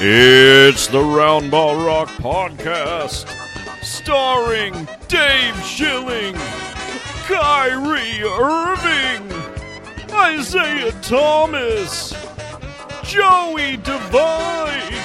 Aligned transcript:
It's 0.00 0.86
the 0.86 1.00
Roundball 1.00 1.84
Rock 1.84 2.08
Podcast, 2.10 3.26
starring 3.82 4.72
Dave 5.08 5.60
Schilling, 5.64 6.36
Kyrie 7.26 8.22
Irving, 8.22 9.32
Isaiah 10.12 10.92
Thomas, 11.02 12.14
Joey 13.02 13.78
Devine, 13.78 15.02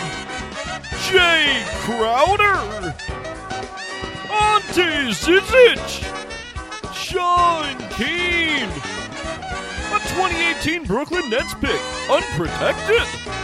Jay 1.10 1.64
Crowder, 1.80 2.94
Ante 4.30 5.10
Zizic, 5.10 6.04
Sean 6.94 7.76
Keane, 7.94 8.70
a 9.90 10.00
2018 10.14 10.84
Brooklyn 10.86 11.32
Nets 11.32 11.56
pick, 11.56 11.82
unprotected. 12.12 13.43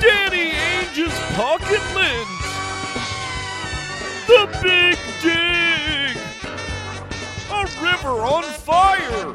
Danny 0.00 0.52
Ainge's 0.52 1.18
pocket 1.34 1.82
lens. 1.94 2.28
The 4.26 4.48
Big 4.62 4.98
Dig. 5.22 6.16
A 7.50 7.64
river 7.82 8.20
on 8.22 8.42
fire. 8.44 9.34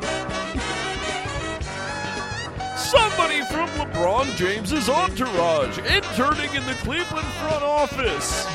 Somebody 2.77 3.41
from 3.45 3.69
LeBron 3.79 4.35
James's 4.35 4.89
entourage 4.89 5.77
interning 5.79 6.53
in 6.53 6.65
the 6.65 6.73
Cleveland 6.83 7.27
front 7.39 7.63
office. 7.63 8.45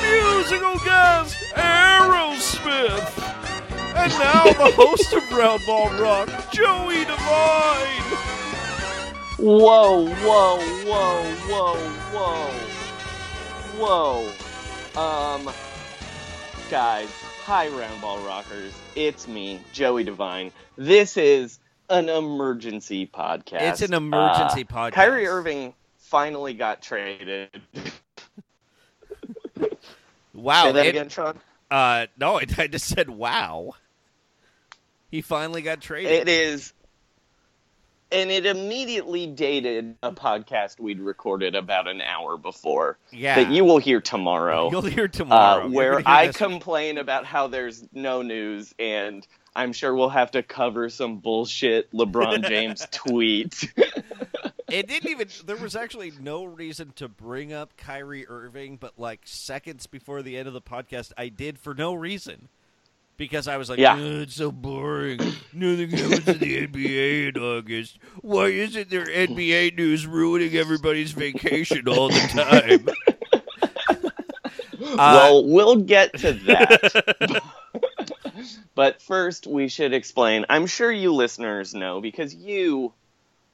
Musical 0.00 0.78
guest 0.84 1.36
Aerosmith. 1.54 3.24
And 3.96 4.12
now 4.18 4.44
the 4.44 4.72
host 4.74 5.12
of 5.12 5.22
Roundball 5.24 6.00
Rock, 6.00 6.28
Joey 6.52 7.04
Devine. 7.04 8.43
Whoa, 9.38 10.06
whoa, 10.06 10.58
whoa, 10.84 11.24
whoa, 11.48 11.76
whoa. 12.12 12.50
Whoa. 13.76 15.00
Um, 15.00 15.50
guys, 16.70 17.10
hi, 17.44 17.66
Roundball 17.68 18.24
Rockers. 18.24 18.72
It's 18.94 19.26
me, 19.26 19.60
Joey 19.72 20.04
Devine. 20.04 20.52
This 20.76 21.16
is 21.16 21.58
an 21.90 22.08
emergency 22.08 23.06
podcast. 23.06 23.62
It's 23.62 23.82
an 23.82 23.92
emergency 23.94 24.66
Uh, 24.70 24.72
podcast. 24.72 24.92
Kyrie 24.92 25.26
Irving 25.26 25.74
finally 25.98 26.54
got 26.54 26.80
traded. 26.80 27.48
Wow. 30.32 30.64
Say 30.64 30.72
that 30.72 30.86
it- 30.86 30.90
again, 30.90 31.08
Sean. 31.08 31.38
Uh, 31.70 32.06
no, 32.20 32.38
I, 32.38 32.44
I 32.58 32.66
just 32.68 32.86
said 32.86 33.10
wow. 33.10 33.72
He 35.10 35.22
finally 35.22 35.62
got 35.62 35.80
traded. 35.80 36.12
It 36.12 36.28
is. 36.28 36.72
And 38.12 38.30
it 38.30 38.46
immediately 38.46 39.26
dated 39.26 39.96
a 40.02 40.12
podcast 40.12 40.78
we'd 40.78 41.00
recorded 41.00 41.54
about 41.54 41.88
an 41.88 42.00
hour 42.00 42.36
before. 42.36 42.98
Yeah. 43.10 43.36
That 43.42 43.50
you 43.50 43.64
will 43.64 43.78
hear 43.78 44.00
tomorrow. 44.00 44.70
You'll 44.72 44.82
hear 44.82 45.08
tomorrow. 45.08 45.64
Uh, 45.64 45.68
where 45.68 45.98
hear 45.98 46.02
I 46.06 46.28
complain 46.28 46.98
about 46.98 47.24
how 47.24 47.48
there's 47.48 47.84
no 47.92 48.22
news, 48.22 48.72
and 48.78 49.26
I'm 49.56 49.72
sure 49.72 49.94
we'll 49.94 50.10
have 50.10 50.30
to 50.32 50.42
cover 50.42 50.88
some 50.88 51.18
bullshit 51.18 51.90
LeBron 51.92 52.44
James 52.48 52.86
tweet. 52.92 53.72
It 54.68 54.88
didn't 54.88 55.10
even. 55.10 55.28
There 55.44 55.56
was 55.56 55.76
actually 55.76 56.12
no 56.20 56.44
reason 56.44 56.92
to 56.96 57.08
bring 57.08 57.52
up 57.52 57.76
Kyrie 57.76 58.26
Irving, 58.26 58.76
but 58.76 58.98
like 58.98 59.20
seconds 59.24 59.86
before 59.86 60.22
the 60.22 60.36
end 60.36 60.48
of 60.48 60.54
the 60.54 60.62
podcast, 60.62 61.12
I 61.16 61.28
did 61.28 61.58
for 61.58 61.74
no 61.74 61.94
reason. 61.94 62.48
Because 63.16 63.46
I 63.46 63.56
was 63.56 63.70
like, 63.70 63.78
Yeah. 63.78 63.94
"Ugh, 63.94 64.22
it's 64.22 64.34
so 64.34 64.50
boring. 64.50 65.18
Nothing 65.52 65.90
happens 65.90 66.28
in 66.28 66.38
the 66.38 66.66
NBA 66.66 67.28
in 67.36 67.42
August. 67.42 67.98
Why 68.22 68.46
isn't 68.46 68.90
there 68.90 69.06
NBA 69.06 69.76
news 69.76 70.06
ruining 70.06 70.54
everybody's 70.56 71.12
vacation 71.12 71.86
all 71.88 72.08
the 72.08 72.28
time? 72.32 72.88
Uh, 73.98 74.10
well, 74.96 75.44
we'll 75.46 75.76
get 75.76 76.12
to 76.18 76.32
that. 76.32 77.42
but 78.74 79.00
first, 79.02 79.46
we 79.46 79.68
should 79.68 79.92
explain. 79.92 80.44
I'm 80.48 80.66
sure 80.66 80.90
you 80.90 81.12
listeners 81.14 81.74
know 81.74 82.00
because 82.00 82.34
you 82.34 82.92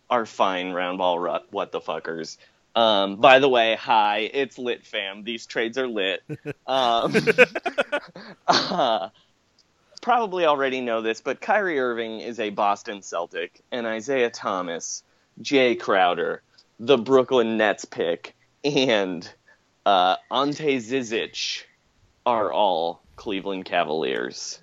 are 0.08 0.26
fine, 0.26 0.72
roundball 0.72 1.22
rut, 1.22 1.46
what 1.50 1.72
the 1.72 1.80
fuckers. 1.80 2.36
Um, 2.74 3.16
by 3.16 3.40
the 3.40 3.48
way, 3.48 3.76
hi, 3.76 4.30
it's 4.32 4.56
lit 4.58 4.86
fam. 4.86 5.24
These 5.24 5.46
trades 5.46 5.76
are 5.78 5.88
lit. 5.88 6.22
Um, 6.66 7.14
uh, 8.46 9.08
probably 10.00 10.44
already 10.44 10.80
know 10.80 11.02
this, 11.02 11.20
but 11.20 11.40
Kyrie 11.40 11.78
Irving 11.78 12.20
is 12.20 12.40
a 12.40 12.50
Boston 12.50 13.02
Celtic, 13.02 13.60
and 13.70 13.86
Isaiah 13.86 14.30
Thomas, 14.30 15.02
Jay 15.40 15.74
Crowder, 15.74 16.42
the 16.78 16.98
Brooklyn 16.98 17.56
Nets 17.56 17.84
pick, 17.84 18.34
and 18.64 19.28
uh, 19.86 20.16
Ante 20.30 20.78
Zizic 20.78 21.64
are 22.26 22.52
all 22.52 23.00
Cleveland 23.16 23.64
Cavaliers. 23.64 24.60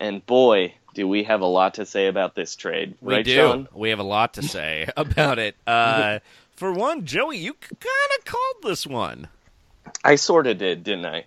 And 0.00 0.24
boy, 0.24 0.74
do 0.94 1.08
we 1.08 1.24
have 1.24 1.40
a 1.40 1.46
lot 1.46 1.74
to 1.74 1.86
say 1.86 2.06
about 2.06 2.34
this 2.34 2.56
trade? 2.56 2.94
We 3.00 3.14
right, 3.14 3.24
do. 3.24 3.34
Sean? 3.34 3.68
We 3.72 3.90
have 3.90 3.98
a 3.98 4.04
lot 4.04 4.34
to 4.34 4.42
say 4.42 4.88
about 4.96 5.38
it. 5.38 5.56
Uh, 5.66 6.20
for 6.56 6.72
one, 6.72 7.04
Joey, 7.04 7.38
you 7.38 7.54
kind 7.54 8.18
of 8.18 8.24
called 8.24 8.56
this 8.62 8.86
one. 8.86 9.28
I 10.02 10.16
sort 10.16 10.46
of 10.46 10.58
did, 10.58 10.84
didn't 10.84 11.06
I? 11.06 11.24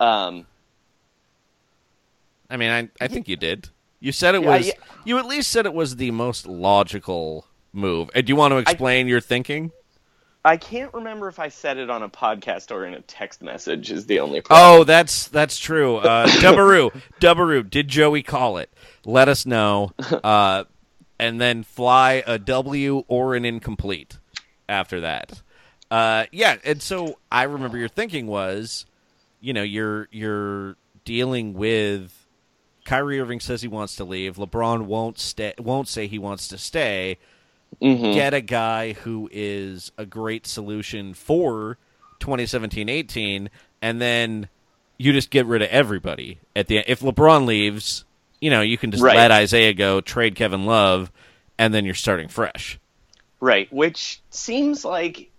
Um, 0.00 0.46
I 2.50 2.56
mean, 2.56 2.70
I 2.70 2.88
I 3.04 3.08
think 3.08 3.28
you 3.28 3.36
did. 3.36 3.68
You 4.00 4.12
said 4.12 4.34
it 4.34 4.42
Yeah, 4.42 4.56
was. 4.56 4.66
yeah. 4.66 4.72
You 5.04 5.18
at 5.18 5.26
least 5.26 5.50
said 5.50 5.66
it 5.66 5.74
was 5.74 5.96
the 5.96 6.10
most 6.10 6.46
logical 6.46 7.46
move. 7.72 8.10
Uh, 8.14 8.20
do 8.22 8.30
you 8.32 8.36
want 8.36 8.52
to 8.52 8.58
explain 8.58 9.08
your 9.08 9.20
thinking? 9.20 9.72
I 10.42 10.56
can't 10.56 10.92
remember 10.94 11.28
if 11.28 11.38
I 11.38 11.48
said 11.48 11.76
it 11.76 11.90
on 11.90 12.02
a 12.02 12.08
podcast 12.08 12.70
or 12.70 12.86
in 12.86 12.94
a 12.94 13.02
text 13.02 13.42
message. 13.42 13.90
Is 13.90 14.06
the 14.06 14.20
only 14.20 14.40
problem. 14.40 14.80
Oh, 14.80 14.84
that's 14.84 15.28
that's 15.28 15.58
true. 15.58 15.96
Uh, 15.96 16.26
Dubbaroo, 16.40 16.90
Dubbaroo, 17.20 17.68
did 17.68 17.88
Joey 17.88 18.22
call 18.22 18.56
it? 18.56 18.70
Let 19.04 19.28
us 19.28 19.44
know, 19.44 19.92
uh, 20.24 20.64
and 21.18 21.40
then 21.40 21.62
fly 21.62 22.22
a 22.26 22.38
W 22.38 23.04
or 23.06 23.34
an 23.34 23.44
incomplete 23.44 24.18
after 24.68 25.00
that. 25.00 25.42
Uh, 25.90 26.24
yeah, 26.32 26.56
and 26.64 26.80
so 26.80 27.18
I 27.30 27.42
remember 27.42 27.76
your 27.76 27.88
thinking 27.88 28.26
was, 28.26 28.86
you 29.40 29.52
know, 29.52 29.62
you're 29.62 30.08
you're 30.10 30.76
dealing 31.04 31.52
with 31.52 32.19
Kyrie 32.84 33.20
Irving 33.20 33.40
says 33.40 33.62
he 33.62 33.68
wants 33.68 33.96
to 33.96 34.04
leave. 34.04 34.36
LeBron 34.36 34.82
won't 34.86 35.18
stay. 35.18 35.54
Won't 35.58 35.88
say 35.88 36.06
he 36.06 36.18
wants 36.18 36.48
to 36.48 36.58
stay. 36.58 37.18
Mm-hmm. 37.80 38.12
Get 38.14 38.34
a 38.34 38.40
guy 38.40 38.94
who 38.94 39.28
is 39.32 39.92
a 39.96 40.04
great 40.04 40.46
solution 40.46 41.14
for 41.14 41.78
2017-18, 42.20 43.48
and 43.82 44.00
then 44.00 44.48
you 44.98 45.12
just 45.12 45.30
get 45.30 45.46
rid 45.46 45.62
of 45.62 45.68
everybody 45.68 46.38
at 46.54 46.66
the 46.66 46.78
end. 46.78 46.86
If 46.88 47.00
LeBron 47.00 47.46
leaves, 47.46 48.04
you 48.40 48.50
know 48.50 48.60
you 48.60 48.76
can 48.76 48.90
just 48.90 49.02
Right. 49.02 49.16
let 49.16 49.30
Isaiah 49.30 49.72
go, 49.72 50.00
trade 50.00 50.34
Kevin 50.34 50.66
Love, 50.66 51.10
and 51.58 51.72
then 51.72 51.84
you're 51.84 51.94
starting 51.94 52.28
fresh. 52.28 52.78
Right, 53.40 53.72
which 53.72 54.20
seems 54.30 54.84
like 54.84 55.30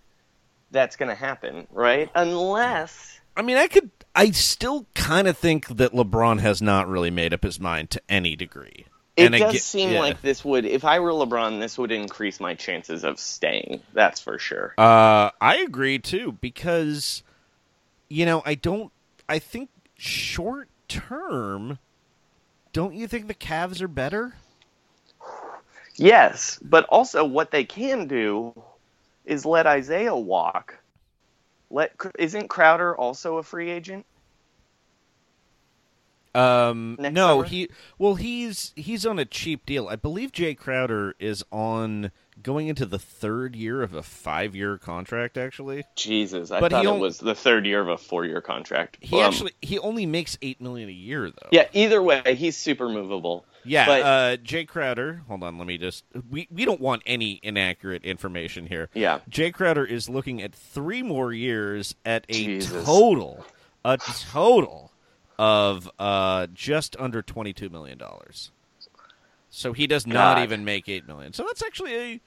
that's 0.71 0.95
going 0.95 1.09
to 1.09 1.15
happen, 1.15 1.67
right? 1.71 2.09
Unless 2.15 3.19
I 3.35 3.41
mean, 3.43 3.57
I 3.57 3.67
could. 3.67 3.89
I 4.13 4.31
still 4.31 4.87
kind 4.93 5.27
of 5.27 5.37
think 5.37 5.67
that 5.67 5.93
LeBron 5.93 6.39
has 6.39 6.61
not 6.61 6.87
really 6.87 7.11
made 7.11 7.33
up 7.33 7.43
his 7.43 7.59
mind 7.59 7.89
to 7.91 8.01
any 8.09 8.35
degree. 8.35 8.85
it 9.15 9.25
And 9.25 9.35
does 9.35 9.63
seem 9.63 9.91
yeah. 9.91 9.99
like 9.99 10.21
this 10.21 10.43
would, 10.43 10.65
if 10.65 10.83
I 10.83 10.99
were 10.99 11.11
LeBron, 11.11 11.59
this 11.59 11.77
would 11.77 11.91
increase 11.91 12.39
my 12.39 12.53
chances 12.55 13.03
of 13.03 13.19
staying. 13.19 13.81
That's 13.93 14.19
for 14.19 14.37
sure. 14.37 14.73
Uh, 14.77 15.31
I 15.39 15.57
agree 15.57 15.99
too 15.99 16.37
because, 16.41 17.23
you 18.09 18.25
know, 18.25 18.41
I 18.45 18.55
don't. 18.55 18.91
I 19.29 19.39
think 19.39 19.69
short 19.97 20.67
term, 20.89 21.79
don't 22.73 22.93
you 22.93 23.07
think 23.07 23.27
the 23.27 23.33
Cavs 23.33 23.81
are 23.81 23.87
better? 23.87 24.33
Yes, 25.95 26.59
but 26.61 26.85
also 26.85 27.23
what 27.23 27.51
they 27.51 27.63
can 27.63 28.07
do 28.07 28.61
is 29.23 29.45
let 29.45 29.67
Isaiah 29.67 30.15
walk. 30.15 30.80
Let 31.71 31.93
isn't 32.19 32.47
Crowder 32.49 32.95
also 32.95 33.37
a 33.37 33.43
free 33.43 33.69
agent? 33.69 34.05
Um, 36.33 36.95
Next 36.97 37.13
no, 37.13 37.39
summer? 37.39 37.43
he. 37.43 37.69
Well, 37.97 38.15
he's 38.15 38.71
he's 38.77 39.05
on 39.05 39.19
a 39.19 39.25
cheap 39.25 39.65
deal. 39.65 39.89
I 39.89 39.97
believe 39.97 40.31
Jay 40.31 40.53
Crowder 40.53 41.13
is 41.19 41.43
on 41.51 42.11
going 42.41 42.67
into 42.69 42.85
the 42.85 42.97
third 42.97 43.53
year 43.53 43.81
of 43.83 43.93
a 43.93 44.01
five 44.01 44.55
year 44.55 44.77
contract. 44.77 45.37
Actually, 45.37 45.83
Jesus, 45.95 46.49
I 46.49 46.61
But 46.61 46.71
he 46.71 46.77
thought 46.77 46.85
it 46.85 46.89
on- 46.89 46.99
was 47.01 47.17
the 47.17 47.35
third 47.35 47.65
year 47.65 47.81
of 47.81 47.89
a 47.89 47.97
four-year 47.97 48.39
contract. 48.39 48.97
he 49.01 49.17
Um, 49.19 49.23
actually 49.25 49.51
he 49.61 49.77
only 49.79 50.05
makes 50.05 50.37
eight 50.41 50.61
million 50.61 50.87
a 50.87 50.93
year 50.93 51.29
though. 51.29 51.49
yeah. 51.51 51.67
Either 51.73 52.01
way, 52.01 52.21
he's 52.35 52.55
super 52.55 52.87
movable. 52.87 53.43
Yeah, 53.63 53.85
but 53.85 54.01
uh, 54.01 54.37
Jay 54.37 54.65
Crowder. 54.65 55.21
Hold 55.27 55.43
on, 55.43 55.57
let 55.57 55.67
me 55.67 55.77
just. 55.77 56.03
We 56.29 56.47
we 56.51 56.65
don't 56.65 56.81
want 56.81 57.03
any 57.05 57.39
inaccurate 57.43 58.03
information 58.03 58.65
here. 58.65 58.89
Yeah. 58.93 59.19
Jay 59.29 59.51
Crowder 59.51 59.85
is 59.85 60.09
looking 60.09 60.41
at 60.41 60.53
three 60.53 61.03
more 61.03 61.31
years 61.31 61.95
at 62.05 62.25
a 62.29 62.33
Jesus. 62.33 62.85
total, 62.85 63.45
a 63.85 63.97
total 63.97 64.91
of 65.37 65.89
uh, 65.99 66.47
just 66.53 66.95
under 66.99 67.21
twenty 67.21 67.53
two 67.53 67.69
million 67.69 67.97
dollars. 67.97 68.51
So 69.49 69.73
he 69.73 69.85
does 69.85 70.07
not 70.07 70.37
God. 70.37 70.43
even 70.43 70.63
make 70.63 70.87
eight 70.87 71.07
million. 71.07 71.33
So 71.33 71.43
that's 71.43 71.61
actually 71.61 71.95
a, 71.95 72.21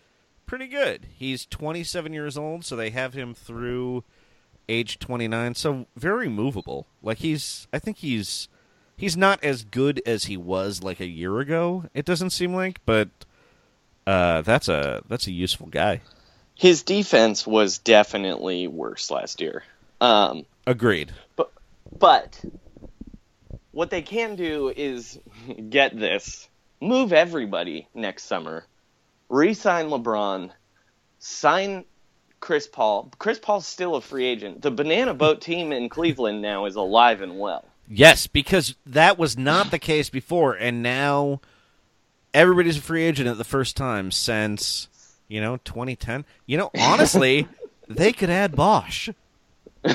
pretty 0.46 0.66
good. 0.66 1.06
He's 1.16 1.46
twenty 1.46 1.82
seven 1.82 2.12
years 2.12 2.36
old, 2.36 2.64
so 2.64 2.76
they 2.76 2.90
have 2.90 3.14
him 3.14 3.34
through 3.34 4.04
age 4.68 4.98
twenty 4.98 5.26
nine. 5.26 5.54
So 5.54 5.86
very 5.96 6.28
movable. 6.28 6.86
Like 7.02 7.18
he's, 7.18 7.66
I 7.72 7.78
think 7.78 7.98
he's 7.98 8.48
he's 8.96 9.16
not 9.16 9.42
as 9.44 9.64
good 9.64 10.00
as 10.06 10.24
he 10.24 10.36
was 10.36 10.82
like 10.82 11.00
a 11.00 11.06
year 11.06 11.40
ago. 11.40 11.84
It 11.94 12.04
doesn't 12.04 12.30
seem 12.30 12.54
like, 12.54 12.80
but 12.86 13.08
uh, 14.06 14.42
that's 14.42 14.68
a 14.68 15.02
that's 15.08 15.26
a 15.26 15.32
useful 15.32 15.66
guy. 15.68 16.00
his 16.54 16.82
defense 16.82 17.46
was 17.46 17.78
definitely 17.78 18.66
worse 18.68 19.10
last 19.10 19.40
year. 19.40 19.62
Um, 20.00 20.44
Agreed. 20.66 21.12
but 21.36 21.52
but 21.98 22.42
what 23.72 23.90
they 23.90 24.02
can 24.02 24.36
do 24.36 24.72
is 24.74 25.18
get 25.70 25.98
this, 25.98 26.48
move 26.80 27.12
everybody 27.12 27.88
next 27.94 28.24
summer, 28.24 28.66
re-sign 29.28 29.86
LeBron, 29.86 30.50
sign 31.18 31.84
Chris 32.40 32.66
Paul. 32.66 33.10
Chris 33.18 33.38
Paul's 33.38 33.66
still 33.66 33.94
a 33.94 34.00
free 34.00 34.26
agent. 34.26 34.60
The 34.62 34.70
Banana 34.70 35.14
Boat 35.14 35.40
team 35.40 35.72
in 35.72 35.88
Cleveland 35.96 36.42
now 36.42 36.66
is 36.66 36.76
alive 36.76 37.20
and 37.22 37.38
well. 37.38 37.64
Yes, 37.88 38.26
because 38.26 38.74
that 38.86 39.18
was 39.18 39.36
not 39.36 39.70
the 39.70 39.78
case 39.78 40.08
before, 40.08 40.54
and 40.54 40.82
now 40.82 41.40
everybody's 42.32 42.78
a 42.78 42.82
free 42.82 43.02
agent 43.02 43.28
at 43.28 43.38
the 43.38 43.44
first 43.44 43.76
time 43.76 44.10
since 44.10 44.88
you 45.28 45.40
know 45.40 45.58
2010. 45.58 46.24
You 46.46 46.58
know, 46.58 46.70
honestly, 46.78 47.46
they 47.88 48.12
could 48.12 48.30
add 48.30 48.56
Bosh. 48.56 49.10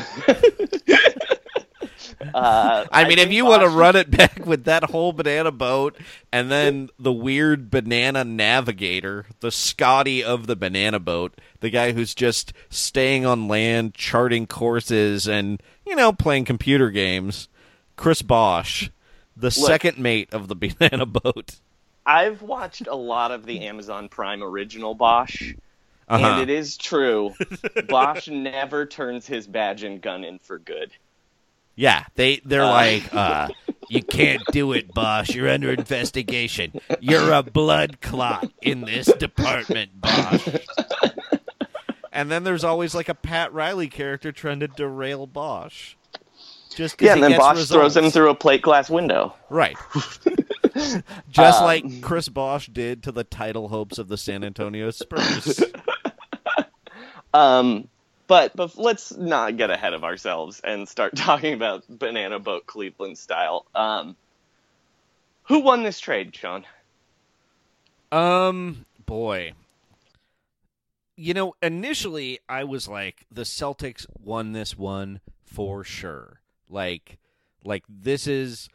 Uh, 2.33 2.85
I 2.91 3.03
mean, 3.03 3.13
if 3.13 3.25
think 3.25 3.33
you 3.33 3.45
want 3.45 3.61
to 3.61 3.69
run 3.69 3.95
it 3.95 4.11
back 4.11 4.45
with 4.45 4.65
that 4.65 4.85
whole 4.85 5.13
banana 5.13 5.51
boat 5.51 5.95
and 6.31 6.51
then 6.51 6.89
the 6.99 7.13
weird 7.13 7.71
banana 7.71 8.23
navigator, 8.23 9.25
the 9.39 9.51
Scotty 9.51 10.23
of 10.23 10.47
the 10.47 10.55
banana 10.55 10.99
boat, 10.99 11.39
the 11.61 11.69
guy 11.69 11.93
who's 11.93 12.13
just 12.13 12.51
staying 12.69 13.25
on 13.25 13.47
land, 13.47 13.93
charting 13.93 14.47
courses, 14.47 15.27
and, 15.27 15.61
you 15.85 15.95
know, 15.95 16.11
playing 16.11 16.45
computer 16.45 16.89
games, 16.89 17.47
Chris 17.99 18.21
Bosh, 18.21 18.89
the 19.35 19.51
second 19.51 19.97
mate 19.97 20.33
of 20.33 20.47
the 20.47 20.55
banana 20.55 21.05
boat. 21.05 21.57
I've 22.05 22.41
watched 22.41 22.87
a 22.87 22.95
lot 22.95 23.31
of 23.31 23.45
the 23.45 23.65
Amazon 23.65 24.07
Prime 24.07 24.41
original 24.41 24.95
Bosch, 24.95 25.53
Uh-huh. 26.07 26.25
and 26.25 26.41
it 26.41 26.49
is 26.49 26.77
true. 26.77 27.33
Bosch 27.89 28.27
never 28.29 28.85
turns 28.85 29.27
his 29.27 29.47
badge 29.47 29.83
and 29.83 30.01
gun 30.01 30.23
in 30.23 30.39
for 30.39 30.57
good. 30.57 30.91
Yeah, 31.75 32.05
they 32.15 32.37
they're 32.45 32.63
like, 32.63 33.13
uh, 33.13 33.49
you 33.89 34.01
can't 34.01 34.43
do 34.53 34.71
it, 34.71 34.93
Bosch. 34.93 35.35
You're 35.35 35.49
under 35.49 35.69
investigation. 35.73 36.79
You're 37.01 37.33
a 37.33 37.43
blood 37.43 37.99
clot 37.99 38.49
in 38.61 38.79
this 38.79 39.07
department, 39.07 39.99
Bosch. 39.99 40.47
and 42.13 42.31
then 42.31 42.45
there's 42.45 42.63
always 42.63 42.95
like 42.95 43.09
a 43.09 43.13
Pat 43.13 43.51
Riley 43.51 43.89
character 43.89 44.31
trying 44.31 44.61
to 44.61 44.69
derail 44.69 45.27
Bosch. 45.27 45.95
Just 46.79 47.01
Yeah, 47.01 47.11
and 47.15 47.21
then 47.23 47.37
Bosch 47.37 47.57
results. 47.57 47.71
throws 47.93 47.97
him 47.97 48.09
through 48.09 48.29
a 48.29 48.35
plate 48.35 48.61
glass 48.61 48.89
window. 48.89 49.35
Right. 49.49 49.75
Just 51.29 51.59
Um, 51.59 51.65
like 51.65 52.01
Chris 52.01 52.29
Bosh 52.29 52.67
did 52.67 53.03
to 53.03 53.11
the 53.11 53.25
title 53.25 53.67
hopes 53.67 53.97
of 53.97 54.07
the 54.07 54.15
San 54.17 54.45
Antonio 54.45 54.89
Spurs. 54.91 55.61
Um, 57.33 57.87
but 58.27 58.55
but 58.55 58.75
let's 58.77 59.15
not 59.15 59.55
get 59.57 59.69
ahead 59.69 59.93
of 59.93 60.03
ourselves 60.03 60.61
and 60.63 60.87
start 60.89 61.15
talking 61.17 61.53
about 61.53 61.83
banana 61.87 62.39
boat 62.39 62.65
Cleveland 62.65 63.17
style. 63.19 63.65
Um, 63.75 64.15
who 65.43 65.59
won 65.59 65.83
this 65.83 65.99
trade, 65.99 66.35
Sean? 66.35 66.65
Um, 68.11 68.85
boy. 69.05 69.51
You 71.17 71.33
know, 71.35 71.53
initially 71.61 72.39
I 72.49 72.63
was 72.63 72.87
like 72.87 73.25
the 73.29 73.43
Celtics 73.43 74.07
won 74.23 74.53
this 74.53 74.75
one 74.77 75.19
for 75.45 75.83
sure. 75.83 76.38
Like 76.69 77.17
like 77.63 77.83
this 77.89 78.27
is 78.27 78.69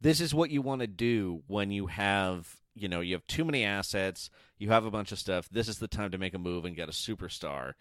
this 0.00 0.20
is 0.20 0.34
what 0.34 0.50
you 0.50 0.62
want 0.62 0.80
to 0.80 0.86
do 0.86 1.42
when 1.46 1.70
you 1.70 1.86
have, 1.86 2.56
you 2.74 2.88
know, 2.88 3.00
you 3.00 3.14
have 3.14 3.26
too 3.26 3.44
many 3.44 3.64
assets, 3.64 4.30
you 4.58 4.70
have 4.70 4.84
a 4.84 4.90
bunch 4.90 5.12
of 5.12 5.18
stuff. 5.18 5.48
This 5.50 5.68
is 5.68 5.78
the 5.78 5.88
time 5.88 6.10
to 6.10 6.18
make 6.18 6.34
a 6.34 6.38
move 6.38 6.64
and 6.64 6.76
get 6.76 6.88
a 6.88 6.92
superstar. 6.92 7.74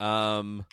Um 0.00 0.66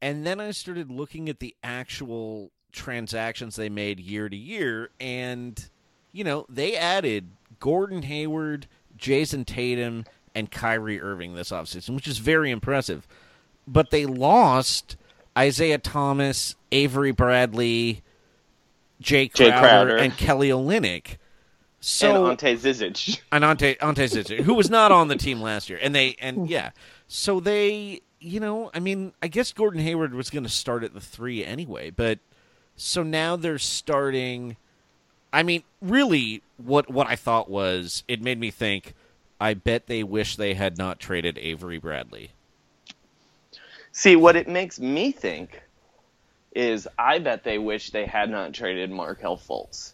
and 0.00 0.26
then 0.26 0.40
I 0.40 0.50
started 0.50 0.90
looking 0.90 1.28
at 1.28 1.38
the 1.38 1.54
actual 1.62 2.50
transactions 2.72 3.54
they 3.54 3.68
made 3.68 4.00
year 4.00 4.28
to 4.28 4.36
year 4.36 4.90
and 4.98 5.68
you 6.12 6.24
know, 6.24 6.44
they 6.48 6.76
added 6.76 7.30
Gordon 7.58 8.02
Hayward, 8.02 8.66
Jayson 8.96 9.44
Tatum, 9.46 10.04
and 10.34 10.50
Kyrie 10.50 11.00
Irving 11.00 11.34
this 11.34 11.50
offseason, 11.50 11.94
which 11.94 12.08
is 12.08 12.18
very 12.18 12.50
impressive. 12.50 13.06
But 13.66 13.90
they 13.90 14.06
lost 14.06 14.96
Isaiah 15.36 15.78
Thomas, 15.78 16.56
Avery 16.70 17.12
Bradley, 17.12 18.02
Jay 19.00 19.28
Crowder, 19.28 19.50
Jay 19.50 19.58
Crowder. 19.58 19.96
and 19.96 20.16
Kelly 20.16 20.48
Olynyk. 20.48 21.16
So 21.80 22.26
and 22.26 22.30
Ante 22.42 22.56
Zizic. 22.56 23.20
and 23.32 23.44
Ante 23.44 23.78
Ante 23.80 24.04
Zizic, 24.04 24.40
who 24.40 24.54
was 24.54 24.70
not 24.70 24.92
on 24.92 25.08
the 25.08 25.16
team 25.16 25.40
last 25.40 25.68
year, 25.68 25.78
and 25.82 25.94
they 25.94 26.16
and 26.20 26.36
hmm. 26.36 26.44
yeah, 26.44 26.70
so 27.08 27.40
they, 27.40 28.00
you 28.20 28.40
know, 28.40 28.70
I 28.72 28.80
mean, 28.80 29.12
I 29.20 29.28
guess 29.28 29.52
Gordon 29.52 29.80
Hayward 29.80 30.14
was 30.14 30.30
going 30.30 30.44
to 30.44 30.48
start 30.48 30.84
at 30.84 30.94
the 30.94 31.00
three 31.00 31.44
anyway, 31.44 31.90
but 31.90 32.20
so 32.76 33.02
now 33.02 33.36
they're 33.36 33.58
starting. 33.58 34.56
I 35.32 35.42
mean, 35.42 35.64
really, 35.80 36.42
what 36.56 36.90
what 36.90 37.08
I 37.08 37.16
thought 37.16 37.50
was 37.50 38.04
it 38.06 38.22
made 38.22 38.38
me 38.38 38.50
think. 38.50 38.94
I 39.40 39.54
bet 39.54 39.88
they 39.88 40.04
wish 40.04 40.36
they 40.36 40.54
had 40.54 40.78
not 40.78 41.00
traded 41.00 41.36
Avery 41.36 41.78
Bradley. 41.78 42.30
See, 43.92 44.16
what 44.16 44.36
it 44.36 44.48
makes 44.48 44.80
me 44.80 45.12
think 45.12 45.62
is 46.54 46.88
I 46.98 47.18
bet 47.18 47.44
they 47.44 47.58
wish 47.58 47.90
they 47.90 48.06
had 48.06 48.30
not 48.30 48.52
traded 48.52 48.90
Markelle 48.90 49.36
Fultz. 49.38 49.92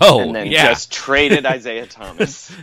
Oh, 0.00 0.20
and 0.20 0.34
then 0.34 0.46
yeah, 0.46 0.68
just 0.68 0.92
traded 0.92 1.44
Isaiah 1.44 1.86
Thomas. 1.86 2.54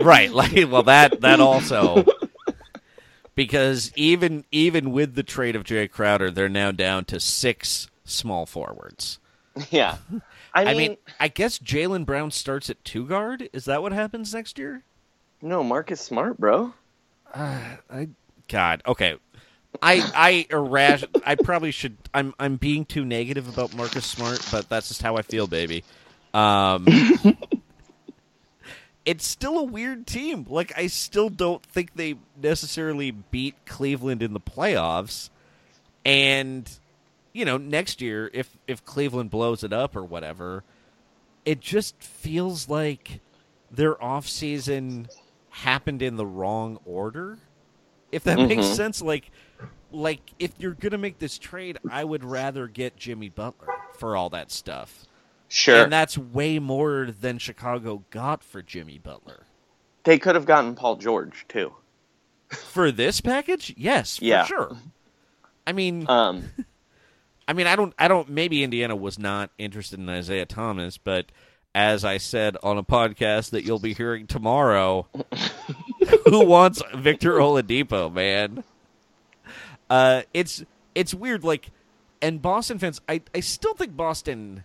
right. 0.00 0.30
Like, 0.32 0.52
well, 0.70 0.82
that 0.84 1.20
that 1.22 1.40
also 1.40 2.04
because 3.34 3.92
even 3.96 4.44
even 4.50 4.92
with 4.92 5.14
the 5.14 5.22
trade 5.22 5.56
of 5.56 5.64
Jay 5.64 5.88
Crowder, 5.88 6.30
they're 6.30 6.48
now 6.48 6.70
down 6.70 7.04
to 7.06 7.18
six 7.18 7.88
small 8.04 8.46
forwards. 8.46 9.18
yeah. 9.70 9.96
I 10.52 10.64
mean, 10.64 10.68
I 10.68 10.74
mean, 10.74 10.96
I 11.20 11.28
guess 11.28 11.60
Jaylen 11.60 12.04
Brown 12.04 12.32
starts 12.32 12.68
at 12.68 12.84
two 12.84 13.06
guard. 13.06 13.48
Is 13.52 13.66
that 13.66 13.82
what 13.82 13.92
happens 13.92 14.34
next 14.34 14.58
year? 14.58 14.82
no, 15.40 15.62
Marcus 15.62 16.00
Smart, 16.00 16.38
bro. 16.38 16.74
Uh, 17.32 17.60
I 17.88 18.08
God, 18.48 18.82
okay. 18.84 19.14
I 19.82 20.02
I 20.14 20.46
irras- 20.50 21.06
I 21.24 21.36
probably 21.36 21.70
should. 21.70 21.96
I'm 22.12 22.34
I'm 22.38 22.56
being 22.56 22.84
too 22.84 23.04
negative 23.04 23.48
about 23.48 23.74
Marcus 23.74 24.04
Smart, 24.06 24.40
but 24.50 24.68
that's 24.68 24.88
just 24.88 25.02
how 25.02 25.16
I 25.16 25.22
feel, 25.22 25.46
baby. 25.46 25.84
Um, 26.34 26.86
it's 29.04 29.26
still 29.26 29.58
a 29.58 29.64
weird 29.64 30.06
team. 30.06 30.46
Like 30.48 30.72
I 30.76 30.86
still 30.86 31.28
don't 31.30 31.62
think 31.64 31.94
they 31.94 32.16
necessarily 32.40 33.10
beat 33.10 33.54
Cleveland 33.66 34.22
in 34.22 34.32
the 34.34 34.40
playoffs, 34.40 35.30
and 36.04 36.70
you 37.32 37.44
know 37.44 37.56
next 37.56 38.00
year 38.00 38.30
if 38.34 38.56
if 38.66 38.84
Cleveland 38.84 39.30
blows 39.30 39.64
it 39.64 39.72
up 39.72 39.96
or 39.96 40.04
whatever, 40.04 40.62
it 41.44 41.60
just 41.60 42.00
feels 42.02 42.68
like 42.68 43.20
their 43.70 44.02
off 44.02 44.28
season 44.28 45.08
happened 45.50 46.02
in 46.02 46.16
the 46.16 46.26
wrong 46.26 46.78
order. 46.84 47.38
If 48.12 48.24
that 48.24 48.38
makes 48.38 48.66
Mhm. 48.66 48.74
sense, 48.76 49.00
like 49.02 49.30
like 49.92 50.20
if 50.38 50.52
you're 50.58 50.72
gonna 50.74 50.98
make 50.98 51.18
this 51.18 51.38
trade, 51.38 51.78
I 51.90 52.04
would 52.04 52.24
rather 52.24 52.66
get 52.68 52.96
Jimmy 52.96 53.28
Butler 53.28 53.68
for 53.98 54.16
all 54.16 54.30
that 54.30 54.50
stuff. 54.50 55.04
Sure. 55.48 55.82
And 55.84 55.92
that's 55.92 56.16
way 56.16 56.58
more 56.58 57.08
than 57.20 57.38
Chicago 57.38 58.04
got 58.10 58.44
for 58.44 58.62
Jimmy 58.62 58.98
Butler. 58.98 59.44
they 60.04 60.18
could 60.18 60.34
have 60.34 60.46
gotten 60.46 60.74
Paul 60.74 60.96
George 60.96 61.44
too. 61.48 61.74
For 62.50 62.90
this 62.90 63.20
package? 63.20 63.74
Yes, 63.76 64.16
for 64.18 64.24
Yeah. 64.24 64.44
sure. 64.46 64.76
I 65.66 65.72
mean 65.72 66.08
Um, 66.08 66.50
I 67.48 67.52
mean 67.52 67.66
I 67.66 67.76
don't 67.76 67.92
I 67.98 68.08
don't 68.08 68.28
maybe 68.28 68.62
Indiana 68.64 68.94
was 68.96 69.18
not 69.18 69.50
interested 69.58 69.98
in 69.98 70.08
Isaiah 70.08 70.46
Thomas, 70.46 70.98
but 70.98 71.26
as 71.74 72.04
I 72.04 72.16
said 72.18 72.56
on 72.62 72.78
a 72.78 72.82
podcast 72.82 73.50
that 73.50 73.64
you'll 73.64 73.78
be 73.78 73.94
hearing 73.94 74.26
tomorrow, 74.26 75.06
who 76.26 76.44
wants 76.44 76.82
Victor 76.96 77.34
Oladipo, 77.38 78.12
man? 78.12 78.64
Uh, 79.90 80.22
it's 80.32 80.64
it's 80.94 81.12
weird. 81.12 81.44
Like, 81.44 81.70
and 82.22 82.40
Boston 82.40 82.78
fans, 82.78 83.00
I 83.08 83.20
I 83.34 83.40
still 83.40 83.74
think 83.74 83.96
Boston. 83.96 84.64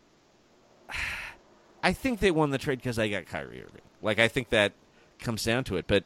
I 1.84 1.94
think 1.94 2.20
they 2.20 2.32
won 2.32 2.52
the 2.52 2.58
trade 2.58 2.80
because 2.80 2.96
they 2.96 3.10
got 3.10 3.26
Kyrie 3.26 3.62
Irving. 3.62 3.82
Like, 4.02 4.20
I 4.20 4.28
think 4.28 4.50
that 4.50 4.72
comes 5.20 5.44
down 5.44 5.66
to 5.66 5.76
it. 5.76 5.86
But 5.88 6.04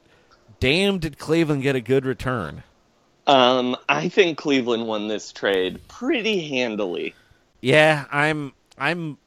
damn, 0.60 0.98
did 1.00 1.18
Cleveland 1.18 1.62
get 1.62 1.76
a 1.76 1.82
good 1.82 2.06
return? 2.06 2.64
um, 3.30 3.78
I 3.88 4.10
think 4.10 4.40
Cleveland 4.40 4.88
won 4.88 5.08
this 5.08 5.32
trade 5.32 5.88
pretty 5.88 6.50
handily. 6.50 7.14
Yeah, 7.62 8.06
I'm 8.12 8.54
I'm 8.78 9.18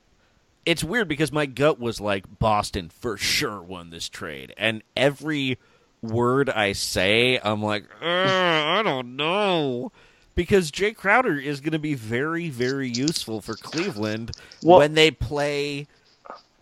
it's 0.67 0.83
weird 0.83 1.07
because 1.07 1.31
my 1.31 1.47
gut 1.47 1.79
was 1.79 2.01
like 2.01 2.39
Boston 2.39 2.89
for 2.89 3.17
sure 3.17 3.63
won 3.63 3.91
this 3.91 4.09
trade. 4.09 4.53
And 4.57 4.83
every 4.97 5.59
word 6.03 6.51
I 6.51 6.73
say, 6.73 7.39
I'm 7.43 7.63
like, 7.63 7.85
"Uh, 8.03 8.05
I 8.07 8.83
don't 8.85 9.17
know. 9.17 9.93
Because 10.35 10.71
Jay 10.71 10.93
Crowder 10.93 11.37
is 11.39 11.61
going 11.61 11.73
to 11.73 11.79
be 11.79 11.95
very, 11.95 12.49
very 12.49 12.89
useful 12.89 13.41
for 13.43 13.55
Cleveland 13.55 14.33
Well- 14.63 14.79
when 14.79 14.95
they 14.95 15.11
play, 15.11 15.87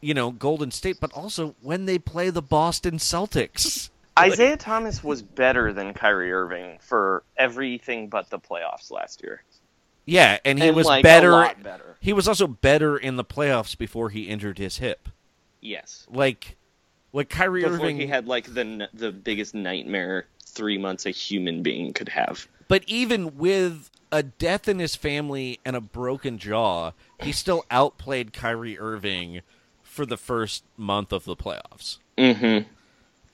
you 0.00 0.12
know, 0.12 0.32
Golden 0.32 0.70
State, 0.72 0.98
but 1.00 1.12
also 1.12 1.54
when 1.62 1.86
they 1.86 1.98
play 1.98 2.30
the 2.30 2.42
Boston 2.42 2.96
Celtics. 2.98 3.90
Isaiah 4.18 4.56
Thomas 4.56 5.04
was 5.04 5.22
better 5.22 5.72
than 5.72 5.94
Kyrie 5.94 6.32
Irving 6.32 6.78
for 6.82 7.22
everything 7.36 8.08
but 8.08 8.28
the 8.28 8.40
playoffs 8.40 8.90
last 8.90 9.22
year. 9.22 9.44
Yeah, 10.04 10.38
and 10.44 10.58
he 10.60 10.66
And, 10.68 10.76
was 10.76 10.86
like, 10.86 11.00
a 11.00 11.02
better. 11.04 11.30
lot 11.30 11.62
better. 11.62 11.96
He 12.00 12.12
was 12.12 12.26
also 12.26 12.48
better 12.48 12.98
in 12.98 13.16
the 13.16 13.24
playoffs 13.24 13.78
before 13.78 14.10
he 14.10 14.22
injured 14.22 14.58
his 14.58 14.78
hip. 14.78 15.08
Yes. 15.60 16.06
Like, 16.10 16.56
like 17.12 17.28
Kyrie 17.28 17.62
Before 17.62 17.76
Irving 17.76 17.96
he 17.96 18.06
had 18.06 18.26
like 18.26 18.52
the 18.52 18.88
the 18.94 19.12
biggest 19.12 19.54
nightmare 19.54 20.26
three 20.44 20.78
months 20.78 21.06
a 21.06 21.10
human 21.10 21.62
being 21.62 21.92
could 21.92 22.08
have. 22.08 22.46
But 22.68 22.84
even 22.86 23.36
with 23.36 23.90
a 24.12 24.22
death 24.22 24.68
in 24.68 24.78
his 24.78 24.96
family 24.96 25.60
and 25.64 25.76
a 25.76 25.80
broken 25.80 26.38
jaw, 26.38 26.92
he 27.20 27.32
still 27.32 27.64
outplayed 27.70 28.32
Kyrie 28.32 28.78
Irving 28.78 29.40
for 29.82 30.06
the 30.06 30.16
first 30.16 30.64
month 30.76 31.12
of 31.12 31.24
the 31.24 31.36
playoffs. 31.36 31.98
Mm-hmm. 32.16 32.68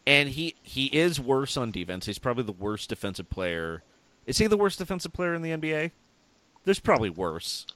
And 0.06 0.28
he 0.30 0.54
he 0.62 0.86
is 0.86 1.20
worse 1.20 1.56
on 1.56 1.70
defense. 1.70 2.06
He's 2.06 2.18
probably 2.18 2.44
the 2.44 2.52
worst 2.52 2.88
defensive 2.88 3.28
player. 3.28 3.82
Is 4.26 4.38
he 4.38 4.46
the 4.46 4.56
worst 4.56 4.78
defensive 4.78 5.12
player 5.12 5.34
in 5.34 5.42
the 5.42 5.50
NBA? 5.50 5.90
There's 6.64 6.80
probably 6.80 7.10
worse. 7.10 7.66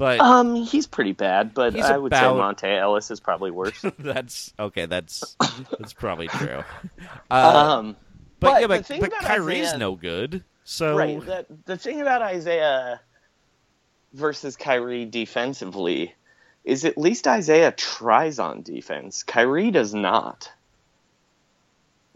But 0.00 0.18
Um, 0.20 0.54
he's 0.54 0.86
pretty 0.86 1.12
bad, 1.12 1.52
but 1.52 1.78
I 1.78 1.98
would 1.98 2.10
about- 2.10 2.58
say 2.62 2.66
Monta 2.66 2.78
Ellis 2.80 3.10
is 3.10 3.20
probably 3.20 3.50
worse. 3.50 3.84
that's 3.98 4.54
okay. 4.58 4.86
That's 4.86 5.36
that's 5.78 5.92
probably 5.92 6.26
true. 6.40 6.62
Uh, 7.30 7.34
um, 7.80 7.96
but, 8.40 8.52
but 8.52 8.60
yeah, 8.62 8.66
but, 8.66 8.88
but 8.98 9.12
Kyrie's 9.20 9.66
Isaiah- 9.68 9.78
no 9.78 9.96
good. 9.96 10.42
So 10.64 10.96
right. 10.96 11.20
The 11.20 11.44
the 11.66 11.76
thing 11.76 12.00
about 12.00 12.22
Isaiah 12.22 12.98
versus 14.14 14.56
Kyrie 14.56 15.04
defensively 15.04 16.14
is 16.64 16.86
at 16.86 16.96
least 16.96 17.28
Isaiah 17.28 17.70
tries 17.70 18.38
on 18.38 18.62
defense. 18.62 19.22
Kyrie 19.22 19.70
does 19.70 19.92
not. 19.92 20.50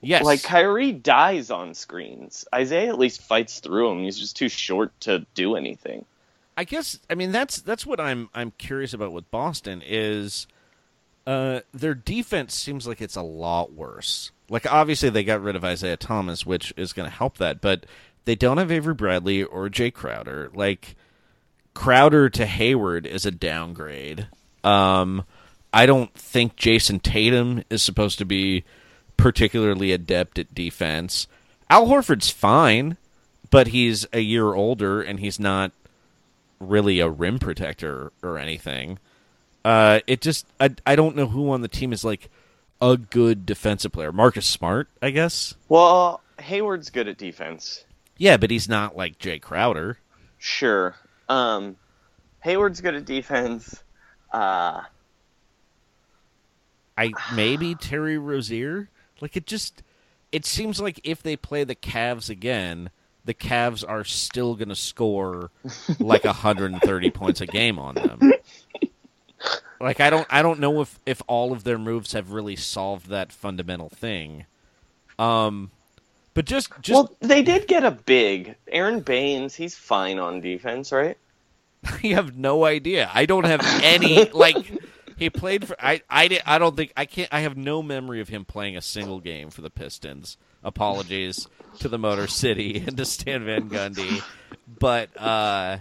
yes, 0.01 0.25
Like 0.25 0.43
Kyrie 0.43 0.93
dies 0.93 1.51
on 1.51 1.75
screens. 1.75 2.47
Isaiah 2.55 2.89
at 2.89 2.99
least 2.99 3.21
fights 3.21 3.61
through 3.61 3.91
him. 3.91 4.05
He's 4.05 4.19
just 4.19 4.37
too 4.39 4.49
short 4.49 4.99
to 5.01 5.27
do 5.35 5.57
anything. 5.57 6.07
I 6.57 6.65
guess 6.65 6.99
I 7.11 7.15
mean 7.15 7.33
that's 7.33 7.61
that's 7.61 7.85
what 7.85 8.01
I'm 8.01 8.29
I'm 8.35 8.53
curious 8.53 8.95
about 8.95 9.13
with 9.13 9.31
Boston 9.31 9.83
is 9.85 10.47
uh 11.27 11.61
their 11.73 11.95
defense 11.95 12.55
seems 12.55 12.87
like 12.87 13.01
it's 13.01 13.17
a 13.17 13.23
lot 13.23 13.73
worse. 13.73 14.31
Like 14.49 14.71
obviously 14.71 15.11
they 15.11 15.25
got 15.25 15.43
rid 15.43 15.57
of 15.57 15.65
Isaiah 15.65 15.97
Thomas, 15.97 16.47
which 16.47 16.73
is 16.77 16.93
going 16.93 17.09
to 17.09 17.17
help 17.17 17.39
that, 17.39 17.61
but 17.61 17.87
they 18.25 18.35
don't 18.35 18.59
have 18.59 18.71
Avery 18.71 18.95
Bradley 18.95 19.43
or 19.43 19.69
Jay 19.69 19.91
Crowder. 19.91 20.51
Like 20.55 20.97
Crowder 21.73 22.29
to 22.31 22.47
Hayward 22.47 23.07
is 23.07 23.27
a 23.27 23.31
downgrade. 23.31 24.29
Um 24.63 25.25
I 25.73 25.87
don't 25.87 26.15
think 26.15 26.55
Jayson 26.55 27.01
Tatum 27.01 27.65
is 27.69 27.83
supposed 27.83 28.19
to 28.19 28.25
be 28.25 28.63
particularly 29.17 29.91
adept 29.91 30.39
at 30.39 30.55
defense. 30.55 31.27
Al 31.69 31.89
Horford's 31.89 32.31
fine, 32.31 32.97
but 33.51 33.69
he's 33.69 34.07
a 34.13 34.21
year 34.21 34.55
older 34.55 35.03
and 35.03 35.19
he's 35.19 35.41
not 35.41 35.73
really 36.61 37.01
a 37.01 37.09
rim 37.09 37.39
protector 37.39 38.13
or 38.23 38.39
anything. 38.39 38.99
Uh, 39.65 40.01
it 40.07 40.21
just 40.21 40.47
I 40.61 40.75
I 40.87 40.97
don't 40.97 41.17
know 41.17 41.27
who 41.27 41.51
on 41.51 41.63
the 41.63 41.69
team 41.69 41.93
is 41.93 42.05
like 42.05 42.29
a 42.81 42.97
good 42.97 43.47
defensive 43.47 43.93
player. 43.93 44.13
Marcus 44.13 44.47
Smart, 44.47 44.89
I 45.01 45.11
guess. 45.11 45.55
Well, 45.69 46.21
Hayward's 46.39 46.91
good 46.91 47.09
at 47.09 47.19
defense. 47.19 47.85
Yeah, 48.17 48.37
but 48.37 48.51
he's 48.51 48.69
not 48.69 48.97
like 48.97 49.19
Jay 49.19 49.39
Crowder. 49.39 49.99
Sure. 50.39 50.95
Um, 51.29 51.77
Hayward's 52.41 52.81
good 52.81 52.95
at 52.95 53.07
defense. 53.07 53.83
Uh, 54.33 54.83
I 56.97 57.13
maybe 57.35 57.75
Terry 57.75 58.19
Rozier. 58.19 58.89
Like 59.21 59.37
it 59.37 59.47
just 59.47 59.83
it 60.33 60.45
seems 60.45 60.81
like 60.81 61.01
if 61.05 61.23
they 61.23 61.37
play 61.37 61.65
the 61.65 61.75
Cavs 61.75 62.29
again, 62.29 62.91
the 63.25 63.35
Cavs 63.35 63.85
are 63.87 64.05
still 64.05 64.55
going 64.55 64.69
to 64.69 64.77
score 64.77 65.51
like 65.99 66.25
130 66.25 67.11
points 67.11 67.41
a 67.41 67.47
game 67.47 67.79
on 67.79 67.95
them. 67.95 68.33
Like 69.81 70.01
I 70.01 70.09
don't 70.09 70.27
I 70.31 70.41
don't 70.41 70.61
know 70.61 70.81
if 70.81 70.99
if 71.05 71.21
all 71.27 71.53
of 71.53 71.65
their 71.65 71.79
moves 71.79 72.13
have 72.13 72.33
really 72.33 72.57
solved 72.57 73.09
that 73.09 73.33
fundamental 73.33 73.91
thing. 73.91 74.47
Um 75.19 75.71
but 76.33 76.47
just 76.47 76.71
just 76.81 76.95
well, 76.95 77.17
they 77.21 77.43
did 77.43 77.69
get 77.69 77.85
a 77.85 77.91
big 77.91 78.57
Aron 78.69 79.01
Baynes. 79.01 79.55
He's 79.55 79.75
fine 79.75 80.19
on 80.19 80.41
defense, 80.41 80.91
right? 80.91 81.19
I 81.85 82.09
have 82.09 82.37
no 82.37 82.65
idea. 82.65 83.11
I 83.13 83.27
don't 83.27 83.45
have 83.45 83.61
any 83.83 84.25
like 84.33 84.73
he 85.17 85.31
played 85.31 85.69
for. 85.69 85.77
I 85.79 86.03
I 86.09 86.41
I 86.47 86.59
don't 86.59 86.77
think 86.77 86.93
I 86.97 87.05
can't. 87.05 87.29
I 87.33 87.41
have 87.41 87.57
no 87.57 87.83
memory 87.83 88.21
of 88.21 88.29
him 88.29 88.45
playing 88.45 88.77
a 88.77 88.83
single 88.83 89.21
game 89.21 89.51
for 89.51 89.61
the 89.61 89.71
Pistons. 89.71 90.37
Apologies 90.65 91.47
to 91.81 91.89
the 91.89 91.99
Motor 91.99 92.27
City 92.27 92.83
and 92.87 92.97
to 92.97 93.05
Stan 93.05 93.45
Van 93.45 93.69
Gundy, 93.69 94.23
but 94.79 95.11
uh, 95.21 95.79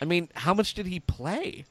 I 0.00 0.04
mean, 0.04 0.28
how 0.34 0.54
much 0.54 0.74
did 0.74 0.86
he 0.86 1.00
play? 1.00 1.64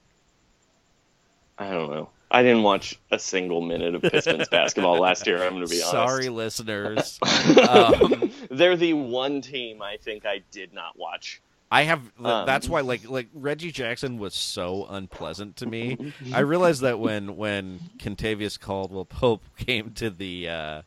I 1.57 1.71
don't 1.71 1.91
know. 1.91 2.09
I 2.33 2.41
didn't 2.41 2.63
watch 2.63 2.99
a 3.11 3.19
single 3.19 3.61
minute 3.61 3.93
of 3.93 4.01
Pistons 4.01 4.49
basketball 4.51 4.99
last 4.99 5.27
year. 5.27 5.43
I'm 5.43 5.53
going 5.53 5.65
to 5.65 5.69
be 5.69 5.83
honest. 5.83 5.91
Sorry, 5.91 6.29
listeners. 6.29 7.19
um, 7.69 8.31
They're 8.49 8.75
the 8.75 8.93
one 8.93 9.41
team 9.41 9.83
I 9.83 9.97
think 9.97 10.25
I 10.25 10.41
did 10.51 10.73
not 10.73 10.97
watch. 10.97 11.41
I 11.69 11.83
have. 11.83 12.01
Um, 12.23 12.45
that's 12.45 12.67
why, 12.67 12.81
like, 12.81 13.07
like 13.07 13.27
Reggie 13.33 13.71
Jackson 13.71 14.17
was 14.17 14.33
so 14.33 14.87
unpleasant 14.89 15.57
to 15.57 15.65
me. 15.65 16.13
I 16.33 16.39
realized 16.39 16.81
that 16.81 16.99
when 16.99 17.35
when 17.35 17.79
Kentavious 17.97 18.59
Caldwell 18.59 19.05
Pope 19.05 19.43
came 19.57 19.91
to 19.93 20.09
the 20.09 20.49
uh, 20.49 20.81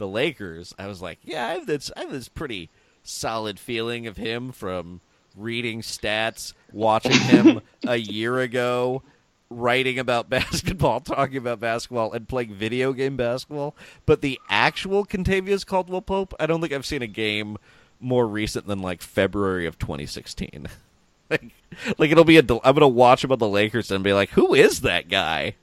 the 0.00 0.08
Lakers, 0.08 0.74
I 0.78 0.88
was 0.88 1.00
like, 1.00 1.18
yeah, 1.22 1.46
I 1.46 1.50
have 1.52 1.66
this. 1.66 1.92
I 1.96 2.00
have 2.00 2.10
this 2.10 2.28
pretty 2.28 2.70
solid 3.04 3.60
feeling 3.60 4.08
of 4.08 4.16
him 4.16 4.50
from 4.50 5.00
reading 5.36 5.82
stats, 5.82 6.54
watching 6.72 7.12
him 7.12 7.60
a 7.86 7.96
year 7.96 8.40
ago, 8.40 9.02
writing 9.50 9.98
about 9.98 10.28
basketball, 10.30 11.00
talking 11.00 11.36
about 11.36 11.60
basketball, 11.60 12.12
and 12.12 12.26
playing 12.26 12.54
video 12.54 12.92
game 12.92 13.16
basketball. 13.16 13.76
But 14.06 14.22
the 14.22 14.40
actual 14.48 15.04
Kentavious 15.04 15.64
Caldwell 15.64 16.02
Pope, 16.02 16.34
I 16.40 16.46
don't 16.46 16.60
think 16.60 16.72
I've 16.72 16.86
seen 16.86 17.02
a 17.02 17.06
game 17.06 17.58
more 18.00 18.26
recent 18.26 18.66
than 18.66 18.80
like 18.80 19.02
February 19.02 19.66
of 19.66 19.78
2016. 19.78 20.66
like, 21.30 21.50
like 21.98 22.10
it'll 22.10 22.24
be 22.24 22.38
a. 22.38 22.42
del- 22.42 22.62
I'm 22.64 22.74
gonna 22.74 22.88
watch 22.88 23.22
about 23.22 23.38
the 23.38 23.48
Lakers 23.48 23.90
and 23.90 24.02
be 24.02 24.14
like, 24.14 24.30
who 24.30 24.54
is 24.54 24.80
that 24.80 25.08
guy? 25.08 25.56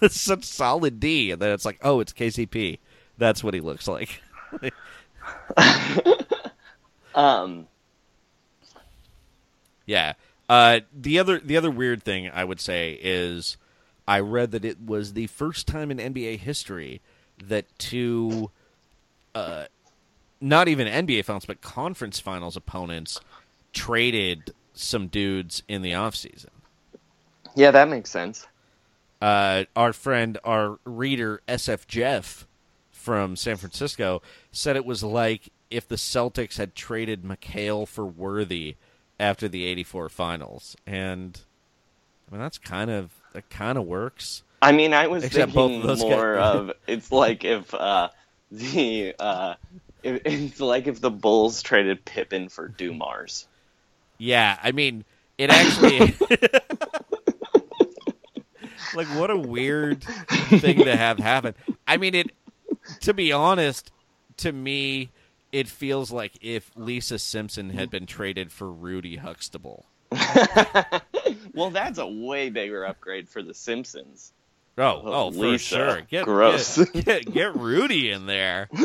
it's 0.00 0.18
such 0.18 0.44
solid 0.44 0.98
D, 0.98 1.30
and 1.30 1.40
then 1.42 1.50
it's 1.52 1.66
like, 1.66 1.78
oh, 1.82 2.00
it's 2.00 2.14
KCP. 2.14 2.78
That's 3.18 3.44
what 3.44 3.54
he 3.54 3.60
looks 3.60 3.86
like. 3.88 4.22
Um, 7.14 7.66
Yeah. 9.86 10.12
Uh, 10.48 10.80
the 10.94 11.18
other 11.18 11.40
the 11.40 11.56
other 11.56 11.70
weird 11.70 12.02
thing 12.02 12.30
I 12.32 12.44
would 12.44 12.60
say 12.60 12.98
is 13.02 13.56
I 14.06 14.20
read 14.20 14.52
that 14.52 14.64
it 14.64 14.80
was 14.80 15.12
the 15.14 15.26
first 15.26 15.66
time 15.66 15.90
in 15.90 15.98
NBA 15.98 16.38
history 16.38 17.02
that 17.44 17.66
two 17.78 18.50
uh, 19.34 19.64
not 20.40 20.68
even 20.68 20.86
NBA 20.86 21.24
finals 21.24 21.44
but 21.44 21.60
conference 21.60 22.20
finals 22.20 22.56
opponents 22.56 23.20
traded 23.72 24.54
some 24.72 25.08
dudes 25.08 25.62
in 25.68 25.82
the 25.82 25.92
offseason. 25.92 26.50
yeah, 27.54 27.72
that 27.72 27.88
makes 27.88 28.10
sense. 28.10 28.46
Uh, 29.20 29.64
our 29.74 29.92
friend, 29.92 30.38
our 30.44 30.78
reader 30.84 31.42
SF 31.48 31.86
Jeff 31.86 32.46
from 33.08 33.36
San 33.36 33.56
Francisco 33.56 34.20
said 34.52 34.76
it 34.76 34.84
was 34.84 35.02
like 35.02 35.48
if 35.70 35.88
the 35.88 35.96
Celtics 35.96 36.58
had 36.58 36.74
traded 36.74 37.22
McHale 37.22 37.88
for 37.88 38.04
Worthy 38.04 38.76
after 39.18 39.48
the 39.48 39.64
'84 39.64 40.10
finals, 40.10 40.76
and 40.86 41.40
I 42.28 42.32
mean 42.34 42.42
that's 42.42 42.58
kind 42.58 42.90
of 42.90 43.10
that 43.32 43.48
kind 43.48 43.78
of 43.78 43.86
works. 43.86 44.42
I 44.60 44.72
mean, 44.72 44.92
I 44.92 45.06
was 45.06 45.24
Except 45.24 45.54
thinking 45.54 45.88
of 45.88 45.98
more 46.00 46.36
of 46.36 46.72
it's 46.86 47.10
like 47.10 47.44
if 47.44 47.72
uh, 47.72 48.10
the 48.52 49.14
uh, 49.18 49.54
it, 50.02 50.20
it's 50.26 50.60
like 50.60 50.86
if 50.86 51.00
the 51.00 51.10
Bulls 51.10 51.62
traded 51.62 52.04
Pippen 52.04 52.50
for 52.50 52.68
Dumars. 52.68 53.48
Yeah, 54.18 54.58
I 54.62 54.72
mean 54.72 55.06
it 55.38 55.48
actually. 55.48 55.98
like 58.94 59.06
what 59.18 59.30
a 59.30 59.38
weird 59.38 60.04
thing 60.04 60.84
to 60.84 60.94
have 60.94 61.18
happen. 61.18 61.54
I 61.86 61.96
mean 61.96 62.14
it. 62.14 62.30
To 63.00 63.12
be 63.14 63.32
honest, 63.32 63.90
to 64.38 64.52
me, 64.52 65.10
it 65.52 65.68
feels 65.68 66.10
like 66.10 66.32
if 66.40 66.70
Lisa 66.76 67.18
Simpson 67.18 67.70
had 67.70 67.90
been 67.90 68.06
traded 68.06 68.52
for 68.52 68.70
Rudy 68.70 69.16
Huxtable. 69.16 69.86
Well, 71.54 71.70
that's 71.70 71.98
a 71.98 72.06
way 72.06 72.50
bigger 72.50 72.84
upgrade 72.84 73.28
for 73.28 73.42
the 73.42 73.52
Simpsons. 73.52 74.32
Oh, 74.76 75.02
oh, 75.04 75.30
for 75.32 75.38
Lisa. 75.38 75.64
sure. 75.74 76.00
Get, 76.02 76.24
Gross. 76.24 76.76
Get, 76.92 77.04
get, 77.04 77.32
get 77.32 77.56
Rudy 77.56 78.10
in 78.12 78.26
there. 78.26 78.68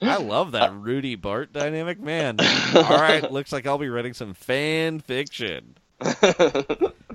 I 0.00 0.16
love 0.18 0.52
that 0.52 0.72
Rudy 0.72 1.16
Bart 1.16 1.52
dynamic, 1.52 2.00
man. 2.00 2.36
All 2.40 2.82
right, 2.84 3.28
looks 3.32 3.52
like 3.52 3.66
I'll 3.66 3.78
be 3.78 3.88
writing 3.88 4.14
some 4.14 4.34
fan 4.34 5.00
fiction. 5.00 5.76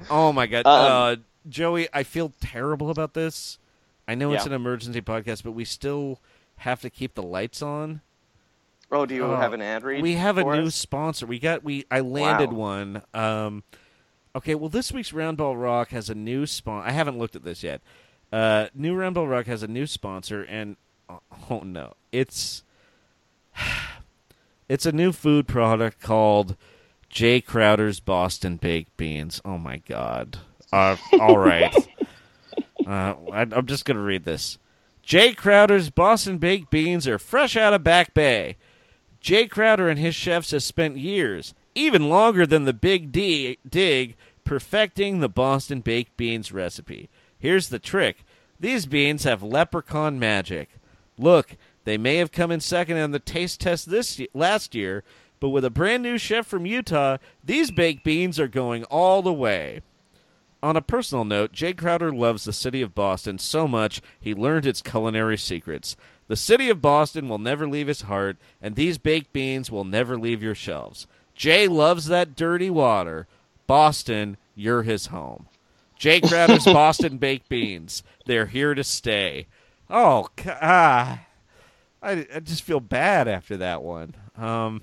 Oh 0.10 0.34
my 0.34 0.48
god, 0.48 0.66
Um, 0.66 0.92
uh, 0.92 1.16
Joey, 1.48 1.88
I 1.94 2.04
feel 2.04 2.34
terrible 2.42 2.90
about 2.90 3.14
this. 3.14 3.58
I 4.08 4.16
know 4.16 4.34
it's 4.34 4.46
an 4.46 4.54
emergency 4.54 5.02
podcast, 5.02 5.44
but 5.44 5.52
we 5.54 5.66
still 5.66 6.20
have 6.58 6.82
to 6.82 6.90
keep 6.90 7.14
the 7.16 7.24
lights 7.24 7.62
on. 7.62 8.02
Oh, 8.92 9.06
do 9.06 9.16
you 9.16 9.24
Oh, 9.26 9.36
have 9.36 9.54
an 9.54 9.62
ad 9.62 9.84
read? 9.84 10.02
We 10.04 10.14
have 10.16 10.38
a 10.38 10.42
for 10.42 10.56
new 10.56 10.68
us? 10.68 10.76
sponsor. 10.76 11.26
We 11.26 11.40
got 11.40 11.64
we 11.64 11.86
I 11.90 12.02
landed 12.02 12.52
Wow. 12.52 12.58
one. 12.58 13.02
Um, 13.14 13.64
okay, 14.36 14.54
well 14.56 14.70
this 14.70 14.92
week's 14.92 15.12
Roundball 15.12 15.60
Rock 15.60 15.90
has 15.90 16.10
a 16.10 16.16
new 16.16 16.46
sponsor. 16.46 16.88
I 16.88 16.92
haven't 16.92 17.18
looked 17.18 17.36
at 17.36 17.44
this 17.44 17.64
yet. 17.64 17.82
Uh, 18.32 18.68
new 18.76 18.96
Roundball 18.96 19.30
Rock 19.30 19.46
has 19.48 19.64
a 19.64 19.68
new 19.68 19.88
sponsor, 19.88 20.44
and 20.44 20.76
oh, 21.10 21.22
oh 21.50 21.60
no, 21.62 21.94
it's 22.12 22.64
it's 24.70 24.86
a 24.86 24.92
new 24.92 25.12
food 25.12 25.48
product 25.48 26.02
called 26.02 26.56
Jay 27.10 27.42
Crowder's 27.42 28.00
Boston 28.00 28.58
Baked 28.58 28.96
Beans. 28.98 29.42
Oh 29.46 29.58
my 29.58 29.78
god! 29.78 30.40
Uh, 30.72 30.98
all 31.20 31.38
right, 31.38 31.74
uh, 32.88 33.16
I'm 33.32 33.66
just 33.66 33.86
gonna 33.86 34.02
read 34.02 34.24
this. 34.24 34.58
Jay 35.02 35.34
Crowder's 35.34 35.90
Boston 35.90 36.38
Baked 36.38 36.70
Beans 36.70 37.08
are 37.08 37.20
fresh 37.20 37.58
out 37.58 37.74
of 37.74 37.84
Back 37.84 38.14
Bay. 38.14 38.58
Jay 39.20 39.48
Crowder 39.48 39.90
and 39.90 40.00
his 40.00 40.16
chefs 40.16 40.52
have 40.52 40.64
spent 40.64 40.98
years, 40.98 41.54
even 41.76 42.10
longer 42.10 42.46
than 42.46 42.66
the 42.66 42.74
Big 42.74 43.12
D 43.12 43.58
dig, 43.68 44.16
perfecting 44.44 45.20
the 45.20 45.30
Boston 45.30 45.82
baked 45.82 46.18
beans 46.18 46.52
recipe. 46.52 47.10
Here's 47.38 47.70
the 47.70 47.80
trick 47.80 48.24
these 48.60 48.86
beans 48.86 49.24
have 49.24 49.44
leprechaun 49.44 50.20
magic. 50.20 50.70
Look, 51.18 51.58
they 51.84 51.98
may 51.98 52.18
have 52.18 52.32
come 52.32 52.52
in 52.52 52.60
second 52.60 52.98
on 52.98 53.12
the 53.12 53.20
taste 53.20 53.60
test 53.60 53.90
this 53.90 54.22
last 54.34 54.74
year, 54.74 55.04
but 55.40 55.50
with 55.50 55.66
a 55.66 55.70
brand 55.70 56.04
new 56.04 56.18
chef 56.18 56.48
from 56.48 56.66
Utah, 56.66 57.18
these 57.44 57.72
baked 57.72 58.04
beans 58.04 58.40
are 58.40 58.48
going 58.48 58.84
all 58.86 59.22
the 59.22 59.34
way. 59.34 59.82
On 60.64 60.78
a 60.78 60.82
personal 60.82 61.26
note, 61.26 61.52
Jay 61.52 61.74
Crowder 61.74 62.14
loves 62.14 62.46
the 62.46 62.54
city 62.54 62.82
of 62.82 62.96
Boston 62.96 63.38
so 63.38 63.68
much 63.68 64.02
he 64.18 64.34
learned 64.34 64.66
its 64.66 64.82
culinary 64.82 65.38
secrets. 65.38 65.98
The 66.30 66.38
city 66.38 66.70
of 66.70 66.82
Boston 66.82 67.28
will 67.28 67.38
never 67.38 67.68
leave 67.68 67.88
his 67.88 68.04
heart, 68.04 68.38
and 68.62 68.74
these 68.74 68.98
baked 68.98 69.34
beans 69.34 69.70
will 69.70 69.84
never 69.84 70.18
leave 70.18 70.42
your 70.42 70.56
shelves. 70.56 71.06
Jay 71.36 71.68
loves 71.68 72.06
that 72.06 72.38
dirty 72.38 72.70
water. 72.70 73.28
Boston, 73.68 74.38
you're 74.56 74.84
his 74.84 75.08
home. 75.08 75.48
Jay 75.98 76.22
Crowder's 76.22 76.64
Boston 76.66 77.18
baked 77.18 77.50
beans. 77.50 78.02
They're 78.26 78.46
here 78.46 78.74
to 78.74 78.86
stay. 78.86 79.48
Oh, 79.90 80.30
ah. 80.48 81.26
I, 82.02 82.26
I 82.34 82.40
just 82.40 82.64
feel 82.64 82.80
bad 82.80 83.28
after 83.28 83.58
that 83.58 83.84
one. 83.84 84.16
Um, 84.38 84.82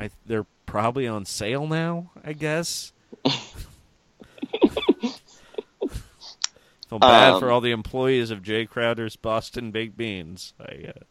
I, 0.00 0.10
they're 0.26 0.46
probably 0.66 1.06
on 1.06 1.26
sale 1.26 1.68
now, 1.68 2.10
I 2.24 2.32
guess. 2.32 2.92
Feel 6.90 6.98
bad 6.98 7.34
Um, 7.34 7.40
for 7.40 7.50
all 7.50 7.60
the 7.60 7.70
employees 7.70 8.30
of 8.32 8.42
Jay 8.42 8.66
Crowder's 8.66 9.14
Boston 9.16 9.70
Baked 9.70 9.96
Beans. 9.96 10.52
I, 10.60 10.88
uh, 10.88 11.02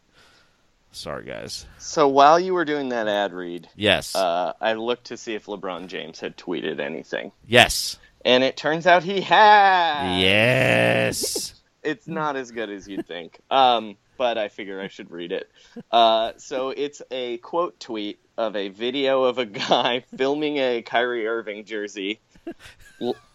sorry, 0.91 1.23
guys. 1.25 1.65
So 1.77 2.07
while 2.07 2.37
you 2.39 2.53
were 2.53 2.65
doing 2.65 2.89
that 2.89 3.07
ad 3.07 3.33
read, 3.33 3.69
Yes. 3.75 4.13
uh, 4.15 4.53
I 4.59 4.73
looked 4.73 5.05
to 5.05 5.17
see 5.17 5.35
if 5.35 5.45
LeBron 5.45 5.87
James 5.87 6.19
had 6.19 6.35
tweeted 6.37 6.79
anything, 6.81 7.31
yes. 7.47 7.97
and 8.25 8.43
it 8.43 8.57
turns 8.57 8.85
out 8.87 9.03
he 9.03 9.21
had. 9.21 10.19
Yes. 10.19 11.53
It's 11.81 12.07
not 12.09 12.35
as 12.35 12.51
good 12.51 12.69
as 12.69 12.87
you'd 12.87 13.07
think, 13.07 13.39
um, 13.49 13.95
but 14.17 14.37
I 14.37 14.49
figure 14.49 14.81
I 14.81 14.89
should 14.89 15.09
read 15.11 15.31
it. 15.31 15.49
Uh, 15.89 16.33
so 16.35 16.71
it's 16.71 17.01
a 17.09 17.37
quote 17.37 17.79
tweet 17.79 18.19
of 18.37 18.57
a 18.57 18.67
video 18.67 19.23
of 19.23 19.37
a 19.37 19.45
guy 19.69 20.03
filming 20.17 20.57
a 20.57 20.81
Kyrie 20.81 21.25
Irving 21.25 21.63
jersey, 21.63 22.19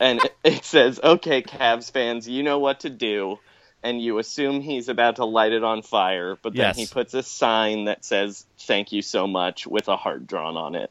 and 0.01 0.21
it- 0.45 0.65
says, 0.65 1.01
"Okay, 1.03 1.43
Cavs 1.43 1.91
fans, 1.91 2.29
you 2.29 2.43
know 2.43 2.59
what 2.59 2.81
to 2.81 2.91
do." 2.91 3.39
And 3.83 4.01
you 4.01 4.19
assume 4.19 4.63
he's 4.63 4.89
about 4.89 5.17
to 5.17 5.27
light 5.27 5.53
it 5.53 5.63
on 5.63 5.83
fire, 5.83 6.39
but 6.43 6.55
then 6.55 6.69
Yes. 6.69 6.77
he 6.77 6.87
puts 6.87 7.13
a 7.15 7.23
sign 7.23 7.85
that 7.85 8.05
says 8.05 8.47
"Thank 8.61 8.93
you 8.93 9.03
so 9.03 9.27
much" 9.27 9.67
with 9.67 9.89
a 9.89 9.97
heart 9.97 10.27
drawn 10.27 10.57
on 10.57 10.75
it. 10.75 10.91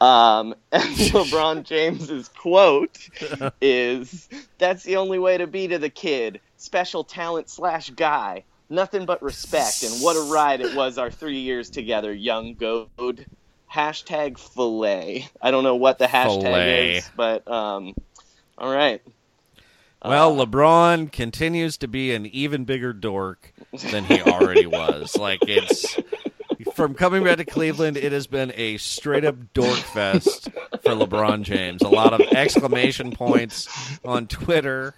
Um, 0.00 0.54
and 0.72 0.82
LeBron 0.96 1.62
James's 1.64 2.28
quote 2.28 2.96
is, 3.60 4.28
"That's 4.58 4.84
the 4.84 4.96
only 4.96 5.18
way 5.18 5.38
to 5.38 5.46
be 5.48 5.66
to 5.68 5.78
the 5.78 5.90
kid. 5.90 6.40
Special 6.56 7.02
talent 7.04 7.48
slash 7.50 7.90
guy. 7.90 8.44
Nothing 8.68 9.04
but 9.04 9.20
respect. 9.22 9.82
And 9.82 10.00
what 10.02 10.16
a 10.16 10.32
ride 10.32 10.60
it 10.60 10.74
was 10.74 10.96
our 10.98 11.10
three 11.10 11.40
years 11.40 11.70
together, 11.70 12.12
young 12.12 12.54
goad. 12.54 13.26
Hashtag 13.72 14.38
fillet. 14.38 15.28
I 15.40 15.50
don't 15.50 15.64
know 15.64 15.76
what 15.76 15.98
the 15.98 16.06
hashtag 16.06 16.42
Fillet. 16.42 16.96
is, 16.96 17.10
but 17.16 17.48
um, 17.50 17.94
all 18.58 18.72
right. 18.72 19.02
Well, 20.04 20.34
LeBron 20.36 21.12
continues 21.12 21.76
to 21.78 21.88
be 21.88 22.12
an 22.12 22.26
even 22.26 22.64
bigger 22.64 22.92
dork 22.92 23.52
than 23.90 24.04
he 24.04 24.20
already 24.22 24.66
was. 24.66 25.16
Like 25.22 25.40
it's 25.42 25.96
from 26.74 26.94
coming 26.94 27.22
back 27.22 27.36
to 27.36 27.44
Cleveland, 27.44 27.96
it 27.96 28.12
has 28.12 28.26
been 28.26 28.52
a 28.56 28.76
straight 28.78 29.24
up 29.24 29.36
dork 29.52 29.78
fest 29.78 30.48
for 30.82 30.92
LeBron 30.92 31.42
James. 31.42 31.82
A 31.82 31.88
lot 31.88 32.12
of 32.12 32.20
exclamation 32.20 33.12
points 33.12 33.68
on 34.04 34.26
Twitter. 34.26 34.94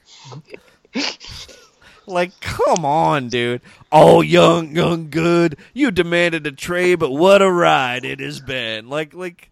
Like, 2.06 2.38
come 2.40 2.84
on, 2.84 3.28
dude. 3.28 3.62
Oh, 3.90 4.20
young, 4.20 4.74
young, 4.76 5.10
good. 5.10 5.56
You 5.72 5.90
demanded 5.90 6.46
a 6.46 6.52
trade, 6.52 6.96
but 6.98 7.10
what 7.12 7.40
a 7.42 7.50
ride 7.50 8.04
it 8.04 8.20
has 8.20 8.40
been. 8.40 8.88
Like, 8.88 9.14
like, 9.14 9.50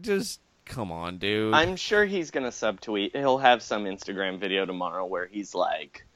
just 0.00 0.40
come 0.64 0.92
on, 0.92 1.18
dude. 1.18 1.52
I'm 1.54 1.76
sure 1.76 2.04
he's 2.04 2.30
gonna 2.30 2.48
subtweet. 2.48 3.16
He'll 3.16 3.38
have 3.38 3.62
some 3.62 3.84
Instagram 3.84 4.38
video 4.38 4.64
tomorrow 4.64 5.04
where 5.04 5.26
he's 5.26 5.54
like, 5.54 6.06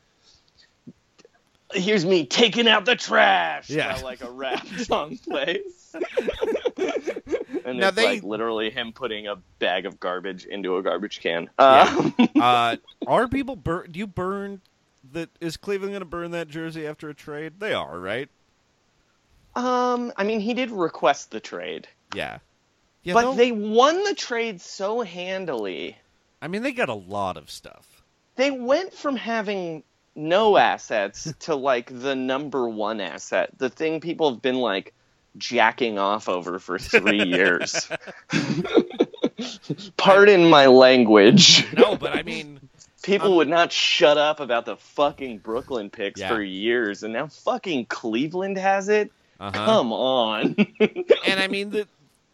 "Here's 1.75 2.07
me 2.07 2.25
taking 2.25 2.67
out 2.69 2.85
the 2.85 2.97
trash." 2.97 3.69
Yeah. 3.69 3.95
while, 3.95 4.05
like 4.05 4.23
a 4.23 4.31
rap 4.31 4.67
song 4.79 5.19
plays. 5.19 5.95
and 7.65 7.79
Now 7.79 7.89
it's 7.89 7.97
they- 7.97 8.05
like 8.07 8.23
literally 8.23 8.71
him 8.71 8.93
putting 8.93 9.27
a 9.27 9.37
bag 9.59 9.85
of 9.87 9.99
garbage 10.01 10.45
into 10.47 10.77
a 10.77 10.83
garbage 10.83 11.21
can. 11.21 11.51
Uh, 11.59 12.11
uh, 12.41 12.77
are 13.07 13.29
people 13.29 13.57
burn? 13.57 13.91
Do 13.91 13.99
you 13.99 14.07
burn? 14.07 14.61
That 15.13 15.31
is 15.41 15.57
Cleveland 15.57 15.93
going 15.93 16.01
to 16.01 16.07
burn 16.07 16.31
that 16.33 16.49
jersey 16.49 16.87
after 16.87 17.09
a 17.09 17.15
trade? 17.15 17.55
They 17.59 17.73
are, 17.73 17.99
right? 17.99 18.29
um, 19.55 20.13
I 20.17 20.25
mean, 20.25 20.41
he 20.41 20.55
did 20.55 20.71
request 20.71 21.31
the 21.31 21.41
trade, 21.41 21.89
Yeah. 22.15 22.39
Yeah, 23.05 23.15
but 23.15 23.37
they 23.37 23.53
won 23.53 24.05
the 24.05 24.15
trade 24.15 24.61
so 24.61 25.01
handily. 25.01 25.97
I 26.43 26.49
mean, 26.49 26.63
they 26.63 26.73
got 26.73 26.89
a 26.89 26.95
lot 26.95 27.37
of 27.37 27.51
stuff. 27.51 28.03
They 28.37 28.51
went 28.51 28.93
from 28.93 29.17
having 29.17 29.83
no 30.15 30.57
assets 30.57 31.33
to 31.41 31.55
like 31.55 31.91
the 32.01 32.15
number 32.15 32.69
one 32.69 33.01
asset, 33.01 33.51
the 33.57 33.71
thing 33.71 34.01
people 34.01 34.31
have 34.31 34.43
been 34.43 34.57
like 34.57 34.93
jacking 35.37 35.99
off 35.99 36.29
over 36.29 36.59
for 36.59 36.79
three 36.79 37.23
years. 37.27 37.89
Pardon 39.97 40.51
my 40.51 40.67
language. 40.67 41.67
No, 41.75 41.97
but 41.97 42.15
I 42.15 42.23
mean, 42.25 42.68
People 43.09 43.37
would 43.37 43.49
not 43.49 43.73
shut 43.73 44.17
up 44.19 44.41
about 44.41 44.65
the 44.67 44.77
fucking 44.77 45.39
Brooklyn 45.39 45.91
picks 45.91 46.21
Yeah. 46.21 46.29
for 46.29 46.43
years, 46.43 47.03
and 47.03 47.13
now 47.13 47.27
fucking 47.29 47.87
Cleveland 47.87 48.57
has 48.59 48.89
it. 48.89 49.11
uh-huh. 49.41 49.53
Come 49.65 49.93
on. 49.93 50.55
and 51.27 51.41
I 51.41 51.49
mean 51.49 51.71
that 51.71 51.89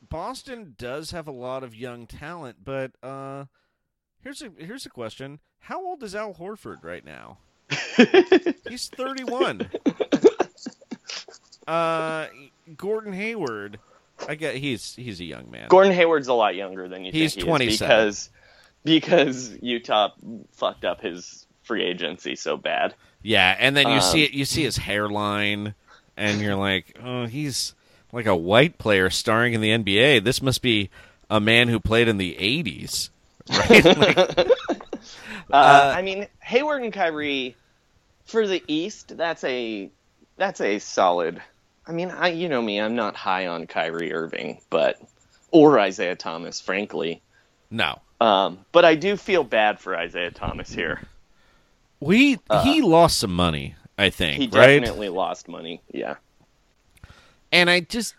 Boston 0.08 0.74
does 0.78 1.10
have 1.12 1.26
a 1.28 1.32
lot 1.32 1.62
of 1.64 1.74
young 1.74 2.06
talent, 2.06 2.58
but 2.64 2.92
uh, 3.02 3.44
here's 4.22 4.42
a 4.42 4.50
here's 4.58 4.87
a 4.87 4.90
question: 4.90 5.40
How 5.60 5.84
old 5.84 6.02
is 6.02 6.14
Al 6.14 6.34
Horford 6.34 6.84
right 6.84 7.04
now? 7.04 7.38
He's 8.68 8.88
thirty-one. 8.88 9.70
Uh, 11.66 12.26
Gordon 12.76 13.14
Hayward, 13.14 13.78
I 14.28 14.34
get 14.34 14.54
he's 14.56 14.94
he's 14.96 15.18
a 15.20 15.24
young 15.24 15.50
man. 15.50 15.68
Gordon 15.68 15.94
Hayward's 15.94 16.28
a 16.28 16.34
lot 16.34 16.54
younger 16.54 16.88
than 16.88 17.06
you 17.06 17.12
He's 17.12 17.32
think 17.34 17.44
he 17.44 17.48
27. 17.48 17.88
because 17.88 18.30
because 18.85 19.57
Utah 19.61 20.11
fucked 20.53 20.85
up 20.85 21.01
his 21.01 21.47
free 21.62 21.85
agency 21.85 22.37
so 22.37 22.57
bad. 22.57 22.94
Yeah, 23.23 23.57
and 23.59 23.77
then 23.77 23.87
you 23.88 23.94
Um, 23.94 24.01
see 24.03 24.23
it. 24.25 24.33
You 24.33 24.44
see 24.44 24.62
his 24.64 24.77
hairline, 24.77 25.75
and 26.16 26.40
you're 26.40 26.57
like, 26.57 26.97
oh, 27.03 27.27
he's 27.27 27.75
like 28.12 28.27
a 28.27 28.37
white 28.37 28.79
player 28.79 29.09
starring 29.11 29.55
in 29.55 29.61
the 29.61 29.70
NBA. 29.70 30.23
This 30.25 30.42
must 30.42 30.61
be 30.62 30.90
a 31.31 31.40
man 31.40 31.68
who 31.68 31.81
played 31.81 32.07
in 32.09 32.18
the 32.18 32.37
'80s, 32.38 33.11
right? 33.51 34.47
Like, 35.49 35.66
Uh, 35.66 35.92
I 35.97 36.03
mean, 36.03 36.27
Hayward 36.40 36.83
and 36.83 36.92
Kyrie 36.92 37.55
for 38.25 38.47
the 38.47 38.62
East. 38.66 39.16
That's 39.16 39.44
a 39.44 39.90
that's 40.37 40.61
a 40.61 40.79
solid. 40.79 41.42
I 41.87 41.92
mean, 41.92 42.11
I 42.11 42.29
you 42.29 42.49
know 42.49 42.62
me, 42.62 42.81
I'm 42.81 42.94
not 42.94 43.14
high 43.14 43.47
on 43.47 43.66
Kyrie 43.66 44.12
Irving, 44.12 44.61
but 44.70 44.99
or 45.51 45.79
Isaiah 45.79 46.16
Thomas, 46.16 46.61
frankly. 46.61 47.23
no, 47.70 48.01
Um, 48.24 48.64
but 48.72 48.84
I 48.84 48.94
do 48.94 49.16
feel 49.16 49.44
bad 49.44 49.78
for 49.78 49.94
Isaiah 49.96 50.30
Thomas 50.30 50.72
here. 50.72 51.02
we 52.00 52.38
he 52.62 52.80
lost 52.80 53.18
some 53.18 53.34
money, 53.34 53.74
I 53.98 54.08
think, 54.10 54.37
Uh, 54.37 54.40
He 54.40 54.46
right? 54.58 54.80
definitely 54.80 55.08
lost 55.10 55.48
money. 55.48 55.82
Yeah. 55.92 56.16
And 57.52 57.68
I 57.68 57.80
just, 57.80 58.14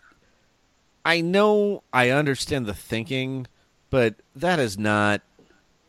I 1.04 1.20
know, 1.20 1.82
I 1.92 2.10
understand 2.10 2.66
the 2.66 2.74
thinking, 2.74 3.46
but 3.90 4.14
that 4.34 4.58
has 4.58 4.78
not 4.78 5.22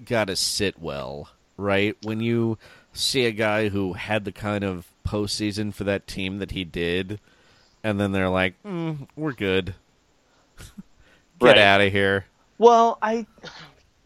got 0.03 0.25
to 0.27 0.35
sit 0.35 0.79
well, 0.79 1.29
right? 1.55 1.95
When 2.03 2.19
you 2.19 2.57
see 2.93 3.25
a 3.25 3.31
guy 3.31 3.69
who 3.69 3.93
had 3.93 4.25
the 4.25 4.31
kind 4.31 4.63
of 4.63 4.87
postseason 5.05 5.73
for 5.73 5.83
that 5.85 6.07
team 6.07 6.39
that 6.39 6.51
he 6.51 6.63
did, 6.63 7.19
and 7.83 7.99
then 7.99 8.11
they're 8.13 8.29
like, 8.29 8.55
mm, 8.63 9.07
"We're 9.15 9.31
good, 9.33 9.75
get 10.57 10.75
Right. 11.39 11.57
out 11.59 11.81
of 11.81 11.91
here." 11.91 12.25
Well, 12.57 12.97
I 13.01 13.25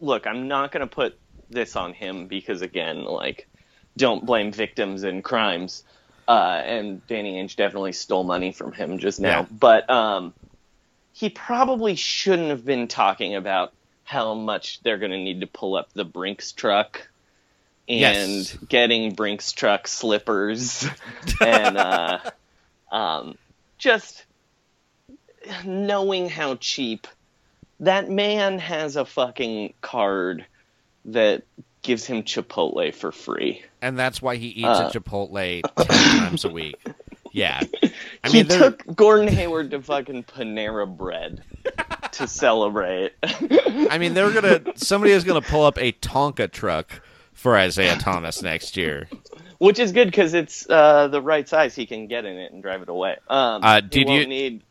look. 0.02 0.26
I'm 0.26 0.48
not 0.48 0.72
going 0.72 0.86
to 0.86 0.92
put 0.92 1.18
this 1.48 1.76
on 1.76 1.94
him 1.94 2.26
because, 2.26 2.60
again, 2.62 3.04
like, 3.04 3.48
don't 3.96 4.26
blame 4.26 4.52
victims 4.52 5.04
in 5.04 5.22
crimes. 5.22 5.84
Uh, 6.28 6.62
and 6.64 7.06
Danny 7.06 7.42
Ainge 7.42 7.56
definitely 7.56 7.92
stole 7.92 8.24
money 8.24 8.52
from 8.52 8.72
him 8.72 8.98
just 8.98 9.20
now. 9.20 9.40
Yeah. 9.40 9.46
But 9.50 9.90
um, 9.90 10.34
he 11.12 11.30
probably 11.30 11.94
shouldn't 11.96 12.50
have 12.50 12.64
been 12.64 12.88
talking 12.88 13.34
about 13.34 13.72
how 14.04 14.34
much 14.34 14.82
they're 14.82 14.98
going 14.98 15.12
to 15.12 15.18
need 15.18 15.40
to 15.40 15.46
pull 15.46 15.74
up 15.76 15.92
the 15.92 16.04
Brinks 16.04 16.52
truck 16.52 17.08
and 17.88 18.00
Yes. 18.00 18.56
getting 18.68 19.14
Brinks 19.14 19.52
truck 19.52 19.88
slippers 19.88 20.86
and 21.40 21.76
uh, 21.76 22.18
um, 22.90 23.36
just 23.78 24.24
knowing 25.64 26.28
how 26.28 26.54
cheap 26.56 27.06
that 27.82 28.08
man 28.10 28.58
has 28.58 28.96
a 28.96 29.04
fucking 29.04 29.74
card 29.80 30.44
that 31.06 31.42
gives 31.82 32.04
him 32.06 32.22
Chipotle 32.22 32.94
for 32.94 33.12
free. 33.12 33.62
And 33.80 33.98
that's 33.98 34.22
why 34.22 34.36
he 34.36 34.48
eats 34.48 34.66
Uh. 34.66 34.86
at 34.86 34.92
Chipotle 34.92 35.62
ten 35.76 36.18
times 36.18 36.44
a 36.44 36.48
week. 36.48 36.76
Yeah, 37.32 37.60
I 38.22 38.28
he 38.28 38.38
mean, 38.38 38.48
they're- 38.48 38.58
took 38.72 38.94
Gordon 38.96 39.28
Hayward 39.28 39.70
to 39.70 39.80
fucking 39.82 40.24
Panera 40.24 40.86
Bread 40.86 41.42
to 42.12 42.26
celebrate. 42.28 43.12
I 43.22 43.96
mean, 43.98 44.12
they're 44.14 44.30
gonna 44.32 44.60
somebody 44.76 45.12
is 45.12 45.24
gonna 45.24 45.40
pull 45.40 45.64
up 45.64 45.78
a 45.78 45.92
Tonka 45.92 46.50
truck 46.52 47.00
for 47.32 47.56
Isaiah 47.56 47.96
Thomas 47.96 48.42
next 48.42 48.76
year. 48.76 49.08
Which 49.58 49.78
is 49.78 49.92
good 49.92 50.08
because 50.08 50.34
it's 50.34 50.68
uh, 50.68 51.08
the 51.08 51.22
right 51.22 51.48
size. 51.48 51.74
He 51.74 51.86
can 51.86 52.06
get 52.06 52.24
in 52.26 52.36
it 52.36 52.52
and 52.52 52.62
drive 52.62 52.82
it 52.82 52.88
away. 52.90 53.16
Um, 53.28 53.62
Uh, 53.64 53.80
did 53.80 54.08
you- 54.10 54.26
need? 54.26 54.62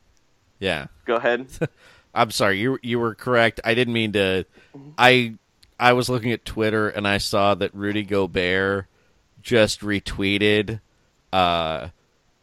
Yeah. 0.60 0.86
Go 1.06 1.16
ahead. 1.16 1.48
I'm 2.14 2.32
sorry, 2.32 2.60
you 2.60 2.78
you 2.82 3.00
were 3.00 3.16
correct. 3.16 3.60
I 3.64 3.74
didn't 3.74 3.94
mean 3.94 4.14
to. 4.14 4.46
I 4.98 5.36
I 5.80 5.94
was 5.94 6.10
looking 6.10 6.32
at 6.32 6.46
Twitter 6.46 6.90
and 6.90 7.08
I 7.08 7.18
saw 7.18 7.56
that 7.56 7.74
Rudy 7.74 8.04
Gobert 8.04 8.86
just 9.42 9.82
retweeted 9.82 10.80
uh, 11.34 11.90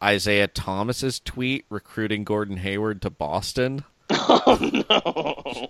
Isaiah 0.03 0.47
Thomas's 0.47 1.19
tweet 1.19 1.65
recruiting 1.69 2.23
Gordon 2.23 2.57
Hayward 2.57 3.01
to 3.03 3.09
Boston. 3.09 3.83
Oh, 4.11 4.57
no! 4.89 5.69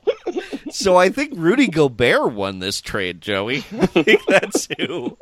So 0.72 0.96
I 0.96 1.10
think 1.10 1.34
Rudy 1.36 1.68
Gobert 1.68 2.32
won 2.32 2.60
this 2.60 2.80
trade, 2.80 3.20
Joey. 3.20 3.58
I 3.80 3.86
think 3.88 4.22
that's 4.28 4.68
who. 4.78 5.18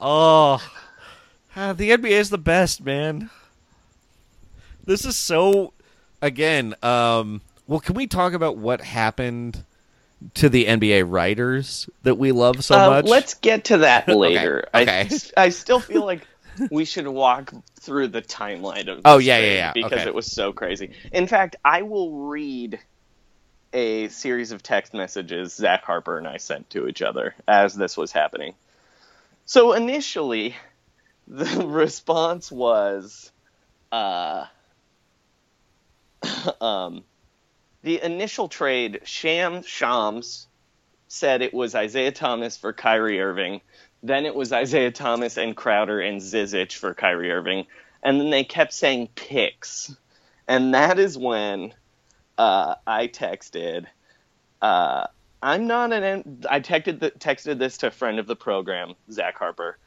Oh, 0.00 0.62
ah, 1.56 1.72
the 1.72 1.90
NBA 1.90 2.10
is 2.10 2.30
the 2.30 2.38
best, 2.38 2.84
man. 2.84 3.30
This 4.84 5.04
is 5.04 5.16
so. 5.16 5.72
Again, 6.22 6.74
um, 6.82 7.42
well, 7.66 7.80
can 7.80 7.94
we 7.94 8.06
talk 8.06 8.32
about 8.32 8.56
what 8.56 8.80
happened 8.80 9.64
to 10.34 10.48
the 10.48 10.66
NBA 10.66 11.08
writers 11.10 11.88
that 12.02 12.16
we 12.16 12.32
love 12.32 12.64
so 12.64 12.76
Uh, 12.76 12.80
much? 12.80 13.06
Let's 13.06 13.34
get 13.34 13.66
to 13.66 13.78
that 13.78 14.08
later. 14.12 14.68
okay. 14.74 15.08
I 15.08 15.20
I 15.36 15.48
still 15.50 15.80
feel 15.80 16.04
like 16.04 16.26
we 16.70 16.84
should 16.84 17.06
walk 17.06 17.52
through 17.80 18.08
the 18.08 18.22
timeline 18.22 18.88
of. 18.88 19.04
Oh, 19.04 19.18
yeah, 19.18 19.38
yeah, 19.38 19.54
yeah. 19.54 19.74
Because 19.74 19.86
Okay. 19.86 20.06
it 20.06 20.14
was 20.14 20.26
so 20.26 20.52
crazy. 20.52 20.90
In 21.12 21.26
fact, 21.26 21.56
I 21.64 21.82
will 21.82 22.28
read 22.28 22.80
a 23.72 24.08
series 24.08 24.52
of 24.52 24.62
text 24.62 24.94
messages 24.94 25.54
Zach 25.54 25.84
Harper 25.84 26.18
and 26.18 26.26
I 26.26 26.38
sent 26.38 26.70
to 26.70 26.88
each 26.88 27.02
other 27.02 27.34
as 27.46 27.74
this 27.74 27.96
was 27.96 28.12
happening. 28.12 28.54
So 29.44 29.74
initially, 29.74 30.56
the 31.28 31.66
response 31.66 32.50
was, 32.50 33.30
uh, 33.92 34.46
um, 36.60 37.04
the 37.82 38.02
initial 38.02 38.48
trade. 38.48 39.00
Sham 39.04 39.62
Shams 39.62 40.48
said 41.08 41.42
it 41.42 41.54
was 41.54 41.74
Isaiah 41.74 42.12
Thomas 42.12 42.56
for 42.56 42.72
Kyrie 42.72 43.20
Irving. 43.20 43.60
Then 44.02 44.26
it 44.26 44.34
was 44.34 44.52
Isaiah 44.52 44.90
Thomas 44.90 45.36
and 45.36 45.56
Crowder 45.56 46.00
and 46.00 46.20
Zizic 46.20 46.72
for 46.72 46.94
Kyrie 46.94 47.30
Irving. 47.30 47.66
And 48.02 48.20
then 48.20 48.30
they 48.30 48.44
kept 48.44 48.72
saying 48.72 49.08
picks. 49.14 49.94
and 50.48 50.74
that 50.74 50.98
is 50.98 51.16
when 51.16 51.72
uh, 52.38 52.74
I 52.86 53.08
texted. 53.08 53.86
Uh, 54.60 55.06
I'm 55.42 55.66
not 55.66 55.92
an. 55.92 56.44
I 56.48 56.60
texted 56.60 57.00
the, 57.00 57.10
texted 57.12 57.58
this 57.58 57.78
to 57.78 57.88
a 57.88 57.90
friend 57.90 58.18
of 58.18 58.26
the 58.26 58.36
program, 58.36 58.94
Zach 59.10 59.38
Harper. 59.38 59.78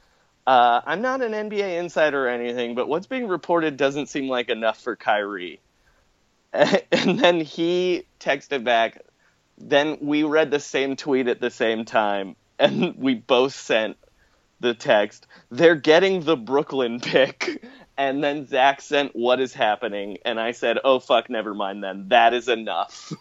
Uh, 0.48 0.82
I'm 0.86 1.02
not 1.02 1.22
an 1.22 1.34
NBA 1.34 1.80
insider 1.80 2.26
or 2.26 2.30
anything, 2.30 2.76
but 2.76 2.88
what's 2.88 3.08
being 3.08 3.28
reported 3.28 3.78
doesn't 3.78 4.08
seem 4.08 4.28
like 4.28 4.50
enough 4.50 4.82
for 4.82 4.96
Kyrie. 4.96 5.60
And 6.92 7.20
then 7.20 7.42
he 7.42 8.06
texted 8.20 8.64
back. 8.64 9.02
Then 9.58 9.98
we 10.02 10.24
read 10.24 10.52
the 10.52 10.60
same 10.60 10.96
tweet 10.96 11.28
at 11.28 11.42
the 11.42 11.52
same 11.52 11.86
time, 11.86 12.36
and 12.58 12.96
we 12.98 13.16
both 13.16 13.54
sent 13.54 13.98
the 14.60 14.74
text. 14.74 15.28
They're 15.52 15.76
getting 15.76 16.22
the 16.22 16.38
Brooklyn 16.38 17.00
pick. 17.00 17.64
And 18.00 18.24
then 18.24 18.48
Zach 18.48 18.80
sent 18.80 19.14
what 19.14 19.42
is 19.42 19.54
happening, 19.54 20.20
and 20.24 20.40
I 20.40 20.52
said, 20.54 20.78
"Oh 20.86 21.00
fuck, 21.00 21.30
never 21.30 21.54
mind. 21.54 21.84
Then 21.84 22.08
that 22.08 22.34
is 22.34 22.48
enough." 22.48 23.12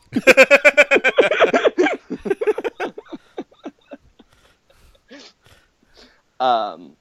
um, 6.38 6.96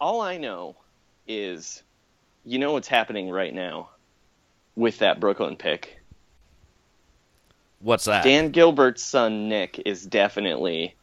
all 0.00 0.20
I 0.20 0.38
know 0.38 0.76
is, 1.28 1.82
you 2.44 2.58
know 2.58 2.72
what's 2.72 2.88
happening 2.88 3.30
right 3.30 3.54
now 3.54 3.90
with 4.76 4.98
that 4.98 5.20
Brooklyn 5.20 5.56
pick. 5.56 6.00
What's 7.80 8.04
that? 8.04 8.24
Dan 8.24 8.50
Gilbert's 8.50 9.02
son 9.02 9.48
Nick 9.48 9.82
is 9.86 10.04
definitely 10.04 10.94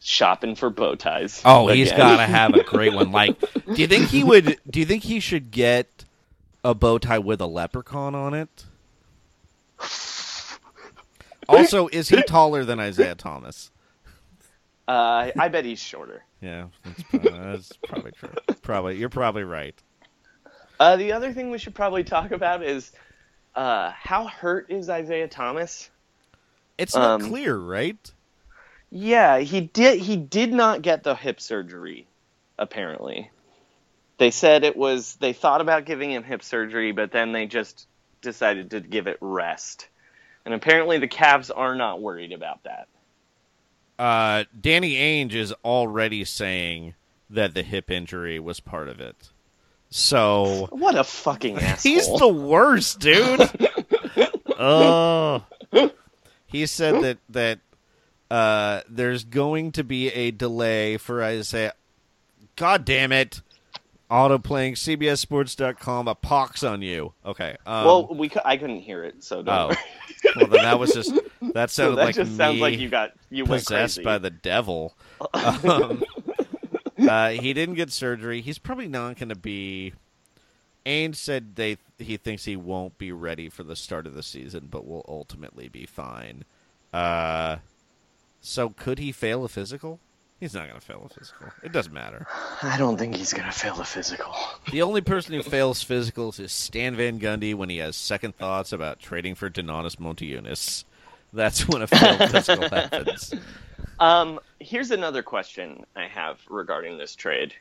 shopping 0.00 0.54
for 0.54 0.70
bow 0.70 0.94
ties. 0.94 1.40
Oh, 1.44 1.68
he's 1.68 1.92
got 1.92 2.16
to 2.16 2.26
have 2.26 2.54
a 2.54 2.62
great 2.62 2.92
one. 2.92 3.10
Like, 3.20 3.38
do 3.40 3.80
you 3.80 3.86
think 3.86 4.08
he 4.08 4.24
would? 4.24 4.58
Do 4.68 4.80
you 4.80 4.86
think 4.86 5.04
he 5.04 5.20
should 5.20 5.50
get 5.50 6.04
a 6.64 6.74
bow 6.74 6.98
tie 6.98 7.18
with 7.18 7.40
a 7.40 7.46
leprechaun 7.46 8.14
on 8.14 8.34
it? 8.34 8.64
Also, 11.48 11.88
is 11.88 12.08
he 12.08 12.22
taller 12.22 12.64
than 12.64 12.78
Isaiah 12.78 13.14
Thomas? 13.14 13.70
Uh, 14.86 15.30
I 15.38 15.48
bet 15.48 15.64
he's 15.64 15.80
shorter. 15.80 16.24
Yeah, 16.40 16.66
that's 16.84 17.02
probably, 17.02 17.30
that's 17.30 17.72
probably 17.84 18.12
true. 18.12 18.30
Probably, 18.62 18.96
you're 18.98 19.08
probably 19.08 19.44
right. 19.44 19.74
Uh, 20.80 20.96
the 20.96 21.12
other 21.12 21.34
thing 21.34 21.50
we 21.50 21.58
should 21.58 21.74
probably 21.74 22.02
talk 22.02 22.30
about 22.30 22.62
is 22.62 22.90
uh, 23.54 23.90
how 23.90 24.26
hurt 24.26 24.70
is 24.70 24.88
Isaiah 24.88 25.28
Thomas? 25.28 25.90
It's 26.78 26.94
not 26.94 27.20
Um, 27.20 27.28
clear, 27.28 27.54
right? 27.54 28.10
Yeah, 28.90 29.40
he 29.40 29.60
did. 29.60 30.00
He 30.00 30.16
did 30.16 30.52
not 30.54 30.80
get 30.80 31.02
the 31.02 31.14
hip 31.14 31.38
surgery. 31.38 32.06
Apparently, 32.58 33.30
they 34.16 34.30
said 34.30 34.64
it 34.64 34.76
was. 34.76 35.16
They 35.16 35.34
thought 35.34 35.60
about 35.60 35.84
giving 35.84 36.10
him 36.10 36.22
hip 36.22 36.42
surgery, 36.42 36.92
but 36.92 37.12
then 37.12 37.32
they 37.32 37.46
just 37.46 37.86
decided 38.22 38.70
to 38.70 38.80
give 38.80 39.06
it 39.06 39.18
rest. 39.20 39.86
And 40.46 40.54
apparently, 40.54 40.98
the 40.98 41.08
Cavs 41.08 41.50
are 41.54 41.74
not 41.74 42.00
worried 42.00 42.32
about 42.32 42.62
that. 42.64 42.88
Uh, 43.98 44.44
Danny 44.58 44.94
Ainge 44.94 45.34
is 45.34 45.52
already 45.62 46.24
saying 46.24 46.94
that 47.28 47.52
the 47.52 47.62
hip 47.62 47.90
injury 47.90 48.40
was 48.40 48.60
part 48.60 48.88
of 48.88 48.98
it. 48.98 49.30
So 49.90 50.68
What 50.70 50.94
a 50.96 51.04
fucking 51.04 51.58
asshole! 51.60 51.92
he's 51.92 52.06
the 52.18 52.28
worst, 52.28 53.00
dude. 53.00 53.40
oh, 54.58 55.44
he 56.46 56.66
said 56.66 57.02
that 57.02 57.18
that 57.30 57.58
uh, 58.30 58.82
there's 58.88 59.24
going 59.24 59.72
to 59.72 59.82
be 59.84 60.08
a 60.12 60.30
delay 60.30 60.96
for 60.96 61.22
Isaiah. 61.22 61.74
God 62.56 62.84
damn 62.84 63.10
it! 63.10 63.42
Auto 64.08 64.38
playing 64.38 64.74
CBSSports.com 64.74 66.08
a 66.08 66.14
pox 66.14 66.62
on 66.64 66.82
you. 66.82 67.12
Okay. 67.24 67.56
Um, 67.66 67.84
well, 67.84 68.06
we 68.14 68.28
cou- 68.28 68.40
I 68.44 68.56
couldn't 68.56 68.80
hear 68.80 69.04
it, 69.04 69.22
so 69.22 69.42
don't. 69.42 69.72
oh, 69.72 69.76
well 70.36 70.46
then 70.48 70.62
that 70.64 70.78
was 70.78 70.92
just 70.92 71.12
that 71.54 71.70
So 71.70 71.82
sounded 71.84 71.96
that 71.98 72.04
like 72.06 72.14
just 72.16 72.36
sounds 72.36 72.60
like 72.60 72.78
you 72.78 72.88
got 72.88 73.12
you 73.30 73.44
possessed 73.44 74.02
by 74.02 74.18
the 74.18 74.30
devil. 74.30 74.94
Um, 75.34 76.02
uh, 77.08 77.30
he 77.30 77.52
didn't 77.52 77.74
get 77.76 77.90
surgery. 77.90 78.40
He's 78.40 78.58
probably 78.58 78.88
not 78.88 79.18
going 79.18 79.28
to 79.28 79.34
be. 79.34 79.94
Ainge 80.86 81.16
said 81.16 81.56
they 81.56 81.76
he 81.98 82.16
thinks 82.16 82.46
he 82.46 82.56
won't 82.56 82.96
be 82.96 83.12
ready 83.12 83.48
for 83.50 83.62
the 83.62 83.76
start 83.76 84.06
of 84.06 84.14
the 84.14 84.22
season, 84.22 84.68
but 84.70 84.86
will 84.86 85.04
ultimately 85.06 85.68
be 85.68 85.84
fine. 85.84 86.44
Uh, 86.92 87.56
so 88.40 88.70
could 88.70 88.98
he 88.98 89.12
fail 89.12 89.44
a 89.44 89.48
physical? 89.48 90.00
He's 90.40 90.54
not 90.54 90.68
going 90.68 90.80
to 90.80 90.86
fail 90.86 91.02
a 91.04 91.14
physical. 91.14 91.48
It 91.62 91.70
doesn't 91.70 91.92
matter. 91.92 92.26
I 92.62 92.78
don't 92.78 92.96
think 92.96 93.14
he's 93.14 93.34
gonna 93.34 93.52
fail 93.52 93.74
the 93.74 93.84
physical. 93.84 94.34
The 94.72 94.80
only 94.80 95.02
person 95.02 95.34
who 95.34 95.42
fails 95.42 95.84
physicals 95.84 96.40
is 96.40 96.50
Stan 96.50 96.96
Van 96.96 97.20
Gundy 97.20 97.54
when 97.54 97.68
he 97.68 97.76
has 97.76 97.94
second 97.94 98.36
thoughts 98.36 98.72
about 98.72 99.00
trading 99.00 99.34
for 99.34 99.50
Donatas 99.50 99.96
Motiejunas. 99.96 100.84
That's 101.32 101.68
when 101.68 101.82
a 101.82 101.86
failed 101.86 102.18
physical 102.30 102.68
happens. 102.68 103.34
Um, 103.98 104.40
here's 104.58 104.90
another 104.90 105.22
question 105.22 105.84
I 105.94 106.06
have 106.06 106.40
regarding 106.48 106.98
this 106.98 107.14
trade: 107.14 107.54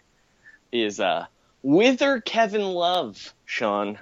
Is 0.72 1.00
uh, 1.00 1.26
whither 1.62 2.22
Kevin 2.22 2.64
Love, 2.64 3.34
Sean? 3.46 4.00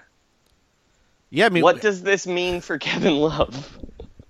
Yeah, 1.29 1.47
I 1.47 1.49
mean, 1.49 1.63
what 1.63 1.81
does 1.81 2.03
this 2.03 2.25
mean 2.25 2.61
for 2.61 2.77
Kevin 2.77 3.17
Love? 3.17 3.77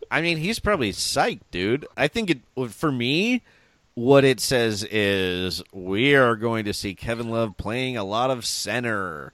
I 0.10 0.21
mean, 0.21 0.38
he's 0.38 0.60
probably 0.60 0.91
psyched, 0.91 1.41
dude. 1.52 1.86
I 1.95 2.08
think 2.08 2.30
it 2.30 2.71
for 2.71 2.91
me, 2.91 3.43
what 3.93 4.23
it 4.23 4.39
says 4.39 4.84
is 4.84 5.62
we 5.73 6.15
are 6.15 6.36
going 6.36 6.65
to 6.65 6.73
see 6.73 6.95
Kevin 6.95 7.30
Love 7.30 7.58
playing 7.58 7.97
a 7.97 8.04
lot 8.04 8.32
of 8.32 8.45
center, 8.45 9.34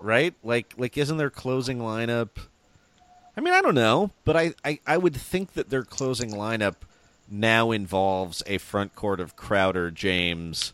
right? 0.00 0.34
Like, 0.44 0.74
like 0.76 0.96
isn't 0.96 1.16
their 1.16 1.30
closing 1.30 1.78
lineup? 1.78 2.28
I 3.36 3.40
mean, 3.40 3.52
I 3.54 3.60
don't 3.60 3.74
know, 3.74 4.10
but 4.24 4.36
I, 4.36 4.54
I, 4.64 4.80
I 4.86 4.96
would 4.96 5.14
think 5.14 5.52
that 5.54 5.68
their 5.68 5.84
closing 5.84 6.30
lineup 6.30 6.76
now 7.28 7.70
involves 7.70 8.42
a 8.46 8.58
front 8.58 8.94
court 8.94 9.20
of 9.20 9.36
Crowder, 9.36 9.90
James, 9.90 10.72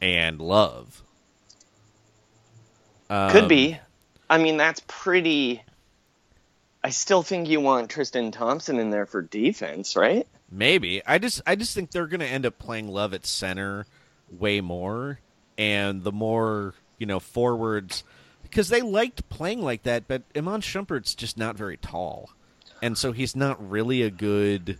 and 0.00 0.40
Love. 0.40 1.02
Could 3.08 3.42
Um, 3.44 3.48
be. 3.48 3.78
I 4.30 4.38
mean, 4.38 4.56
that's 4.56 4.82
pretty. 4.86 5.62
I 6.84 6.90
still 6.90 7.22
think 7.22 7.48
you 7.48 7.60
want 7.60 7.90
Tristan 7.90 8.30
Thompson 8.30 8.78
in 8.78 8.90
there 8.90 9.06
for 9.06 9.22
defense, 9.22 9.96
right? 9.96 10.26
Maybe. 10.50 11.02
I 11.06 11.18
just 11.18 11.42
I 11.46 11.56
just 11.56 11.74
think 11.74 11.90
they're 11.90 12.06
going 12.06 12.20
to 12.20 12.26
end 12.26 12.46
up 12.46 12.58
playing 12.58 12.88
Love 12.88 13.12
at 13.14 13.26
center 13.26 13.86
way 14.30 14.60
more 14.60 15.18
and 15.56 16.04
the 16.04 16.12
more, 16.12 16.74
you 16.98 17.06
know, 17.06 17.18
forwards 17.20 18.04
because 18.50 18.68
they 18.68 18.82
liked 18.82 19.28
playing 19.28 19.62
like 19.62 19.82
that, 19.84 20.08
but 20.08 20.22
Iman 20.36 20.60
Shumpert's 20.60 21.14
just 21.14 21.36
not 21.36 21.56
very 21.56 21.76
tall. 21.76 22.30
And 22.82 22.96
so 22.96 23.12
he's 23.12 23.34
not 23.34 23.70
really 23.70 24.02
a 24.02 24.10
good 24.10 24.78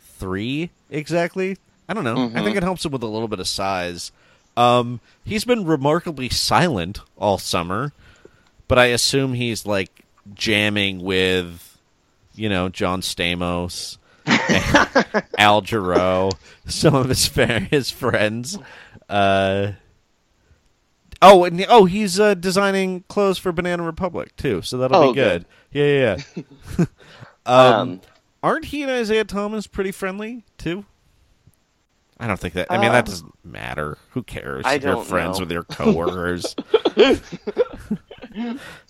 3 0.00 0.70
exactly. 0.90 1.56
I 1.88 1.94
don't 1.94 2.04
know. 2.04 2.30
I 2.34 2.42
think 2.42 2.56
it 2.56 2.62
helps 2.62 2.84
him 2.84 2.92
with 2.92 3.02
a 3.02 3.06
little 3.06 3.28
bit 3.28 3.40
of 3.40 3.48
size. 3.48 4.12
Um 4.56 5.00
he's 5.24 5.44
been 5.44 5.64
remarkably 5.64 6.28
silent 6.28 7.00
all 7.18 7.38
summer, 7.38 7.92
but 8.68 8.78
I 8.78 8.86
assume 8.86 9.34
he's 9.34 9.66
like 9.66 10.04
jamming 10.34 11.02
with 11.02 11.78
you 12.34 12.48
know, 12.48 12.68
John 12.68 13.00
Stamos 13.00 13.98
Al 15.38 15.62
Jarreau, 15.62 16.32
some 16.66 16.94
of 16.94 17.08
his 17.08 17.26
fa- 17.28 17.60
his 17.60 17.90
friends. 17.90 18.58
Uh, 19.08 19.72
oh, 21.24 21.44
and 21.44 21.64
oh, 21.68 21.84
he's 21.84 22.18
uh, 22.20 22.34
designing 22.34 23.04
clothes 23.08 23.38
for 23.38 23.52
Banana 23.52 23.82
Republic 23.82 24.34
too, 24.36 24.62
so 24.62 24.78
that'll 24.78 24.96
Oh, 24.96 25.12
be 25.12 25.20
good. 25.20 25.46
Yeah, 25.72 26.16
yeah. 26.36 26.44
yeah. 26.78 26.84
um, 27.46 28.00
aren't 28.42 28.66
he 28.66 28.82
and 28.82 28.90
Isaiah 28.90 29.24
Thomas 29.24 29.66
pretty 29.66 29.92
friendly 29.92 30.44
too? 30.58 30.84
I 32.18 32.26
don't 32.28 32.38
think 32.38 32.54
that. 32.54 32.68
I 32.70 32.78
mean, 32.78 32.92
that 32.92 33.06
doesn't 33.06 33.34
matter. 33.44 33.98
Who 34.10 34.22
cares? 34.22 34.64
I 34.64 34.74
You're 34.74 35.02
friends 35.02 35.38
know. 35.38 35.44
with 35.44 35.52
your 35.52 35.64
coworkers. 35.64 36.54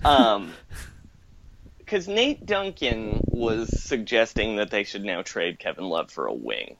Um, 0.04 0.52
because 1.78 2.08
Nate 2.08 2.46
Duncan 2.46 3.20
was 3.26 3.82
suggesting 3.82 4.56
that 4.56 4.70
they 4.70 4.84
should 4.84 5.04
now 5.04 5.22
trade 5.22 5.58
Kevin 5.58 5.84
Love 5.84 6.10
for 6.10 6.26
a 6.26 6.34
wing 6.34 6.76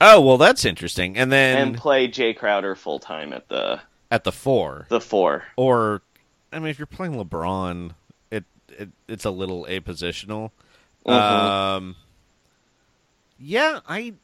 oh 0.00 0.20
well, 0.20 0.38
that's 0.38 0.64
interesting. 0.64 1.16
And 1.16 1.30
then 1.30 1.68
and 1.68 1.76
play 1.76 2.08
Jay 2.08 2.34
Crowder 2.34 2.74
full 2.74 2.98
time 2.98 3.32
at 3.32 3.48
the 3.48 3.80
at 4.10 4.24
the 4.24 4.32
four, 4.32 4.86
the 4.88 5.00
four. 5.00 5.44
or 5.56 6.02
I 6.52 6.58
mean, 6.58 6.68
if 6.68 6.78
you're 6.78 6.86
playing 6.86 7.14
LeBron, 7.14 7.92
it, 8.30 8.44
it 8.68 8.90
it's 9.08 9.24
a 9.24 9.30
little 9.30 9.66
apositional. 9.66 10.50
Um, 11.04 11.96
yeah, 13.38 13.80
I 13.88 14.14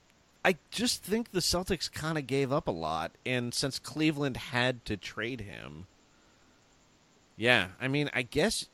I 0.44 0.56
just 0.70 1.02
think 1.04 1.30
the 1.30 1.40
Celtics 1.40 1.90
kind 1.90 2.18
of 2.18 2.26
gave 2.26 2.52
up 2.52 2.66
a 2.66 2.72
lot, 2.72 3.12
and 3.24 3.54
since 3.54 3.78
Cleveland 3.78 4.36
had 4.36 4.84
to 4.86 4.96
trade 4.96 5.42
him, 5.42 5.86
yeah, 7.36 7.68
I 7.80 7.88
mean, 7.88 8.10
I 8.12 8.22
guess 8.22 8.68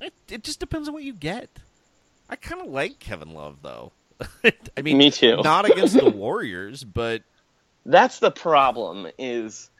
it, 0.00 0.12
it 0.28 0.42
just 0.42 0.60
depends 0.60 0.88
on 0.88 0.94
what 0.94 1.04
you 1.04 1.12
get. 1.12 1.48
I 2.28 2.36
kind 2.36 2.60
of 2.60 2.68
like 2.68 2.98
Kevin 2.98 3.32
Love 3.32 3.58
though. 3.62 3.92
I 4.76 4.82
mean, 4.82 4.98
Me 4.98 5.10
too. 5.10 5.40
Not 5.42 5.68
against 5.70 5.98
the 5.98 6.10
Warriors, 6.14 6.84
but 6.84 7.22
That's 7.84 8.18
the 8.18 8.30
problem. 8.30 9.08
Is 9.18 9.70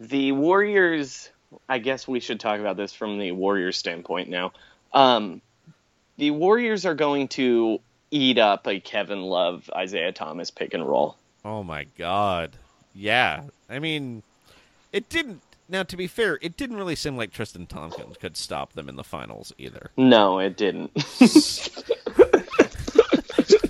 the 0.00 0.32
Warriors. 0.32 1.30
I 1.68 1.78
guess 1.78 2.08
we 2.08 2.20
should 2.20 2.40
talk 2.40 2.58
about 2.60 2.76
this 2.76 2.92
from 2.92 3.18
the 3.18 3.32
Warriors 3.32 3.76
standpoint 3.76 4.28
now. 4.28 4.52
Um, 4.92 5.40
the 6.16 6.30
Warriors 6.32 6.84
are 6.86 6.94
going 6.94 7.28
to 7.28 7.78
eat 8.10 8.38
up 8.38 8.66
a 8.66 8.80
Kevin 8.80 9.22
Love, 9.22 9.70
Isaiah 9.74 10.12
Thomas 10.12 10.50
pick 10.50 10.74
and 10.74 10.86
roll. 10.86 11.16
Oh 11.44 11.62
my 11.62 11.84
god. 11.98 12.56
Yeah. 12.94 13.44
I 13.68 13.78
mean, 13.78 14.22
it 14.92 15.08
didn't. 15.08 15.42
Now, 15.68 15.82
to 15.82 15.96
be 15.96 16.06
fair, 16.06 16.38
it 16.42 16.56
didn't 16.56 16.76
really 16.76 16.94
seem 16.94 17.16
like 17.16 17.32
Tristan 17.32 17.66
Tompkins 17.66 18.16
could 18.18 18.36
stop 18.36 18.74
them 18.74 18.88
in 18.88 18.96
the 18.96 19.04
finals 19.04 19.52
either. 19.58 19.90
No, 19.96 20.38
it 20.38 20.56
didn't. 20.56 20.90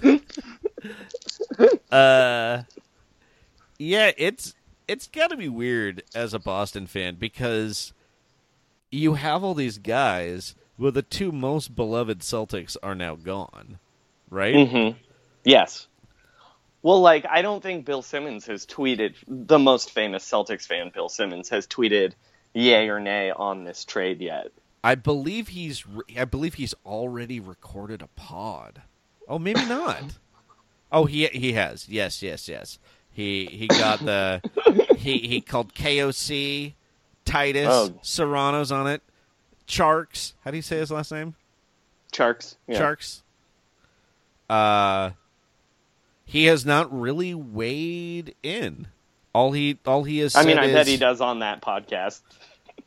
uh, 1.90 2.62
yeah, 3.78 4.12
it's 4.16 4.54
it's 4.88 5.06
got 5.06 5.30
to 5.30 5.36
be 5.36 5.48
weird 5.48 6.02
as 6.14 6.34
a 6.34 6.38
Boston 6.38 6.86
fan 6.86 7.16
because 7.16 7.92
you 8.90 9.14
have 9.14 9.42
all 9.42 9.54
these 9.54 9.78
guys, 9.78 10.54
but 10.78 10.94
the 10.94 11.02
two 11.02 11.32
most 11.32 11.74
beloved 11.74 12.20
Celtics 12.20 12.76
are 12.82 12.94
now 12.94 13.14
gone, 13.16 13.78
right? 14.30 14.54
Mm-hmm. 14.54 14.98
Yes. 15.44 15.86
Well, 16.82 17.00
like 17.00 17.24
I 17.28 17.42
don't 17.42 17.62
think 17.62 17.86
Bill 17.86 18.02
Simmons 18.02 18.46
has 18.46 18.66
tweeted 18.66 19.14
the 19.26 19.58
most 19.58 19.90
famous 19.90 20.24
Celtics 20.24 20.66
fan, 20.66 20.90
Bill 20.94 21.08
Simmons, 21.08 21.48
has 21.48 21.66
tweeted 21.66 22.12
yay 22.52 22.88
or 22.88 23.00
nay 23.00 23.30
on 23.30 23.64
this 23.64 23.84
trade 23.84 24.20
yet. 24.20 24.48
I 24.82 24.94
believe 24.94 25.48
he's 25.48 25.86
re- 25.86 26.04
I 26.18 26.26
believe 26.26 26.54
he's 26.54 26.74
already 26.84 27.40
recorded 27.40 28.02
a 28.02 28.06
pod. 28.08 28.82
Oh, 29.28 29.38
maybe 29.38 29.64
not. 29.64 30.02
oh, 30.92 31.04
he 31.06 31.26
he 31.28 31.52
has. 31.54 31.88
Yes, 31.88 32.22
yes, 32.22 32.48
yes. 32.48 32.78
He 33.12 33.46
he 33.46 33.66
got 33.68 34.00
the 34.04 34.42
he 34.96 35.18
he 35.18 35.40
called 35.40 35.74
KOC 35.74 36.74
Titus 37.24 37.68
Oh. 37.70 37.94
Serrano's 38.02 38.70
on 38.72 38.86
it. 38.86 39.02
Charks. 39.66 40.32
How 40.44 40.50
do 40.50 40.56
you 40.56 40.62
say 40.62 40.76
his 40.78 40.90
last 40.90 41.10
name? 41.12 41.34
Sharks. 42.12 42.56
Yeah. 42.66 42.78
Sharks. 42.78 43.22
Uh 44.48 45.10
he 46.26 46.44
has 46.46 46.64
not 46.66 46.92
really 46.98 47.34
weighed 47.34 48.34
in. 48.42 48.88
All 49.32 49.52
he 49.52 49.78
all 49.86 50.04
he 50.04 50.18
has 50.18 50.36
I 50.36 50.44
mean, 50.44 50.58
I 50.58 50.66
is, 50.66 50.74
bet 50.74 50.86
he 50.86 50.96
does 50.96 51.20
on 51.20 51.38
that 51.40 51.60
podcast. 51.62 52.20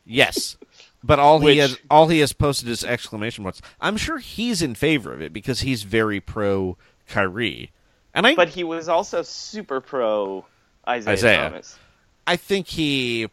Yes. 0.04 0.56
But 1.02 1.18
all 1.18 1.38
Which- 1.40 1.54
he 1.54 1.58
has 1.60 1.78
all 1.90 2.08
he 2.08 2.18
has 2.20 2.32
posted 2.32 2.68
is 2.68 2.82
exclamation 2.84 3.44
marks. 3.44 3.62
I'm 3.80 3.96
sure 3.96 4.18
he's 4.18 4.62
in 4.62 4.74
favor 4.74 5.12
of 5.12 5.22
it 5.22 5.32
because 5.32 5.60
he's 5.60 5.84
very 5.84 6.20
pro 6.20 6.76
Kyrie. 7.06 7.70
And 8.14 8.26
I 8.26 8.34
But 8.34 8.48
he 8.48 8.64
was 8.64 8.88
also 8.88 9.22
super 9.22 9.80
pro 9.80 10.44
Isaiah, 10.88 11.12
Isaiah. 11.12 11.42
Thomas. 11.50 11.78
I 12.26 12.36
think 12.36 12.66
he 12.66 13.28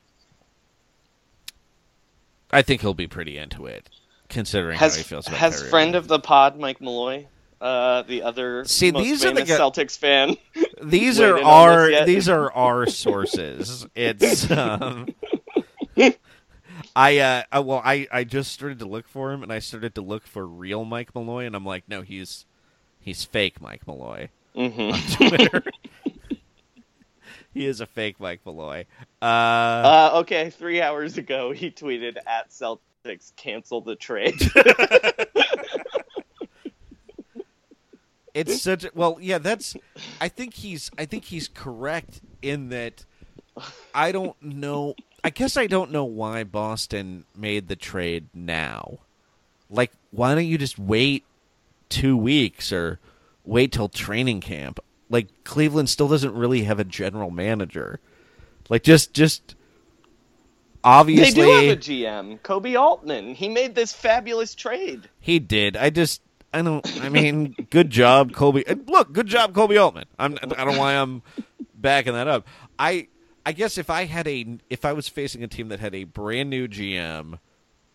I 2.52 2.62
think 2.62 2.82
he'll 2.82 2.94
be 2.94 3.08
pretty 3.08 3.38
into 3.38 3.66
it 3.66 3.90
considering 4.30 4.78
how 4.78 4.90
he 4.90 5.04
feels 5.04 5.28
about 5.28 5.40
has 5.40 5.58
Kyrie. 5.60 5.70
friend 5.70 5.96
of 5.96 6.08
the 6.08 6.20
pod 6.20 6.60
Mike 6.60 6.80
Malloy, 6.82 7.26
uh, 7.60 8.04
the 8.04 8.22
other 8.22 8.64
See, 8.66 8.92
these 8.92 9.26
are 9.26 9.34
the 9.34 9.42
Celtics 9.42 9.98
fan. 9.98 10.38
These 10.84 11.20
are 11.22 11.42
our 11.42 12.06
these 12.06 12.28
are 12.28 12.52
our 12.52 12.86
sources. 12.86 13.88
It's 13.96 14.52
um 14.52 15.08
I 16.96 17.18
uh 17.20 17.44
I- 17.52 17.60
well 17.60 17.82
I 17.84 18.08
I 18.12 18.24
just 18.24 18.52
started 18.52 18.80
to 18.80 18.86
look 18.86 19.08
for 19.08 19.32
him 19.32 19.44
and 19.44 19.52
I 19.52 19.60
started 19.60 19.96
to 19.96 20.02
look 20.02 20.26
for 20.26 20.46
real 20.48 20.86
Mike 20.86 21.14
Malloy 21.14 21.46
and 21.46 21.56
I'm 21.56 21.66
like 21.66 21.84
no 21.88 22.02
he's 22.02 22.46
he's 23.00 23.24
fake 23.26 23.60
Mike 23.62 23.86
Malloy 23.88 24.30
Mhm. 24.56 24.94
on 24.94 25.30
Twitter. 25.30 25.64
he 27.54 27.66
is 27.66 27.82
a 27.82 27.86
fake 27.86 28.20
Mike 28.20 28.40
Malloy. 28.46 28.86
Uh, 29.22 29.26
Uh, 29.26 30.12
okay, 30.22 30.50
three 30.50 30.82
hours 30.82 31.18
ago 31.18 31.52
he 31.52 31.70
tweeted 31.72 32.16
at 32.26 32.50
Celtics 32.52 33.36
cancel 33.36 33.82
the 33.82 33.96
trade. 33.98 34.36
it's 38.34 38.62
such 38.62 38.84
a, 38.86 38.92
well 38.94 39.18
yeah 39.22 39.38
that's 39.38 39.76
I 40.20 40.28
think 40.28 40.54
he's 40.56 40.92
I 40.98 41.06
think 41.06 41.26
he's 41.26 41.48
correct 41.48 42.22
in 42.42 42.70
that 42.70 43.06
I 43.94 44.12
don't 44.12 44.42
know 44.42 44.96
I 45.26 45.32
guess 45.32 45.58
I 45.58 45.66
don't 45.68 45.92
know 45.92 46.06
why 46.06 46.44
Boston 46.44 47.26
made 47.36 47.68
the 47.68 47.76
trade 47.76 48.28
now. 48.34 49.00
Like 49.70 49.92
why 50.12 50.36
don't 50.36 50.46
you 50.46 50.58
just 50.58 50.78
wait 50.78 51.24
2 51.90 52.16
weeks 52.16 52.72
or 52.72 53.00
wait 53.44 53.72
till 53.72 53.90
training 53.90 54.42
camp? 54.42 54.80
Like 55.10 55.44
Cleveland 55.44 55.90
still 55.90 56.08
doesn't 56.08 56.36
really 56.36 56.64
have 56.64 56.80
a 56.80 56.84
general 56.84 57.32
manager. 57.32 58.00
Like 58.70 58.84
just 58.84 59.14
just 59.14 59.56
obviously 60.84 61.42
they 61.42 61.48
do 61.48 61.52
have 61.52 61.78
a 61.78 61.82
GM, 61.82 62.40
Koby 62.42 62.80
Altman. 62.80 63.34
He 63.34 63.50
made 63.50 63.76
this 63.76 63.92
fabulous 63.92 64.56
trade. 64.56 65.10
He 65.20 65.40
did. 65.40 65.76
I 65.76 65.90
just, 65.90 66.22
I 66.54 66.62
don't. 66.62 66.86
I 67.02 67.10
mean, 67.10 67.56
good 67.72 67.90
job, 67.90 68.32
Koby. 68.32 68.88
Look, 68.88 69.12
good 69.12 69.28
job, 69.28 69.54
Koby 69.54 69.82
Altman. 69.82 70.06
I'm. 70.20 70.38
I 70.42 70.46
don't 70.64 70.74
know 70.74 70.80
why 70.80 70.94
I'm 70.94 71.24
backing 71.74 72.14
that 72.14 72.28
up. 72.28 72.48
I. 72.78 73.08
I 73.46 73.52
guess 73.52 73.78
if 73.78 73.90
I 73.90 74.06
had 74.06 74.28
a, 74.28 74.58
if 74.70 74.86
I 74.86 74.94
was 74.94 75.08
facing 75.08 75.44
a 75.44 75.48
team 75.48 75.70
that 75.70 75.80
had 75.80 75.94
a 75.94 76.04
brand 76.06 76.50
new 76.50 76.68
GM, 76.68 77.40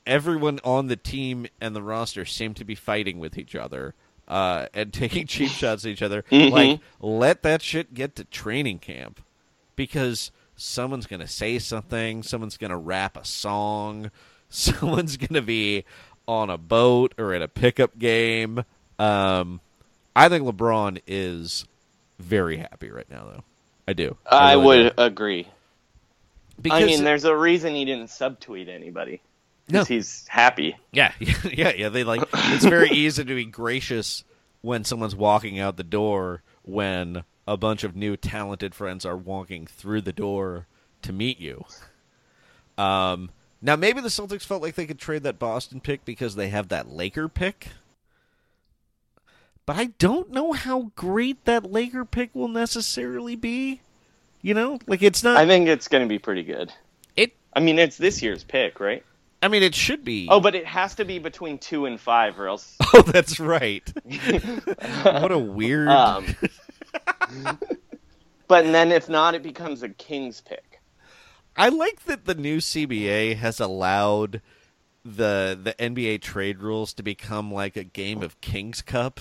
everyone 0.07 0.61
on 0.65 0.87
the 0.87 0.97
team 0.97 1.47
and 1.61 1.75
the 1.75 1.83
roster 1.83 2.25
seemed 2.25 2.57
to 2.57 2.65
be 2.65 2.75
fighting 2.75 3.19
with 3.19 3.37
each 3.37 3.55
other 3.55 3.95
uh, 4.29 4.67
and 4.73 4.93
taking 4.93 5.27
cheap 5.27 5.51
shots 5.51 5.85
at 5.85 5.91
each 5.91 6.03
other. 6.03 6.23
Mhm. 6.31 6.51
Like, 6.53 6.81
let 7.01 7.43
that 7.43 7.63
shit 7.63 7.95
get 7.95 8.15
to 8.17 8.25
training 8.25 8.79
camp 8.79 9.21
because 9.77 10.31
someone's 10.57 11.07
going 11.07 11.21
to 11.21 11.27
say 11.29 11.59
something, 11.59 12.23
someone's 12.23 12.57
going 12.57 12.71
to 12.71 12.77
rap 12.77 13.17
a 13.17 13.25
song, 13.25 14.11
someone's 14.49 15.17
going 15.17 15.35
to 15.35 15.43
be 15.43 15.85
on 16.29 16.49
a 16.51 16.59
boat 16.59 17.13
or 17.19 17.35
at 17.35 17.43
a 17.43 17.49
pickup 17.49 17.99
game. 17.99 18.65
Um, 18.99 19.61
I 20.15 20.29
think 20.29 20.45
LeBron 20.45 21.01
is 21.07 21.65
very 22.19 22.59
happy 22.59 22.91
right 22.91 23.11
now, 23.11 23.25
though. 23.25 23.45
I 23.91 23.93
do. 23.93 24.17
I, 24.25 24.53
really 24.53 24.65
would 24.67 24.97
do. 24.97 25.03
agree. 25.03 25.49
Because 26.63 26.85
I 26.85 26.87
mean, 26.87 27.03
there's 27.03 27.25
a 27.25 27.37
reason 27.37 27.75
he 27.75 27.85
didn't 27.85 28.07
subtweet 28.07 28.69
anybody. 28.69 29.21
No. 29.69 29.83
He's 29.83 30.29
happy. 30.29 30.77
Yeah, 30.93 31.13
yeah, 31.19 31.73
yeah. 31.77 31.89
They 31.89 32.05
like 32.05 32.23
it's 32.33 32.65
very 32.65 32.91
easy 32.93 33.25
to 33.25 33.35
be 33.35 33.47
gracious 33.47 34.23
when 34.61 34.85
someone's 34.85 35.17
walking 35.17 35.59
out 35.59 35.77
the 35.77 35.83
door 35.83 36.43
when 36.63 37.25
a 37.49 37.57
bunch 37.57 37.83
of 37.83 37.97
new 37.97 38.17
talented 38.17 38.77
friends 38.77 39.05
are 39.05 39.17
walking 39.17 39.67
through 39.67 40.03
the 40.03 40.13
door 40.13 40.67
to 41.03 41.13
meet 41.13 41.41
you. 41.41 41.65
Um, 42.79 43.31
now 43.61 43.75
maybe 43.75 44.01
the 44.01 44.09
Celtics 44.09 44.45
felt 44.45 44.63
like 44.63 44.77
they 44.77 44.87
could 44.87 45.01
trade 45.01 45.25
that 45.25 45.41
Boston 45.41 45.81
pick 45.81 46.05
because 46.05 46.37
they 46.37 46.49
have 46.49 46.69
that 46.69 46.89
Laker 46.89 47.29
pick. 47.29 47.69
But 49.67 49.77
I 49.77 49.87
don't 49.99 50.31
know 50.31 50.53
how 50.53 50.91
great 50.97 51.45
that 51.45 51.71
Laker 51.71 52.05
pick 52.05 52.35
will 52.35 52.49
necessarily 52.49 53.37
be. 53.37 53.81
You 54.43 54.55
know, 54.55 54.79
like 54.87 55.03
it's 55.03 55.23
not. 55.23 55.37
I 55.37 55.47
think 55.47 55.69
it's 55.69 55.89
going 55.89 56.03
to 56.03 56.09
be 56.09 56.19
pretty 56.19 56.43
good. 56.43 56.73
It. 57.15 57.35
I 57.53 57.61
mean, 57.61 57.79
it's 57.79 57.99
this 57.99 58.23
year's 58.23 58.43
pick, 58.43 58.81
right? 58.81 59.05
I 59.43 59.49
mean, 59.49 59.63
it 59.63 59.75
should 59.75 60.05
be. 60.05 60.29
Oh, 60.31 60.41
but 60.41 60.55
it 60.55 60.67
has 60.67 60.95
to 60.97 61.05
be 61.05 61.19
between 61.19 61.59
two 61.59 61.87
and 61.87 61.99
five, 61.99 62.39
or 62.39 62.49
else. 62.49 62.77
Oh, 62.93 63.03
that's 63.03 63.39
right. 63.39 63.89
what 65.05 65.31
a 65.31 65.39
weird. 65.39 65.87
Um, 65.87 66.27
but 68.49 68.65
then 68.65 68.91
if 68.91 69.09
not, 69.09 69.37
it 69.37 69.45
becomes 69.45 69.85
a 69.85 69.89
Kings 69.91 70.41
pick. 70.41 70.81
I 71.57 71.69
like 71.69 72.05
that 72.07 72.25
the 72.25 72.35
new 72.35 72.59
CBA 72.59 73.37
has 73.37 73.61
allowed 73.61 74.43
the 75.05 75.57
the 75.63 75.75
NBA 75.79 76.21
trade 76.23 76.59
rules 76.59 76.93
to 76.95 77.05
become 77.05 77.53
like 77.53 77.77
a 77.77 77.85
game 77.85 78.23
of 78.23 78.41
Kings 78.41 78.83
Cup. 78.83 79.21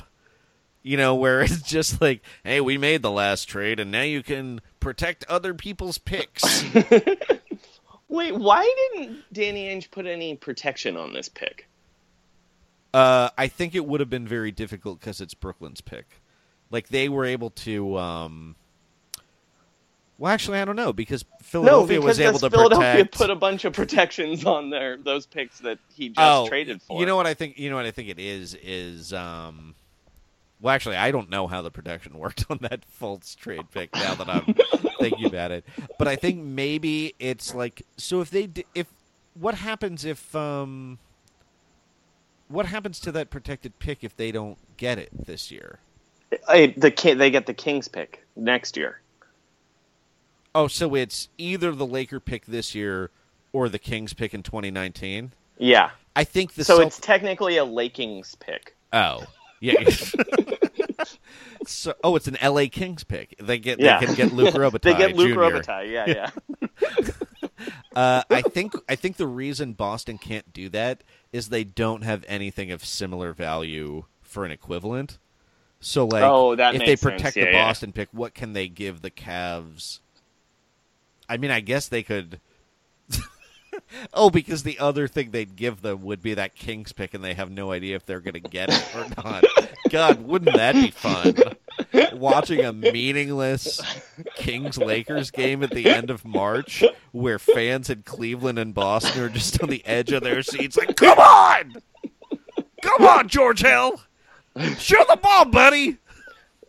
You 0.82 0.98
know, 0.98 1.16
where 1.16 1.42
it's 1.44 1.62
just 1.62 2.02
like, 2.02 2.22
hey, 2.44 2.62
we 2.62 2.78
made 2.78 3.02
the 3.02 3.12
last 3.12 3.46
trade, 3.46 3.80
and 3.80 3.92
now 3.92 4.04
you 4.04 4.24
can 4.24 4.62
protect 4.80 5.26
other 5.26 5.54
people's 5.54 5.98
picks. 5.98 6.64
Wait, 8.08 8.36
why 8.36 8.90
didn't 8.94 9.24
Danny 9.32 9.68
Ainge 9.68 9.92
put 9.92 10.08
any 10.08 10.36
protection 10.36 10.98
on 10.98 11.14
this 11.14 11.30
pick? 11.30 11.70
uh, 12.94 13.30
I 13.38 13.48
think 13.48 13.76
it 13.76 13.86
would 13.86 14.00
have 14.00 14.10
been 14.10 14.28
very 14.28 14.52
difficult 14.52 15.00
because 15.00 15.22
it's 15.22 15.34
Brooklyn's 15.34 15.82
pick. 15.82 16.22
Like 16.72 16.90
they 16.90 17.10
were 17.10 17.26
able 17.26 17.52
to. 17.52 17.98
Um... 17.98 18.56
Well, 20.18 20.32
actually, 20.32 20.60
I 20.60 20.66
don't 20.66 20.76
know 20.76 20.92
because 20.92 21.24
No, 21.24 21.38
Philadelphia 21.44 22.00
because 22.00 22.06
was 22.06 22.20
able 22.20 22.32
does 22.34 22.42
to 22.42 22.50
Philadelphia 22.50 22.92
protect. 22.92 23.18
put 23.18 23.30
a 23.30 23.36
bunch 23.36 23.64
of 23.64 23.74
protections 23.74 24.46
on 24.46 24.70
their 24.70 24.98
those 24.98 25.26
picks 25.26 25.60
that 25.60 25.80
he 25.94 26.10
just 26.10 26.20
oh, 26.20 26.48
traded 26.48 26.82
for. 26.82 27.00
You 27.00 27.06
know 27.06 27.16
what 27.16 27.28
I 27.28 27.34
think? 27.34 27.58
You 27.58 27.70
know 27.70 27.76
what 27.76 27.86
I 27.86 27.92
think 27.92 28.10
it 28.10 28.20
is 28.20 28.56
is. 28.56 29.14
um 29.14 29.76
Well, 30.62 30.74
actually, 30.74 30.98
I 30.98 31.12
don't 31.12 31.30
know 31.30 31.48
how 31.48 31.62
the 31.62 31.72
protection 31.72 32.14
worked 32.18 32.46
on 32.50 32.58
that 32.62 32.82
Fultz 33.00 33.36
trade 33.36 33.72
pick. 33.72 33.94
Now 33.96 34.16
that 34.16 34.30
I'm 34.30 34.54
thinking 35.00 35.26
about 35.26 35.52
it, 35.52 35.64
but 35.98 36.08
I 36.08 36.16
think 36.16 36.44
maybe 36.44 37.14
it's 37.20 37.54
like 37.56 37.84
so. 37.98 38.22
If 38.22 38.30
they 38.30 38.48
d- 38.48 38.66
if 38.76 38.88
what 39.36 39.56
happens 39.56 40.04
if 40.06 40.36
um 40.36 41.00
what 42.50 42.66
happens 42.66 43.00
to 43.02 43.12
that 43.14 43.30
protected 43.30 43.78
pick 43.80 44.04
if 44.04 44.16
they 44.18 44.32
don't 44.32 44.58
get 44.78 44.98
it 44.98 45.10
this 45.26 45.50
year? 45.52 45.80
Hey, 46.48 46.68
the 46.68 46.92
Ki- 46.92 47.14
they 47.14 47.30
get 47.32 47.46
the 47.46 47.54
Kings 47.54 47.88
pick 47.88 48.26
next 48.36 48.76
year. 48.76 49.00
Oh, 50.56 50.68
so 50.68 50.96
it's 50.96 51.30
either 51.38 51.72
the 51.72 51.86
Laker 51.86 52.20
pick 52.20 52.46
this 52.48 52.74
year 52.74 53.12
or 53.54 53.70
the 53.70 53.80
Kings 53.80 54.14
pick 54.14 54.34
in 54.34 54.42
2019. 54.44 55.32
Yeah. 55.60 55.92
I 56.16 56.24
think 56.24 56.54
the 56.54 56.64
So 56.64 56.78
Celt- 56.78 56.88
it's 56.88 57.00
technically 57.00 57.58
a 57.58 57.64
Lakings 57.66 58.36
pick. 58.36 58.76
oh 58.94 59.24
yeah. 59.60 59.74
so 61.66 61.94
oh, 62.04 62.16
it's 62.16 62.28
an 62.28 62.38
LA 62.44 62.66
Kings 62.72 63.04
pick. 63.04 63.36
They 63.42 63.58
get 63.60 63.80
Yeah. 63.80 64.00
they 64.00 64.06
can 64.08 64.16
get 64.16 64.34
Luke 64.34 64.54
Robitaille. 64.56 64.82
they 64.82 64.94
get 64.96 65.16
Luke 65.16 65.30
Jr. 65.34 65.40
Robitaille. 65.40 65.92
Yeah, 65.92 66.06
yeah. 66.08 67.08
Uh, 67.94 68.24
I 68.30 68.42
think 68.42 68.74
I 68.88 68.96
think 68.96 69.18
the 69.18 69.28
reason 69.28 69.74
Boston 69.74 70.18
can't 70.18 70.54
do 70.54 70.70
that 70.70 71.04
is 71.34 71.50
they 71.50 71.66
don't 71.66 72.04
have 72.04 72.24
anything 72.28 72.72
of 72.72 72.86
similar 72.86 73.34
value 73.34 74.06
for 74.22 74.46
an 74.46 74.52
equivalent. 74.52 75.18
So 75.82 76.06
like, 76.06 76.24
Oh, 76.24 76.56
that 76.56 76.76
if 76.76 76.86
they 76.86 76.96
protect 76.96 77.36
Yeah, 77.36 77.46
the. 77.46 77.52
Boston 77.52 77.92
pick, 77.92 78.08
what 78.12 78.34
can 78.34 78.54
they 78.54 78.70
give 78.70 79.02
the 79.02 79.12
Cavs? 79.12 80.00
I 81.28 81.36
mean, 81.38 81.52
I 81.52 81.60
guess 81.60 81.88
they 81.90 82.02
could. 82.04 82.40
Oh, 84.14 84.30
because 84.30 84.64
the 84.64 84.80
other 84.80 85.08
thing 85.08 85.32
they'd 85.32 85.56
give 85.56 85.82
them 85.82 86.04
would 86.04 86.22
be 86.22 86.34
that 86.34 86.56
Kings 86.56 86.92
pick, 86.92 87.14
and 87.14 87.24
they 87.24 87.34
have 87.34 87.50
no 87.50 87.72
idea 87.72 87.96
if 87.96 88.06
they're 88.06 88.20
going 88.20 88.34
to 88.34 88.40
get 88.40 88.70
it 88.70 88.96
or 88.96 89.08
not. 89.24 89.44
God, 89.90 90.22
wouldn't 90.22 90.56
that 90.56 90.76
be 90.76 90.92
fun? 90.92 91.36
Watching 92.14 92.66
a 92.66 92.74
meaningless 92.74 93.82
Kings 94.36 94.78
Lakers 94.78 95.32
game 95.32 95.64
at 95.64 95.72
the 95.72 95.90
end 95.90 96.10
of 96.10 96.26
March, 96.26 96.84
where 97.12 97.40
fans 97.40 97.90
in 97.90 98.04
Cleveland 98.04 98.60
and 98.60 98.74
Boston 98.74 99.24
are 99.24 99.30
just 99.30 99.62
on 99.64 99.70
the 99.70 99.86
edge 99.86 100.12
of 100.12 100.24
their 100.24 100.44
seats, 100.44 100.78
like, 100.78 100.96
"Come 100.96 101.18
on, 101.18 101.76
come 102.82 103.06
on, 103.08 103.28
George 103.28 103.62
Hill, 103.62 104.02
shoot 104.78 105.08
the 105.08 105.18
ball, 105.18 105.46
buddy." 105.46 105.98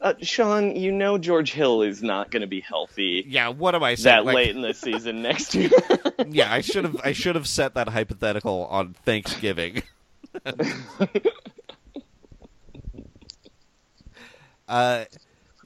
Uh, 0.00 0.14
Sean, 0.22 0.74
you 0.76 0.90
know 0.92 1.18
George 1.18 1.52
Hill 1.52 1.82
is 1.82 2.02
not 2.02 2.30
going 2.30 2.40
to 2.40 2.46
be 2.46 2.60
healthy 2.60 3.22
Yeah, 3.28 3.48
what 3.48 3.74
am 3.74 3.82
I 3.82 3.96
saying? 3.96 4.16
that 4.16 4.24
Like, 4.24 4.34
late 4.34 4.56
in 4.56 4.62
the 4.62 4.72
season 4.72 5.20
next 5.28 5.54
year. 5.54 5.70
yeah, 6.28 6.50
I 6.52 6.62
should 6.62 6.84
have 6.84 6.96
I 7.04 7.12
should 7.12 7.34
have 7.34 7.46
set 7.46 7.74
that 7.74 7.88
hypothetical 7.90 8.66
on 8.66 8.94
Thanksgiving. 9.04 9.82
uh 14.68 15.04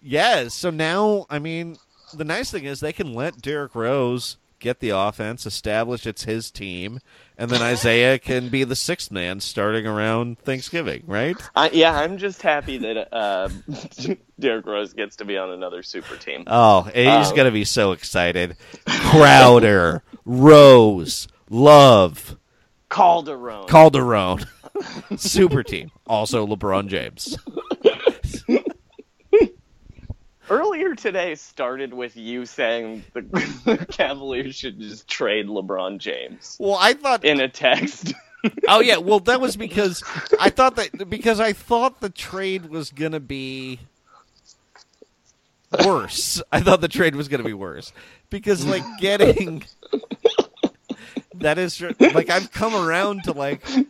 yeah, 0.03 0.49
so 0.49 0.70
now 0.70 1.26
I 1.30 1.39
mean 1.39 1.76
the 2.12 2.24
nice 2.24 2.51
thing 2.51 2.64
is 2.64 2.80
they 2.80 2.93
can 2.93 3.14
let 3.14 3.41
Derrick 3.41 3.74
Rose 3.74 4.37
get 4.59 4.80
the 4.80 4.91
offense, 4.91 5.47
establish 5.47 6.07
it's 6.07 6.24
his 6.24 6.51
team, 6.51 7.01
and 7.37 7.51
then 7.51 7.61
Isaiah 7.62 8.18
can 8.18 8.49
be 8.49 8.64
the 8.64 8.76
sixth 8.76 9.11
man 9.11 9.41
starting 9.41 9.87
around 9.87 10.39
Thanksgiving, 10.41 11.03
right? 11.07 11.37
I, 11.57 11.70
yeah, 11.70 11.99
I'm 11.99 12.18
just 12.18 12.43
happy 12.43 12.78
that 12.78 13.12
uh, 13.14 13.49
Derrick 14.41 14.66
Rose 14.66 14.93
gets 14.93 15.16
to 15.16 15.24
be 15.24 15.37
on 15.37 15.51
another 15.51 15.82
super 15.82 16.16
team. 16.16 16.45
Oh, 16.47 16.82
he's 16.95 17.30
Oh. 17.30 17.37
gonna 17.37 17.51
be 17.51 17.64
so 17.64 17.93
excited. 17.93 18.57
Crowder, 18.87 20.03
Rose, 20.24 21.28
Love, 21.51 22.37
Calderon. 22.91 23.66
Calderon, 23.68 24.47
super 25.16 25.62
team. 25.62 25.91
Also 26.07 26.47
LeBron 26.47 26.89
James. 26.89 27.37
Earlier 30.51 30.95
today 30.95 31.34
started 31.36 31.95
with 31.95 32.16
you 32.16 32.45
saying 32.47 33.05
the 33.14 33.86
Cavaliers 33.90 34.55
should 34.57 34.78
just 34.78 35.09
trade 35.09 35.47
LeBron 35.47 35.99
James 35.99 36.57
Well, 36.61 36.76
I 36.78 36.92
thought. 36.95 37.24
in 37.24 37.40
a 37.40 37.49
text. 37.49 38.12
Oh 38.68 38.80
yeah, 38.80 38.99
well 38.99 39.20
that 39.20 39.40
was 39.40 39.57
because 39.66 40.05
I 40.38 40.51
thought 40.51 40.76
that 40.76 41.09
because 41.09 41.40
I 41.40 41.55
thought 41.55 42.01
the 42.03 42.11
trade 42.11 42.66
was 42.66 42.90
gonna 42.90 43.18
be 43.18 43.78
worse. 45.82 46.42
I 46.53 46.61
thought 46.61 46.82
the 46.82 46.88
trade 46.88 47.16
was 47.16 47.28
gonna 47.28 47.42
be 47.42 47.55
worse 47.55 47.90
because 48.28 48.66
like 48.66 48.82
getting 49.01 49.64
that 51.36 51.57
is 51.57 51.80
like 52.12 52.28
I've 52.28 52.53
come 52.53 52.74
around 52.74 53.24
to 53.24 53.32
like 53.32 53.66
yeah. 53.66 53.84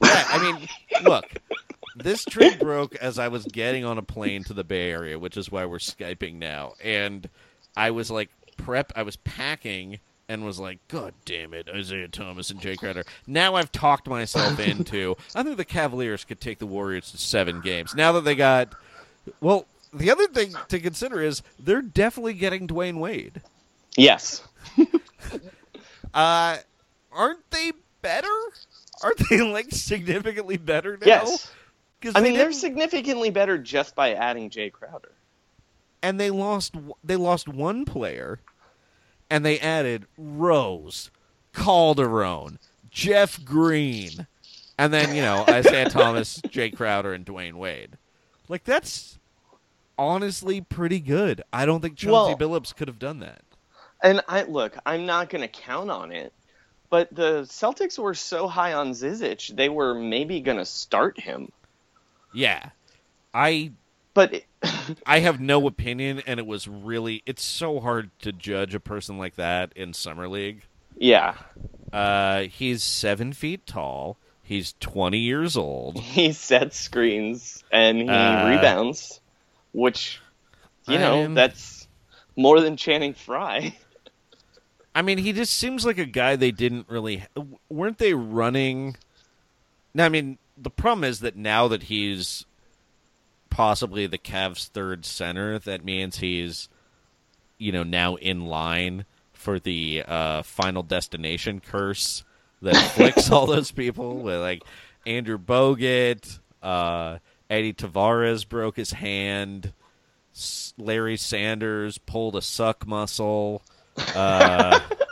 I 0.00 0.38
mean, 0.42 0.68
look, 1.04 1.26
this 2.02 2.24
trade 2.24 2.58
broke 2.58 2.94
as 2.96 3.18
I 3.18 3.28
was 3.28 3.44
getting 3.46 3.84
on 3.84 3.98
a 3.98 4.02
plane 4.02 4.44
to 4.44 4.54
the 4.54 4.64
Bay 4.64 4.90
Area, 4.90 5.18
which 5.18 5.36
is 5.36 5.50
why 5.50 5.64
we're 5.66 5.78
skyping 5.78 6.34
now, 6.34 6.74
and 6.82 7.28
I 7.76 7.90
was 7.90 8.10
like 8.10 8.30
prep. 8.56 8.92
I 8.96 9.02
was 9.02 9.16
packing 9.16 10.00
and 10.28 10.44
was 10.44 10.58
like, 10.60 10.78
God 10.88 11.14
damn 11.24 11.54
it, 11.54 11.68
Isaiah 11.74 12.08
Thomas 12.08 12.50
and 12.50 12.60
Jae 12.60 12.76
Crowder. 12.76 13.04
Now 13.26 13.54
I've 13.54 13.72
talked 13.72 14.06
myself 14.08 14.58
into. 14.66 15.16
I 15.34 15.42
think 15.42 15.56
the 15.56 15.64
Cavaliers 15.64 16.24
could 16.24 16.40
take 16.40 16.58
the 16.58 16.66
Warriors 16.66 17.10
to 17.12 17.18
seven 17.18 17.60
games. 17.60 17.94
Now 17.94 18.12
that 18.12 18.24
they 18.24 18.34
got, 18.34 18.74
well, 19.40 19.66
the 19.92 20.10
other 20.10 20.26
thing 20.26 20.54
to 20.68 20.78
consider 20.80 21.22
is 21.22 21.42
they're 21.58 21.80
definitely 21.80 22.34
getting 22.34 22.66
Dwyane 22.68 22.98
Wade. 22.98 23.40
yes. 23.96 24.42
Uh, 26.14 26.56
aren't 27.12 27.50
they 27.50 27.72
better? 28.00 28.28
Aren't 29.02 29.28
they 29.28 29.40
like 29.42 29.70
significantly 29.70 30.56
better 30.56 30.92
now? 30.96 31.06
Yes. 31.06 31.50
I 32.04 32.20
they 32.20 32.30
mean, 32.30 32.38
they're 32.38 32.52
significantly 32.52 33.30
better 33.30 33.58
just 33.58 33.94
by 33.94 34.12
adding 34.14 34.50
Jae 34.50 34.70
Crowder. 34.72 35.12
and 36.02 36.18
they 36.20 36.30
lost 36.30 36.74
they 37.02 37.16
lost 37.16 37.48
one 37.48 37.84
player, 37.84 38.40
and 39.30 39.44
they 39.44 39.58
added 39.58 40.06
Rose, 40.16 41.10
Calderon, 41.52 42.58
Jeff 42.90 43.44
Green, 43.44 44.26
and 44.78 44.92
then 44.92 45.14
you 45.14 45.22
know 45.22 45.44
Isaiah 45.48 45.90
Thomas, 45.90 46.40
Jae 46.42 46.74
Crowder, 46.74 47.12
and 47.12 47.26
Dwyane 47.26 47.54
Wade. 47.54 47.98
Like 48.48 48.64
that's 48.64 49.18
honestly 49.98 50.60
pretty 50.60 51.00
good. 51.00 51.42
I 51.52 51.66
don't 51.66 51.80
think 51.80 51.96
Chauncey 51.96 52.12
Well- 52.12 52.36
Billups 52.38 52.74
could 52.74 52.88
have 52.88 52.98
done 53.00 53.18
that. 53.20 53.42
And 54.00 54.22
I 54.28 54.42
look, 54.44 54.76
I'm 54.86 55.06
not 55.06 55.28
going 55.28 55.42
to 55.42 55.48
count 55.48 55.90
on 55.90 56.12
it, 56.12 56.32
but 56.88 57.12
the 57.12 57.42
Celtics 57.42 57.98
were 57.98 58.14
so 58.14 58.46
high 58.46 58.72
on 58.74 58.92
Zizic, 58.92 59.48
they 59.56 59.68
were 59.68 59.92
maybe 59.92 60.40
going 60.40 60.58
to 60.58 60.64
start 60.64 61.18
him. 61.18 61.50
Yeah, 62.32 62.70
I 63.34 63.72
But 64.14 64.34
it- 64.34 64.44
I 65.06 65.20
have 65.20 65.40
no 65.40 65.66
opinion, 65.66 66.22
and 66.26 66.40
it 66.40 66.46
was 66.46 66.66
really 66.68 67.22
it's 67.26 67.42
so 67.44 67.80
hard 67.80 68.10
to 68.20 68.32
judge 68.32 68.74
a 68.74 68.80
person 68.80 69.18
like 69.18 69.36
that 69.36 69.72
in 69.76 69.92
summer 69.92 70.28
league. 70.28 70.62
yeah, 70.96 71.34
Uh, 71.92 72.42
he's 72.42 72.82
seven 72.82 73.32
feet 73.32 73.66
tall. 73.66 74.16
He's 74.42 74.74
twenty 74.80 75.18
years 75.18 75.56
old. 75.56 75.98
he 76.00 76.32
sets 76.32 76.78
screens 76.78 77.62
and 77.70 77.98
he 77.98 78.08
Uh, 78.08 78.48
rebounds, 78.50 79.20
which 79.72 80.20
you 80.86 80.98
know 80.98 81.20
I'm- 81.22 81.34
that's 81.34 81.86
more 82.36 82.60
than 82.60 82.76
Channing 82.76 83.14
Frye. 83.14 83.74
I 84.94 85.02
mean, 85.02 85.18
he 85.18 85.32
just 85.32 85.54
seems 85.54 85.86
like 85.86 85.98
a 85.98 86.04
guy 86.06 86.34
they 86.34 86.50
didn't 86.50 86.88
really 86.88 87.24
weren't 87.68 87.98
they 87.98 88.14
running. 88.14 88.96
I 89.96 90.08
mean, 90.08 90.38
the 90.60 90.70
problem 90.70 91.04
is 91.04 91.20
that 91.20 91.36
now 91.36 91.68
that 91.68 91.84
he's 91.84 92.44
possibly 93.50 94.06
the 94.06 94.18
Cavs' 94.18 94.68
third 94.68 95.04
center, 95.04 95.58
that 95.58 95.84
means 95.84 96.18
he's, 96.18 96.68
you 97.58 97.72
know, 97.72 97.82
now 97.82 98.16
in 98.16 98.46
line 98.46 99.04
for 99.32 99.58
the 99.58 100.02
uh, 100.06 100.42
final 100.42 100.82
destination 100.82 101.60
curse 101.60 102.24
that 102.62 102.76
afflicts 102.86 103.30
all 103.30 103.46
those 103.46 103.70
people. 103.70 104.18
With 104.18 104.40
like 104.40 104.62
Andrew 105.06 105.38
Bogut, 105.38 106.38
uh, 106.62 107.18
Edy 107.48 107.72
Tavares 107.72 108.48
broke 108.48 108.76
his 108.76 108.92
hand. 108.92 109.72
Larry 110.76 111.16
Sanders 111.16 111.98
pulled 111.98 112.36
a 112.36 112.42
suck 112.42 112.86
muscle. 112.86 113.62
Uh, 114.14 114.78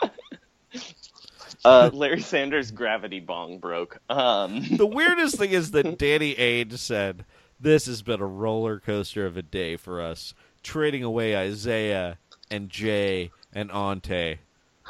Uh, 1.67 1.91
Larry 1.93 2.21
Sanders' 2.21 2.71
gravity 2.71 3.21
bong 3.21 3.59
broke. 3.59 3.99
Um, 4.09 4.64
the 4.77 4.87
weirdest 4.87 5.37
thing 5.37 5.51
is 5.51 5.73
that 5.73 5.99
Danny 5.99 6.35
Ainge 6.37 6.79
said, 6.79 7.25
"This 7.59 7.87
has 7.87 8.03
been 8.03 8.21
a 8.21 8.27
roller 8.27 8.79
coaster 8.79 9.27
of 9.27 9.37
a 9.37 9.43
day 9.43 9.77
for 9.77 10.01
us, 10.01 10.33
trading 10.62 11.03
away 11.03 11.37
Isaiah 11.37 12.19
and 12.51 12.69
Jae 12.69 13.31
and 13.53 13.73
Ante, 13.73 14.39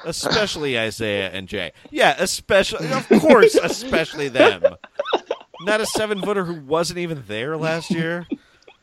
especially 0.05 0.79
Isaiah 0.79 1.31
and 1.31 1.49
Jae. 1.49 1.72
Yeah, 1.91 2.14
especially, 2.18 2.93
of 2.93 3.09
course, 3.09 3.55
especially 3.55 4.29
them. 4.29 4.62
Not 5.62 5.81
a 5.81 5.87
seven 5.87 6.20
footer 6.20 6.45
who 6.45 6.61
wasn't 6.61 6.99
even 6.99 7.24
there 7.27 7.57
last 7.57 7.91
year. 7.91 8.27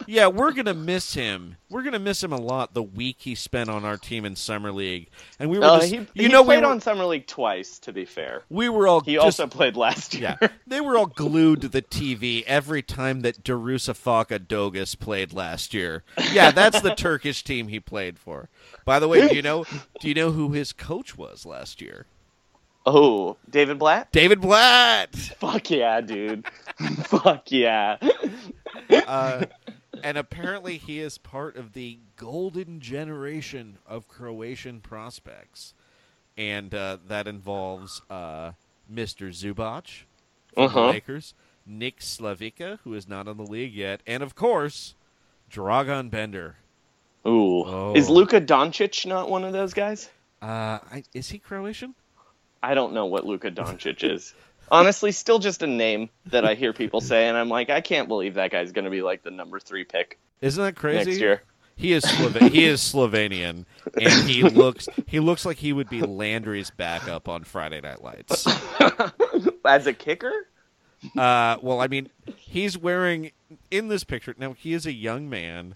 Yeah, 0.08 0.28
we're 0.28 0.52
gonna 0.52 0.74
miss 0.74 1.14
him. 1.14 1.58
We're 1.70 1.84
gonna 1.84 2.00
miss 2.00 2.24
him 2.24 2.32
a 2.32 2.40
lot. 2.40 2.74
The 2.74 2.84
week 2.84 3.18
he 3.20 3.36
spent 3.36 3.70
on 3.70 3.86
our 3.86 3.98
team 3.98 4.26
in 4.26 4.36
summer 4.36 4.72
league, 4.72 5.10
and 5.40 5.50
we 5.50 5.60
were, 5.60 5.66
uh, 5.66 5.80
just, 5.80 5.92
he, 5.92 5.98
you 5.98 6.08
he 6.14 6.28
know, 6.28 6.42
we 6.42 6.48
played 6.48 6.64
were, 6.64 6.70
on 6.70 6.82
Summer 6.82 7.06
League 7.06 7.28
twice. 7.28 7.80
To 7.80 7.94
be 7.94 8.06
fair, 8.06 8.44
we 8.50 8.70
were 8.70 8.88
all 8.88 9.02
he 9.02 9.14
just- 9.16 9.26
also 9.26 9.48
played 9.48 9.76
last 9.76 10.14
year. 10.14 10.38
yeah, 10.42 10.48
they 10.68 10.82
were 10.82 10.98
all 10.98 11.06
glued 11.08 11.62
to 11.62 11.68
the 11.68 11.82
TV 11.82 12.44
every 12.46 12.82
time 12.82 13.22
that 13.22 13.44
Darussafaka 13.44 14.48
Dogus 14.48 14.96
played 14.96 15.34
last 15.34 15.74
year. 15.74 16.04
Yeah, 16.32 16.52
that's 16.52 16.82
the 16.82 16.96
Turkish 16.96 17.44
team 17.44 17.68
he 17.68 17.80
played 17.80 18.20
for. 18.20 18.50
By 18.86 19.00
the 19.00 19.08
way, 19.08 19.28
do 19.28 19.36
you 19.36 19.42
know 19.42 19.66
do 20.00 20.08
you 20.08 20.14
know 20.14 20.32
who 20.32 20.52
his 20.52 20.74
coach 20.74 21.18
was 21.18 21.46
last 21.46 21.82
year? 21.82 22.06
Oh, 22.86 23.38
David 23.50 23.80
Blatt. 23.80 24.12
David 24.12 24.42
Blatt. 24.42 25.16
Fuck 25.16 25.72
yeah, 25.72 26.02
dude. 26.02 26.46
Fuck 27.06 27.50
yeah. 27.50 27.96
Uh, 28.90 29.46
and 30.04 30.18
apparently 30.18 30.78
he 30.78 31.00
is 31.00 31.18
part 31.18 31.56
of 31.56 31.74
the 31.74 31.98
golden 32.18 32.80
generation 32.80 33.78
of 33.88 34.08
Croatian 34.08 34.82
prospects, 34.82 35.74
and 36.38 36.74
uh, 36.76 36.98
that 37.08 37.28
involves 37.28 38.02
uh, 38.10 38.52
Mr. 38.92 39.30
Zubac 39.30 40.04
from 40.54 40.64
Uh-huh. 40.66 40.82
the 40.82 40.88
Lakers, 40.88 41.34
Nik 41.66 42.00
Slavica, 42.00 42.80
who 42.84 42.94
is 42.94 43.08
not 43.08 43.28
in 43.28 43.38
the 43.38 43.46
league 43.46 43.74
yet, 43.74 44.02
and 44.06 44.22
of 44.22 44.36
course, 44.36 44.96
Dragan 45.50 46.10
Bender. 46.10 46.58
Ooh. 47.26 47.64
Oh. 47.66 47.94
Is 47.96 48.10
Luka 48.10 48.42
Doncic 48.42 49.06
not 49.06 49.30
one 49.30 49.44
of 49.46 49.54
those 49.54 49.74
guys? 49.74 50.10
Uh, 50.42 50.80
I, 50.92 51.04
is 51.14 51.30
he 51.30 51.40
Croatian? 51.40 51.96
I 52.62 52.74
don't 52.74 52.94
know 52.94 53.06
what 53.06 53.26
Luka 53.26 53.50
Doncic 53.52 54.04
is. 54.04 54.34
Honestly, 54.72 55.12
still 55.12 55.40
just 55.40 55.62
a 55.62 55.68
name 55.68 56.10
that 56.28 56.46
I 56.46 56.56
hear 56.56 56.74
people 56.74 57.02
say, 57.02 57.28
and 57.28 57.38
I'm 57.38 57.50
like, 57.50 57.70
I 57.70 57.82
can't 57.82 58.08
believe 58.08 58.36
that 58.36 58.52
guy's 58.52 58.72
going 58.72 58.86
to 58.86 58.92
be 58.92 59.02
like 59.02 59.24
the 59.24 59.32
number 59.32 59.60
three 59.60 59.84
pick 59.84 60.20
Isn't 60.42 60.64
that 60.64 60.76
crazy? 60.76 61.12
next 61.12 61.22
year. 61.22 61.44
He 61.76 61.94
is 61.94 62.06
he 62.06 62.66
is 62.66 62.82
Slovenian, 62.82 63.66
and 64.00 64.30
he 64.30 64.44
looks 64.50 64.88
he 65.08 65.20
looks 65.20 65.46
like 65.46 65.58
he 65.58 65.74
would 65.74 65.90
be 65.90 66.02
Landry's 66.02 66.70
backup 66.70 67.28
on 67.28 67.44
Friday 67.44 67.82
Night 67.82 68.04
Lights. 68.04 68.48
As 69.66 69.88
a 69.88 69.94
kicker? 69.94 70.48
Uh, 71.18 71.58
well, 71.62 71.82
I 71.82 71.88
mean, 71.88 72.10
he's 72.38 72.78
wearing 72.78 73.32
in 73.72 73.88
this 73.88 74.04
picture 74.04 74.36
now. 74.38 74.54
He 74.54 74.74
is 74.74 74.86
a 74.86 74.94
young 74.94 75.30
man. 75.30 75.76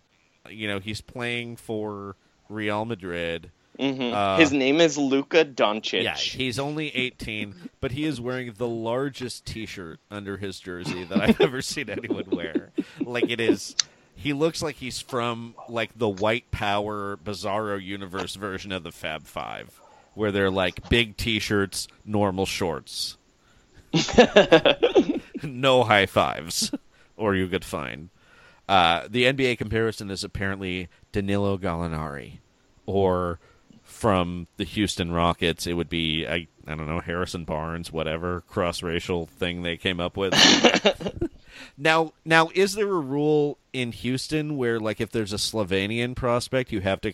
You 0.49 0.67
know, 0.67 0.79
he's 0.79 1.01
playing 1.01 1.57
for 1.57 2.15
Real 2.47 2.85
Madrid. 2.85 3.51
Hmm 3.79 4.13
Uh, 4.13 4.37
His 4.37 4.51
name 4.51 4.81
is 4.81 4.97
Luka 4.97 5.45
Doncic. 5.45 6.03
Yeah, 6.03 6.15
he's 6.15 6.57
only 6.59 6.95
18, 6.95 7.53
but 7.79 7.91
he 7.91 8.05
is 8.05 8.19
wearing 8.19 8.53
the 8.57 8.67
largest 8.67 9.45
T-shirt 9.45 9.99
under 10.09 10.37
his 10.37 10.59
jersey 10.59 11.03
that 11.05 11.21
I've 11.21 11.41
ever 11.41 11.61
seen 11.61 11.89
anyone 11.89 12.25
wear. 12.31 12.71
Like 13.05 13.29
it 13.29 13.39
is, 13.39 13.75
he 14.15 14.33
looks 14.33 14.61
like 14.61 14.75
he's 14.77 14.99
from 14.99 15.53
like 15.69 15.91
the 15.97 16.09
White 16.09 16.49
Power 16.51 17.17
Bizarro 17.17 17.81
Universe 17.83 18.35
version 18.35 18.71
of 18.71 18.83
the 18.83 18.91
Fab 18.91 19.25
Five, 19.25 19.79
where 20.15 20.31
they're 20.31 20.49
like 20.51 20.89
big 20.89 21.15
T-shirts, 21.17 21.87
normal 22.05 22.45
shorts, 22.47 23.17
no 25.43 25.83
high 25.83 26.05
fives, 26.05 26.71
or 27.15 27.35
you 27.35 27.47
could 27.47 27.65
find. 27.65 28.09
Uh, 28.67 29.07
the 29.09 29.23
NBA 29.23 29.57
comparison 29.57 30.09
is 30.11 30.23
apparently 30.23 30.89
Danilo 31.11 31.57
Gallinari, 31.57 32.39
or 32.85 33.39
from 33.97 34.45
the 34.57 34.63
Houston 34.63 35.11
Rockets, 35.11 35.65
it 35.65 35.73
would 35.73 35.89
be 35.89 36.27
I 36.27 36.47
I 36.67 36.75
don't 36.75 36.87
know 36.87 36.99
Harrison 36.99 37.45
Barnes, 37.45 37.91
whatever 37.91 38.41
cross 38.41 38.83
racial 38.83 39.25
thing 39.25 39.63
they 39.63 39.75
came 39.75 39.99
up 39.99 40.15
with. 40.15 40.35
now, 41.77 42.13
now 42.23 42.51
is 42.53 42.75
there 42.75 42.87
a 42.87 42.99
rule 42.99 43.57
in 43.73 43.91
Houston 43.91 44.55
where 44.55 44.79
like 44.79 45.01
if 45.01 45.09
there's 45.09 45.33
a 45.33 45.37
Slovenian 45.37 46.15
prospect, 46.15 46.71
you 46.71 46.81
have 46.81 47.01
to 47.01 47.13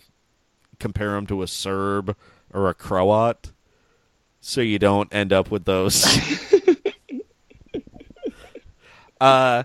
compare 0.78 1.16
him 1.16 1.26
to 1.28 1.42
a 1.42 1.46
Serb 1.46 2.14
or 2.52 2.68
a 2.68 2.74
Croat, 2.74 3.52
so 4.42 4.60
you 4.60 4.78
don't 4.78 5.12
end 5.12 5.32
up 5.32 5.50
with 5.50 5.64
those. 5.64 6.04
uh 9.22 9.62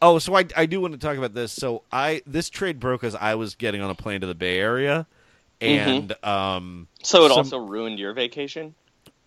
oh, 0.00 0.18
so 0.18 0.34
I 0.34 0.46
I 0.56 0.64
do 0.64 0.80
want 0.80 0.94
to 0.94 0.98
talk 0.98 1.18
about 1.18 1.34
this. 1.34 1.52
So 1.52 1.82
I 1.92 2.22
this 2.26 2.48
trade 2.48 2.80
broke 2.80 3.04
as 3.04 3.14
I 3.14 3.34
was 3.34 3.56
getting 3.56 3.82
on 3.82 3.90
a 3.90 3.94
plane 3.94 4.22
to 4.22 4.26
the 4.26 4.34
Bay 4.34 4.58
Area, 4.58 5.06
and 5.62 6.24
um, 6.24 6.88
So 7.02 7.24
it 7.24 7.28
some- 7.30 7.38
also 7.38 7.58
ruined 7.58 7.98
your 7.98 8.12
vacation? 8.12 8.74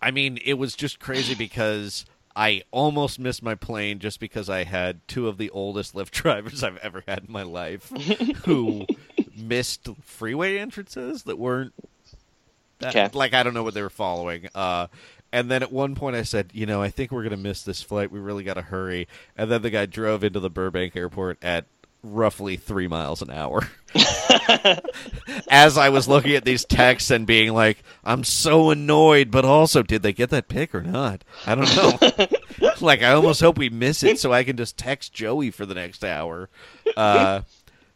I 0.00 0.10
mean, 0.10 0.38
it 0.44 0.54
was 0.54 0.74
just 0.76 1.00
crazy 1.00 1.34
because 1.34 2.04
I 2.36 2.62
almost 2.70 3.18
missed 3.18 3.42
my 3.42 3.54
plane 3.54 3.98
just 3.98 4.20
because 4.20 4.50
I 4.50 4.64
had 4.64 5.00
two 5.08 5.26
of 5.26 5.38
the 5.38 5.48
oldest 5.50 5.94
Lyft 5.94 6.10
drivers 6.22 6.62
I've 6.62 6.76
ever 6.78 7.02
had 7.08 7.20
in 7.26 7.32
my 7.32 7.42
life 7.44 7.88
who 8.44 8.86
missed 9.36 9.88
freeway 10.02 10.58
entrances 10.58 11.22
that 11.24 11.38
weren't 11.38 11.72
that, 12.80 12.94
Okay. 12.94 13.08
like 13.18 13.32
I 13.32 13.42
don't 13.42 13.54
know 13.54 13.62
what 13.62 13.72
they 13.74 13.80
were 13.82 13.88
following. 13.88 14.48
Uh, 14.54 14.88
and 15.32 15.50
then 15.50 15.62
at 15.62 15.72
one 15.72 15.94
point 15.94 16.14
I 16.14 16.22
said, 16.22 16.50
you 16.52 16.66
know, 16.66 16.82
I 16.82 16.90
think 16.90 17.10
we're 17.10 17.22
gonna 17.22 17.36
miss 17.38 17.62
this 17.62 17.80
flight. 17.82 18.10
We 18.12 18.20
really 18.20 18.44
got 18.44 18.54
to 18.54 18.62
hurry. 18.62 19.08
And 19.36 19.50
then 19.50 19.62
the 19.62 19.70
guy 19.70 19.86
drove 19.86 20.22
into 20.22 20.40
the 20.40 20.50
Burbank 20.50 20.94
airport 20.94 21.38
at 21.42 21.64
roughly 22.14 22.56
three 22.56 22.88
miles 22.88 23.22
an 23.22 23.30
hour. 23.30 23.68
As 25.48 25.78
I 25.78 25.88
was 25.90 26.08
looking 26.08 26.32
at 26.34 26.44
these 26.44 26.64
texts 26.64 27.10
and 27.10 27.26
being 27.26 27.52
like, 27.52 27.82
I'm 28.04 28.24
so 28.24 28.70
annoyed, 28.70 29.30
but 29.30 29.44
also, 29.44 29.82
did 29.82 30.02
they 30.02 30.12
get 30.12 30.30
that 30.30 30.48
pick 30.48 30.74
or 30.74 30.82
not? 30.82 31.24
I 31.46 31.54
don't 31.54 31.76
know. 31.76 32.26
like, 32.80 33.02
I 33.02 33.12
almost 33.12 33.40
hope 33.40 33.58
we 33.58 33.68
miss 33.68 34.02
it 34.02 34.18
so 34.18 34.32
I 34.32 34.44
can 34.44 34.56
just 34.56 34.76
text 34.76 35.12
Joey 35.12 35.50
for 35.50 35.66
the 35.66 35.74
next 35.74 36.04
hour. 36.04 36.48
Uh, 36.96 37.42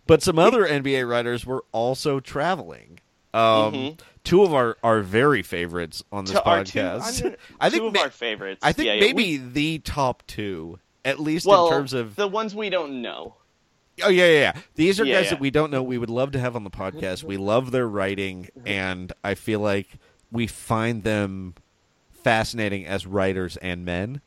but 0.07 0.23
some 0.23 0.39
other 0.39 0.67
NBA 0.67 1.09
writers 1.09 1.45
were 1.47 1.65
also 1.73 2.21
traveling. 2.21 3.01
Um, 3.33 3.97
Two 4.25 4.43
of 4.43 4.53
our, 4.53 4.77
our 4.83 5.01
very 5.01 5.43
favorites 5.43 6.03
on 6.13 6.25
this 6.25 6.35
To 6.35 6.39
two, 6.41 6.45
podcast. 6.45 7.25
I'm- 7.25 7.37
I 7.61 7.71
think 7.71 7.83
two 7.83 7.87
of 7.87 7.95
ma- 7.95 8.01
our 8.03 8.11
favorites. 8.11 8.61
I 8.63 8.73
think 8.73 8.87
Yeah, 8.89 8.95
yeah, 8.95 9.01
maybe 9.01 9.39
we- 9.39 9.47
the 9.49 9.79
top 9.79 10.25
two, 10.27 10.79
at 11.05 11.19
least 11.21 11.47
well, 11.47 11.69
in 11.69 11.73
terms 11.73 11.93
of 11.95 12.17
the 12.17 12.29
ones 12.29 12.55
we 12.55 12.69
don't 12.71 13.01
know. 13.03 13.37
Oh 14.05 14.09
yeah, 14.09 14.27
yeah, 14.27 14.39
yeah. 14.41 14.53
These 14.75 15.01
are 15.01 15.05
Yeah, 15.05 15.15
guys 15.17 15.25
yeah. 15.25 15.31
that 15.31 15.41
we 15.41 15.51
don't 15.51 15.71
know. 15.71 15.83
We 15.83 15.99
would 15.99 16.11
love 16.11 16.33
to 16.33 16.39
have 16.39 16.57
on 16.57 16.65
the 16.65 16.71
podcast. 16.71 17.23
We 17.23 17.37
love 17.37 17.71
their 17.71 17.89
writing, 17.89 18.49
and 18.67 19.13
I 19.25 19.35
feel 19.35 19.61
like 19.61 19.89
we 20.31 20.47
find 20.47 21.03
them 21.05 21.55
fascinating 22.11 22.87
as 22.87 23.07
writers 23.07 23.57
and 23.57 23.85
men. 23.85 24.21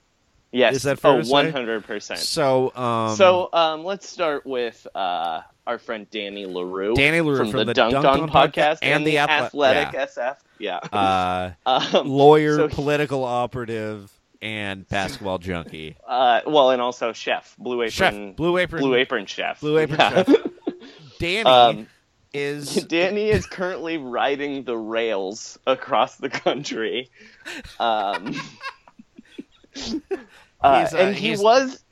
Yes. 0.52 0.76
Is 0.76 0.84
that 0.84 1.00
fair 1.00 1.14
oh, 1.14 1.18
to 1.18 1.26
say? 1.26 1.52
100%. 1.52 2.18
So, 2.18 2.76
um, 2.76 3.16
so 3.16 3.50
um, 3.54 3.84
let's 3.84 4.08
start 4.08 4.46
with 4.46 4.86
uh, 4.94 5.42
our 5.66 5.80
friend 5.80 6.08
Danny 6.12 6.46
Leroux. 6.46 6.94
Danny 6.94 7.22
Leroux 7.22 7.38
from, 7.38 7.50
from 7.52 7.60
the, 7.62 7.66
the 7.66 7.74
Dunked 7.74 7.96
On 8.06 8.22
On 8.22 8.30
podcast 8.30 8.52
podcast 8.52 8.78
and 8.84 8.94
and 8.94 9.08
the 9.08 9.12
the 9.12 9.18
Athle- 9.18 9.46
Athletic 9.46 9.94
yeah. 9.94 10.06
SF. 10.06 10.38
Yeah. 10.60 10.78
uh, 10.78 11.52
Um, 11.98 12.08
lawyer, 12.08 12.56
so- 12.58 12.68
political 12.70 13.24
operative, 13.24 14.12
and 14.44 14.88
basketball 14.90 15.38
junkie. 15.40 15.96
Uh, 16.06 16.42
well, 16.46 16.70
and 16.72 16.82
also 16.82 17.14
chef, 17.14 17.56
Blue 17.58 17.82
Apron, 17.82 17.92
Chef, 17.92 18.36
Blue 18.36 18.58
Apron- 18.58 18.82
Blue 18.84 18.94
Apron 18.96 19.26
chef, 19.26 19.62
Blue 19.62 19.78
Apron 19.80 20.00
Yeah. 20.00 20.24
chef. 20.24 20.36
Danny 21.20 21.44
Um, 21.50 21.88
is 22.34 22.76
Danny 22.88 23.30
is 23.30 23.46
currently 23.46 23.98
riding 23.98 24.64
the 24.66 24.78
rails 24.78 25.58
across 25.66 26.18
the 26.18 26.30
country. 26.30 27.10
Um, 27.80 28.36
uh, 30.62 30.84
He's, 30.84 30.94
uh, 30.94 30.98
and 30.98 31.16
he 31.16 31.30
he's- 31.30 31.40
was, 31.40 31.84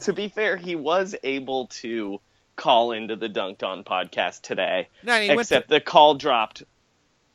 to 0.00 0.12
be 0.12 0.28
fair, 0.28 0.56
he 0.56 0.74
was 0.76 1.14
able 1.22 1.66
to 1.68 2.20
call 2.56 2.92
into 2.92 3.16
the 3.16 3.28
Dunked 3.28 3.62
On 3.62 3.84
podcast 3.84 4.42
today, 4.42 4.88
No, 5.02 5.14
except 5.14 5.68
the 5.68 5.80
call 5.80 6.14
dropped 6.14 6.62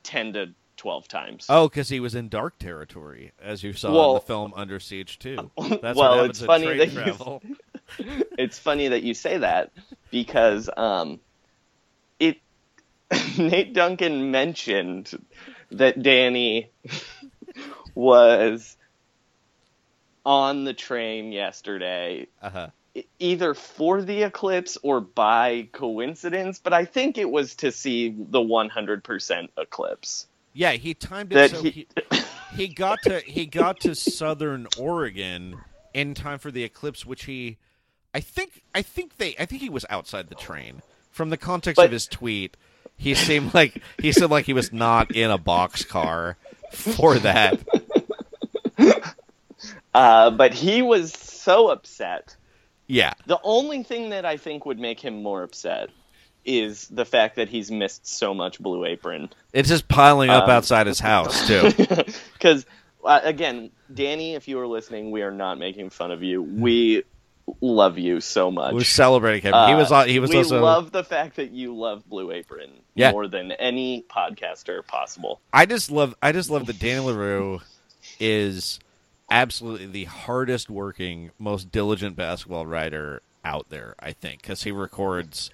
10 0.03 0.33
to 0.33 0.49
12 0.85 1.07
times. 1.07 1.47
Oh, 1.49 1.67
because 1.67 1.89
he 1.89 1.99
was 1.99 2.13
in 2.13 2.29
dark 2.29 2.59
territory, 2.59 3.31
as 3.41 3.63
you 3.63 3.73
saw 3.73 4.09
in 4.09 4.13
the 4.13 4.19
film 4.19 4.53
Under 4.55 4.79
Siege 4.79 5.17
2. 5.17 5.49
That's 5.81 5.97
well, 5.97 6.17
what 6.17 6.29
it's 6.29 6.43
funny 6.43 6.77
that 6.77 6.91
You, 6.91 8.23
it's 8.37 8.59
funny 8.59 8.89
that 8.89 9.01
you 9.01 9.15
say 9.15 9.39
that 9.39 9.71
because 10.11 10.69
um, 10.77 11.19
it 12.19 12.37
Nate 13.39 13.73
Duncan 13.73 14.29
mentioned 14.29 15.11
that 15.71 16.03
Danny 16.03 16.69
was 17.95 18.77
on 20.23 20.65
the 20.65 20.73
train 20.75 21.31
yesterday 21.31 22.27
Uh-huh. 22.43 22.69
either 23.17 23.55
for 23.55 24.03
the 24.03 24.21
eclipse 24.21 24.77
or 24.83 25.01
by 25.01 25.67
coincidence 25.71 26.59
but 26.59 26.73
i 26.73 26.85
think 26.85 27.17
it 27.19 27.29
was 27.29 27.55
to 27.55 27.71
see 27.71 28.09
the 28.09 28.39
100% 28.39 29.49
eclipse 29.57 30.27
Yeah, 30.57 30.71
he 30.71 30.93
timed 30.93 31.33
it 31.33 31.51
so 31.51 31.61
he, 31.61 31.69
he, 31.69 31.87
he 32.55 32.67
got 32.69 33.01
to 33.03 33.19
he 33.19 33.45
got 33.45 33.81
to 33.81 33.93
southern 33.93 34.67
Oregon 34.79 35.57
in 35.93 36.13
time 36.13 36.39
for 36.39 36.49
the 36.49 36.63
eclipse, 36.63 37.05
which 37.05 37.25
he 37.25 37.57
I 38.13 38.21
think 38.21 38.63
I 38.73 38.81
think 38.81 39.17
they 39.17 39.35
I 39.37 39.45
think 39.45 39.61
he 39.61 39.69
was 39.69 39.85
outside 39.89 40.29
the 40.29 40.35
train. 40.35 40.81
From 41.11 41.29
the 41.29 41.37
context 41.37 41.75
But- 41.75 41.87
of 41.87 41.91
his 41.91 42.07
tweet, 42.07 42.55
he 42.95 43.13
seemed 43.15 43.53
like 43.53 43.81
he 43.99 44.13
seemed 44.13 44.31
like 44.31 44.45
he 44.45 44.53
was 44.53 44.71
not 44.71 45.11
in 45.11 45.29
a 45.29 45.37
boxcar 45.37 46.35
for 46.71 47.15
that. 47.19 47.59
uh, 49.93 50.31
but 50.31 50.53
he 50.53 50.81
was 50.81 51.11
so 51.11 51.67
upset 51.69 52.35
Yeah. 52.87 53.13
The 53.25 53.39
only 53.43 53.83
thing 53.83 54.09
that 54.11 54.23
I 54.25 54.37
think 54.37 54.65
would 54.65 54.79
make 54.79 55.01
him 55.01 55.21
more 55.21 55.43
upset 55.43 55.89
is 56.45 56.87
the 56.89 57.05
fact 57.05 57.35
that 57.37 57.49
he's 57.49 57.71
missed 57.71 58.07
so 58.07 58.33
much 58.33 58.59
Blue 58.59 58.85
Apron. 58.85 59.29
It's 59.53 59.69
just 59.69 59.87
piling 59.87 60.29
up 60.29 60.45
Um, 60.45 60.49
outside 60.51 60.87
his 60.87 60.99
house 60.99 61.47
too. 61.47 61.71
Because, 62.33 62.65
uh, 63.03 63.19
again, 63.23 63.71
Danny, 63.93 64.35
if 64.35 64.47
you 64.47 64.59
are 64.59 64.67
listening, 64.67 65.09
we 65.11 65.21
are 65.23 65.31
not 65.31 65.57
making 65.57 65.89
fun 65.89 66.11
of 66.11 66.21
you. 66.21 66.41
We 66.43 67.03
love 67.61 67.97
you 67.97 68.21
so 68.21 68.49
much. 68.51 68.73
We're 68.73 68.83
celebrating 68.83 69.41
him. 69.43 69.53
he 69.53 69.73
Uh, 69.73 69.77
was 69.77 70.07
he 70.07 70.19
was 70.19 70.29
we 70.31 70.37
also 70.37 70.61
love 70.61 70.91
the 70.91 71.03
fact 71.03 71.35
that 71.37 71.51
you 71.51 71.75
love 71.75 72.07
Blue 72.09 72.31
Apron 72.31 72.71
Yeah. 72.95 73.11
more 73.11 73.27
than 73.27 73.51
any 73.53 74.03
podcaster 74.09 74.85
possible. 74.85 75.39
I 75.53 75.65
just 75.65 75.91
love 75.91 76.15
I 76.21 76.31
just 76.31 76.49
love 76.49 76.65
that 76.67 76.79
Danny 76.79 76.99
Leroux 77.01 77.61
is 78.19 78.79
absolutely 79.29 79.87
the 79.87 80.05
hardest 80.05 80.69
working, 80.69 81.31
most 81.39 81.71
diligent 81.71 82.15
basketball 82.15 82.65
writer 82.65 83.21
out 83.43 83.69
there. 83.69 83.95
I 83.99 84.11
think 84.13 84.41
because 84.41 84.63
he 84.63 84.71
records 84.71 85.49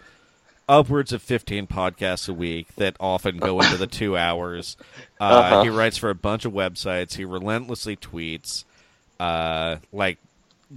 upwards 0.71 1.11
of 1.11 1.21
15 1.21 1.67
podcasts 1.67 2.29
a 2.29 2.33
week 2.33 2.73
that 2.77 2.95
often 2.99 3.37
go 3.37 3.59
into 3.59 3.75
the 3.77 3.87
two 3.87 4.17
hours. 4.17 4.77
Uh, 5.19 5.23
Uh-huh. 5.25 5.63
He 5.63 5.69
writes 5.69 5.97
for 5.97 6.09
a 6.09 6.15
bunch 6.15 6.45
of 6.45 6.51
websites. 6.53 7.13
He 7.13 7.25
relentlessly 7.25 7.95
tweets, 7.95 8.63
uh, 9.19 9.75
like 9.93 10.17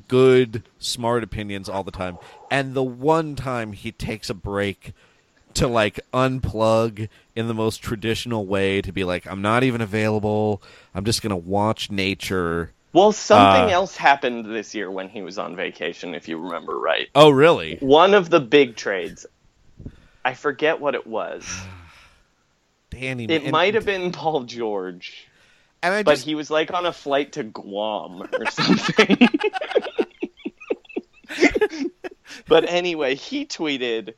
good, 0.06 0.64
smart 0.78 1.22
opinions 1.22 1.66
all 1.66 1.82
the 1.82 1.90
time. 1.90 2.18
And 2.50 2.74
the 2.74 2.82
one 2.82 3.36
time 3.36 3.72
he 3.72 3.90
takes 3.90 4.28
a 4.28 4.34
break 4.34 4.92
to 5.54 5.66
like 5.66 5.98
unplug 6.12 7.08
in 7.34 7.48
the 7.48 7.54
most 7.54 7.78
traditional 7.78 8.44
way 8.44 8.82
to 8.82 8.92
be 8.92 9.02
like, 9.04 9.26
I'm 9.26 9.40
not 9.40 9.62
even 9.62 9.80
available. 9.80 10.60
I'm 10.94 11.04
just 11.06 11.22
gonna 11.22 11.36
watch 11.38 11.90
nature. 11.90 12.72
Well, 12.92 13.12
something 13.12 13.70
Uh, 13.70 13.78
else 13.78 13.96
happened 13.96 14.44
this 14.54 14.74
year 14.74 14.90
when 14.90 15.08
he 15.08 15.22
was 15.22 15.38
on 15.38 15.56
vacation, 15.56 16.14
if 16.14 16.28
you 16.28 16.36
remember 16.38 16.78
right. 16.78 17.08
Oh, 17.14 17.30
really? 17.30 17.78
One 17.80 18.12
of 18.14 18.28
the 18.30 18.40
big 18.40 18.76
trades. 18.76 19.24
I 20.24 20.34
forget 20.34 20.80
what 20.80 20.94
it 20.94 21.06
was. 21.06 21.44
Danny, 22.90 23.24
It 23.24 23.50
might 23.50 23.74
have 23.74 23.84
been 23.84 24.12
Paul 24.12 24.44
George, 24.44 25.26
And 25.82 25.92
I 25.92 26.02
but 26.04 26.18
he 26.18 26.34
was 26.36 26.48
like 26.50 26.72
on 26.72 26.86
a 26.86 26.92
flight 26.92 27.32
to 27.32 27.42
Guam 27.42 28.22
or 28.22 28.46
something. 28.50 29.28
but 32.48 32.68
anyway, 32.68 33.16
he 33.16 33.46
tweeted, 33.46 34.14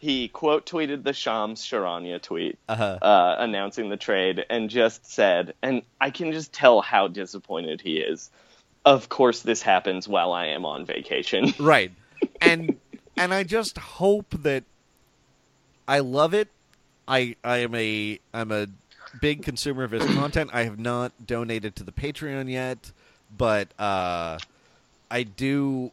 he 0.00 0.28
quote 0.28 0.66
tweeted 0.66 1.04
the 1.04 1.12
Shams 1.12 1.62
Charania 1.62 2.20
tweet 2.22 2.58
uh, 2.68 2.72
uh, 2.72 3.36
announcing 3.38 3.90
the 3.90 3.96
trade 3.96 4.44
and 4.48 4.70
just 4.70 5.04
said, 5.10 5.54
and 5.62 5.82
I 6.00 6.10
can 6.10 6.32
just 6.32 6.52
tell 6.52 6.80
how 6.80 7.08
disappointed 7.08 7.80
he 7.80 7.98
is. 7.98 8.30
Of 8.84 9.08
course, 9.08 9.42
this 9.42 9.62
happens 9.62 10.06
while 10.06 10.32
I 10.32 10.46
am 10.46 10.64
on 10.64 10.86
vacation. 10.86 11.52
right, 11.58 11.90
and 12.40 12.78
and 13.16 13.34
I 13.34 13.42
just 13.42 13.76
hope 13.78 14.30
that 14.42 14.64
I 15.88 16.00
love 16.00 16.34
it. 16.34 16.48
I 17.08 17.36
I 17.44 17.58
am 17.58 17.74
a 17.74 18.18
I'm 18.34 18.50
a 18.52 18.66
big 19.20 19.42
consumer 19.42 19.84
of 19.84 19.92
his 19.92 20.04
content. 20.14 20.50
I 20.52 20.64
have 20.64 20.78
not 20.78 21.12
donated 21.26 21.76
to 21.76 21.84
the 21.84 21.92
Patreon 21.92 22.50
yet, 22.50 22.90
but 23.36 23.68
uh, 23.78 24.38
I 25.10 25.22
do. 25.22 25.92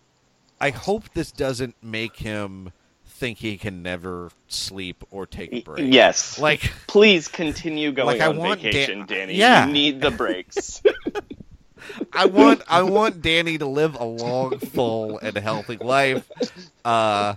I 0.59 0.69
hope 0.71 1.13
this 1.13 1.31
doesn't 1.31 1.75
make 1.83 2.15
him 2.17 2.71
think 3.05 3.37
he 3.37 3.57
can 3.57 3.83
never 3.83 4.31
sleep 4.47 5.03
or 5.11 5.25
take 5.25 5.53
a 5.53 5.61
break. 5.61 5.93
Yes. 5.93 6.39
Like 6.39 6.71
Please 6.87 7.27
continue 7.27 7.91
going 7.91 8.07
Like, 8.07 8.21
I 8.21 8.27
on 8.27 8.37
want 8.37 8.61
Dan- 8.61 8.71
vacation, 8.71 9.05
Danny. 9.05 9.35
Yeah. 9.35 9.65
You 9.67 9.73
need 9.73 10.01
the 10.01 10.11
breaks. 10.11 10.81
I 12.13 12.25
want 12.25 12.61
I 12.67 12.83
want 12.83 13.21
Danny 13.21 13.57
to 13.57 13.65
live 13.65 13.95
a 13.95 14.05
long, 14.05 14.57
full, 14.57 15.19
and 15.19 15.35
healthy 15.37 15.77
life. 15.77 16.29
Uh, 16.83 17.35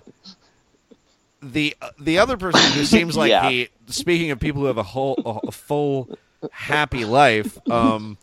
the 1.53 1.77
the 1.99 2.19
other 2.19 2.37
person 2.37 2.73
who 2.73 2.85
seems 2.85 3.17
like 3.23 3.31
Yeah. 3.31 3.49
he, 3.49 3.69
speaking 3.89 4.31
of 4.31 4.41
people 4.41 4.61
who 4.63 4.67
have 4.67 4.79
a 4.79 4.83
whole 4.83 5.19
a, 5.25 5.49
a 5.49 5.53
full, 5.53 6.09
happy 6.51 7.05
life, 7.05 7.59
um, 7.71 8.19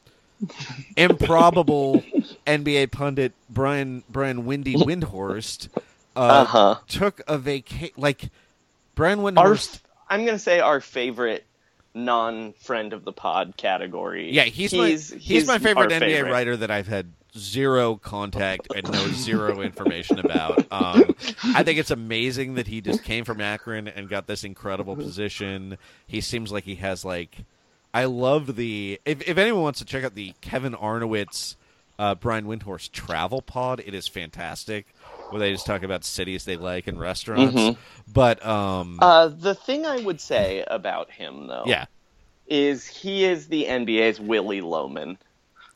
improbable 0.96 2.04
NBA 2.46 2.92
pundit 2.92 3.34
Brian 3.50 4.04
Brian 4.10 4.46
Windy 4.46 4.76
Windhorst 4.76 5.70
uh, 6.16 6.20
Uh-huh. 6.20 6.76
took 6.88 7.22
a 7.28 7.38
vacation. 7.38 7.94
Like 7.98 8.30
Brian 8.96 9.20
our, 9.20 9.32
Windhorst. 9.32 9.80
I'm 10.10 10.22
going 10.26 10.36
to 10.38 10.40
say 10.44 10.60
our 10.60 10.80
favorite 10.82 11.46
non-friend 11.96 12.94
of 12.94 13.04
the 13.06 13.14
pod 13.14 13.56
category. 13.58 14.32
Yeah, 14.32 14.44
he's, 14.44 14.74
my 14.74 14.90
he's, 14.90 15.48
my 15.48 15.60
favorite 15.60 15.92
our 15.92 16.00
NBA 16.00 16.30
writer 16.30 16.58
that 16.58 16.72
I've 16.72 16.88
had 16.88 17.12
zero 17.38 17.96
contact 17.96 18.68
and 18.76 18.90
know 18.92 19.08
zero 19.10 19.62
information 19.62 20.20
about. 20.20 20.66
Um, 20.72 21.16
I 21.44 21.64
think 21.64 21.80
it's 21.80 21.92
amazing 21.92 22.56
that 22.56 22.68
he 22.68 22.82
just 22.82 23.04
came 23.04 23.26
from 23.26 23.42
Akron 23.42 23.88
and 23.88 24.10
got 24.10 24.28
this 24.28 24.44
incredible 24.44 24.96
position. 24.96 25.78
He 26.08 26.22
seems 26.22 26.52
like 26.52 26.64
he 26.64 26.76
has 26.76 27.04
like 27.06 27.46
I 27.94 28.06
love 28.06 28.56
the 28.56 29.00
if 29.06 29.28
if 29.28 29.38
anyone 29.38 29.62
wants 29.64 29.80
to 29.80 29.86
check 29.86 30.04
out 30.04 30.16
the 30.16 30.34
Kevin 30.42 30.74
Arnovitz 30.74 31.56
uh, 32.00 32.16
Brian 32.16 32.46
Windhorst 32.46 32.92
travel 32.92 33.42
pod, 33.42 33.82
it 33.86 33.94
is 33.94 34.08
fantastic. 34.08 34.88
Where 35.30 35.40
they 35.40 35.52
just 35.52 35.66
talk 35.66 35.84
about 35.84 36.04
cities 36.04 36.44
they 36.46 36.58
like 36.58 36.88
and 36.88 37.00
restaurants. 37.00 37.54
Mhm. 37.56 37.78
But 38.12 38.44
um 38.46 38.98
Uh, 39.02 39.28
the 39.28 39.56
thing 39.56 39.86
I 39.86 39.98
would 39.98 40.20
say 40.22 40.64
about 40.68 41.10
him, 41.12 41.48
though, 41.48 41.64
yeah. 41.66 41.86
is 42.48 42.86
he 42.88 43.26
is 43.26 43.48
the 43.48 43.66
NBA's 43.66 44.20
Willy 44.20 44.62
Loman. 44.62 45.18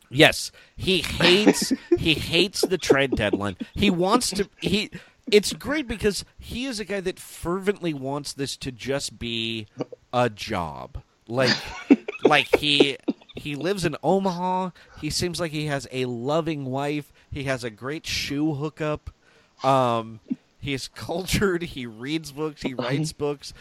Yes, 0.10 0.52
he 0.76 1.02
hates 1.02 1.74
he 1.98 2.14
hates 2.14 2.62
the 2.62 2.78
trade 2.78 3.12
deadline. 3.16 3.58
He 3.74 3.90
wants 3.90 4.30
to 4.32 4.50
he 4.62 4.92
it's 5.32 5.54
great 5.54 5.88
because 5.88 6.24
he 6.40 6.66
is 6.66 6.80
a 6.80 6.86
guy 6.86 7.02
that 7.02 7.20
fervently 7.20 7.94
wants 7.94 8.34
this 8.34 8.56
to 8.58 8.72
just 8.72 9.20
be 9.20 9.68
a 10.14 10.30
job. 10.30 11.02
Like 11.28 11.56
like 12.24 12.48
he 12.58 12.98
he 13.36 13.56
lives 13.56 13.86
in 13.86 13.96
Omaha. 14.02 14.72
He 15.02 15.10
seems 15.10 15.40
like 15.40 15.52
he 15.52 15.66
has 15.66 15.88
a 15.92 16.06
loving 16.06 16.66
wife. 16.66 17.12
He 17.32 17.44
has 17.44 17.64
a 17.64 17.70
great 17.70 18.06
shoe 18.06 18.54
hookup. 18.54 19.10
Um 19.64 20.22
he's 20.60 20.88
cultured, 20.88 21.64
he 21.64 21.86
reads 21.86 22.32
books, 22.32 22.62
he 22.62 22.74
writes 22.74 23.12
books. 23.12 23.54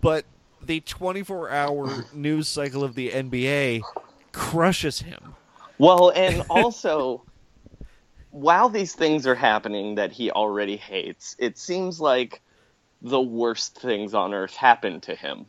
But 0.00 0.24
the 0.62 0.80
24-hour 0.80 2.06
news 2.14 2.48
cycle 2.48 2.82
of 2.84 2.94
the 2.94 3.10
NBA 3.10 3.82
crushes 4.32 5.00
him. 5.00 5.34
Well, 5.78 6.10
and 6.10 6.42
also, 6.48 7.24
while 8.30 8.68
these 8.68 8.94
things 8.94 9.26
are 9.26 9.34
happening 9.34 9.96
that 9.96 10.12
he 10.12 10.30
already 10.30 10.76
hates, 10.76 11.36
it 11.38 11.58
seems 11.58 12.00
like 12.00 12.42
the 13.02 13.20
worst 13.20 13.78
things 13.78 14.14
on 14.14 14.34
earth 14.34 14.54
happen 14.56 15.00
to 15.02 15.14
him. 15.14 15.46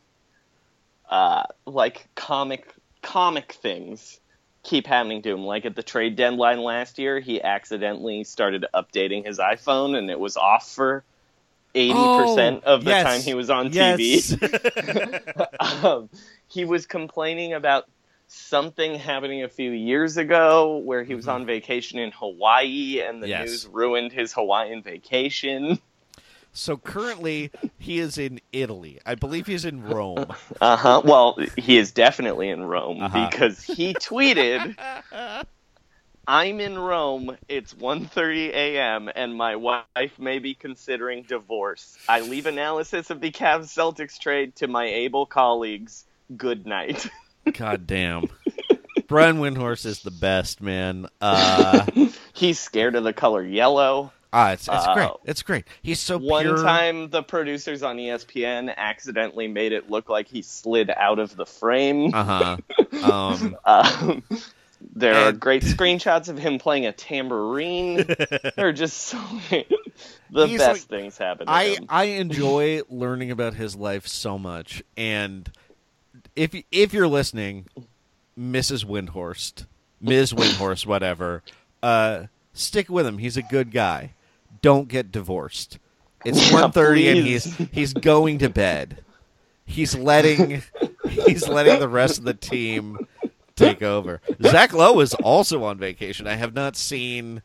Uh, 1.10 1.44
like 1.66 2.08
comic 2.16 2.72
comic 3.02 3.52
things 3.52 4.20
keep 4.64 4.86
happening 4.86 5.22
to 5.22 5.30
him. 5.32 5.44
Like 5.44 5.64
at 5.64 5.76
the 5.76 5.82
trade 5.82 6.16
deadline 6.16 6.60
last 6.60 6.98
year, 6.98 7.20
he 7.20 7.40
accidentally 7.42 8.24
started 8.24 8.66
updating 8.74 9.24
his 9.24 9.38
iPhone, 9.38 9.96
and 9.96 10.10
it 10.10 10.18
was 10.18 10.36
off 10.36 10.68
for 10.70 11.04
eighty 11.74 12.08
percent 12.08 12.58
Oh, 12.58 12.62
of 12.64 12.84
the 12.84 12.90
yes. 12.90 13.04
time 13.04 13.22
he 13.22 13.34
was 13.34 13.50
on 13.50 13.70
Yes. 13.70 14.00
TV. 14.00 14.40
um, 15.60 16.10
he 16.48 16.64
was 16.64 16.86
complaining 16.86 17.54
about 17.54 17.84
something 18.28 18.94
happening 18.98 19.42
a 19.44 19.48
few 19.48 19.70
years 19.70 20.16
ago 20.16 20.78
where 20.78 21.04
he 21.04 21.14
was 21.14 21.28
on 21.28 21.46
vacation 21.46 21.98
in 21.98 22.10
Hawaii 22.12 23.00
and 23.00 23.22
the 23.22 23.26
Mm-hmm. 23.26 23.40
Yes. 23.40 23.46
news 23.46 23.66
ruined 23.66 24.12
his 24.12 24.32
Hawaiian 24.32 24.82
vacation. 24.82 25.78
So 26.52 26.76
currently, 26.78 27.50
he 27.78 27.98
is 27.98 28.16
in 28.16 28.40
Italy. 28.52 28.98
I 29.04 29.14
believe 29.14 29.46
he's 29.46 29.64
in 29.64 29.82
Rome. 29.82 30.26
Uh 30.60 30.76
huh. 30.76 31.02
Well, 31.04 31.38
he 31.56 31.76
is 31.76 31.92
definitely 31.92 32.48
in 32.48 32.64
Rome 32.64 33.02
Uh-huh. 33.02 33.28
because 33.28 33.62
he 33.62 33.94
tweeted, 33.94 34.74
"I'm 36.26 36.60
in 36.60 36.78
Rome. 36.78 37.36
It's 37.48 37.74
1:30 37.74 38.48
a.m. 38.54 39.10
and 39.14 39.34
my 39.36 39.56
wife 39.56 40.18
may 40.18 40.38
be 40.38 40.54
considering 40.54 41.24
divorce. 41.24 41.98
I 42.08 42.20
leave 42.22 42.46
analysis 42.46 43.10
of 43.10 43.20
the 43.20 43.30
Cavs 43.30 43.66
Celtics 43.74 44.18
trade 44.18 44.56
to 44.56 44.66
my 44.66 44.86
able 44.86 45.26
colleagues. 45.26 46.04
Good 46.36 46.66
night." 46.66 47.06
God 47.52 47.86
damn. 47.86 48.28
Brian 49.08 49.36
Windhorst 49.38 49.86
is 49.86 50.02
the 50.02 50.10
best, 50.10 50.60
man. 50.60 51.06
Uh, 51.20 51.86
He's 52.34 52.58
scared 52.58 52.94
of 52.96 53.04
the 53.04 53.12
color 53.12 53.44
yellow. 53.44 54.12
ah, 54.32 54.52
it's, 54.52 54.66
it's 54.68 54.86
Uh, 54.86 54.94
great. 54.94 55.10
It's 55.24 55.42
great. 55.42 55.64
He's 55.82 56.00
so 56.00 56.18
One 56.18 56.42
pure. 56.42 56.56
time, 56.56 57.10
the 57.10 57.22
producers 57.22 57.82
on 57.82 57.96
ESPN 57.98 58.74
accidentally 58.76 59.46
made 59.48 59.72
it 59.72 59.88
look 59.88 60.08
like 60.08 60.26
he 60.28 60.42
slid 60.42 60.90
out 60.90 61.18
of 61.20 61.36
the 61.36 61.46
frame. 61.46 62.12
Uh 62.14 62.24
huh. 62.24 62.56
Um, 63.10 63.56
Um, 63.64 64.22
there 64.94 65.14
are 65.14 65.32
great 65.32 65.62
screenshots 65.64 66.28
of 66.28 66.38
him 66.38 66.58
playing 66.58 66.86
a 66.86 66.92
tambourine. 66.92 67.96
there 68.56 68.68
are 68.68 68.72
just 68.72 68.96
so 68.98 69.18
many. 69.50 69.66
The 70.30 70.46
He's 70.48 70.58
best 70.58 70.90
like- 70.90 71.00
things 71.00 71.16
happen 71.18 71.46
to 71.46 71.52
I 71.52 71.64
him. 71.76 71.86
I 71.88 72.04
enjoy 72.04 72.80
learning 72.90 73.30
about 73.30 73.54
his 73.54 73.76
life 73.76 74.06
so 74.08 74.38
much, 74.38 74.82
and 74.96 75.48
if 76.36 76.54
if 76.70 76.92
you're 76.92 77.08
listening, 77.08 77.66
Mrs. 78.38 78.84
Windhorst, 78.84 79.66
Ms. 80.00 80.32
Windhorst, 80.32 80.86
whatever, 80.86 81.42
uh, 81.82 82.24
stick 82.52 82.88
with 82.88 83.06
him. 83.06 83.18
He's 83.18 83.36
a 83.36 83.42
good 83.42 83.72
guy. 83.72 84.12
Don't 84.62 84.88
get 84.88 85.10
divorced. 85.10 85.78
It's 86.24 86.50
Yeah, 86.50 86.62
one 86.62 86.72
thirty, 86.72 87.08
and 87.08 87.18
he's 87.26 87.44
he's 87.72 87.92
going 87.92 88.38
to 88.38 88.48
bed. 88.48 88.98
He's 89.64 89.96
letting 89.96 90.62
he's 91.08 91.48
letting 91.48 91.80
the 91.80 91.88
rest 91.88 92.18
of 92.18 92.24
the 92.24 92.34
team 92.34 93.06
take 93.56 93.82
over. 93.82 94.20
Zach 94.42 94.72
Lowe 94.72 95.00
is 95.00 95.14
also 95.14 95.64
on 95.64 95.78
vacation. 95.78 96.26
I 96.26 96.34
have 96.34 96.54
not 96.54 96.76
seen 96.76 97.42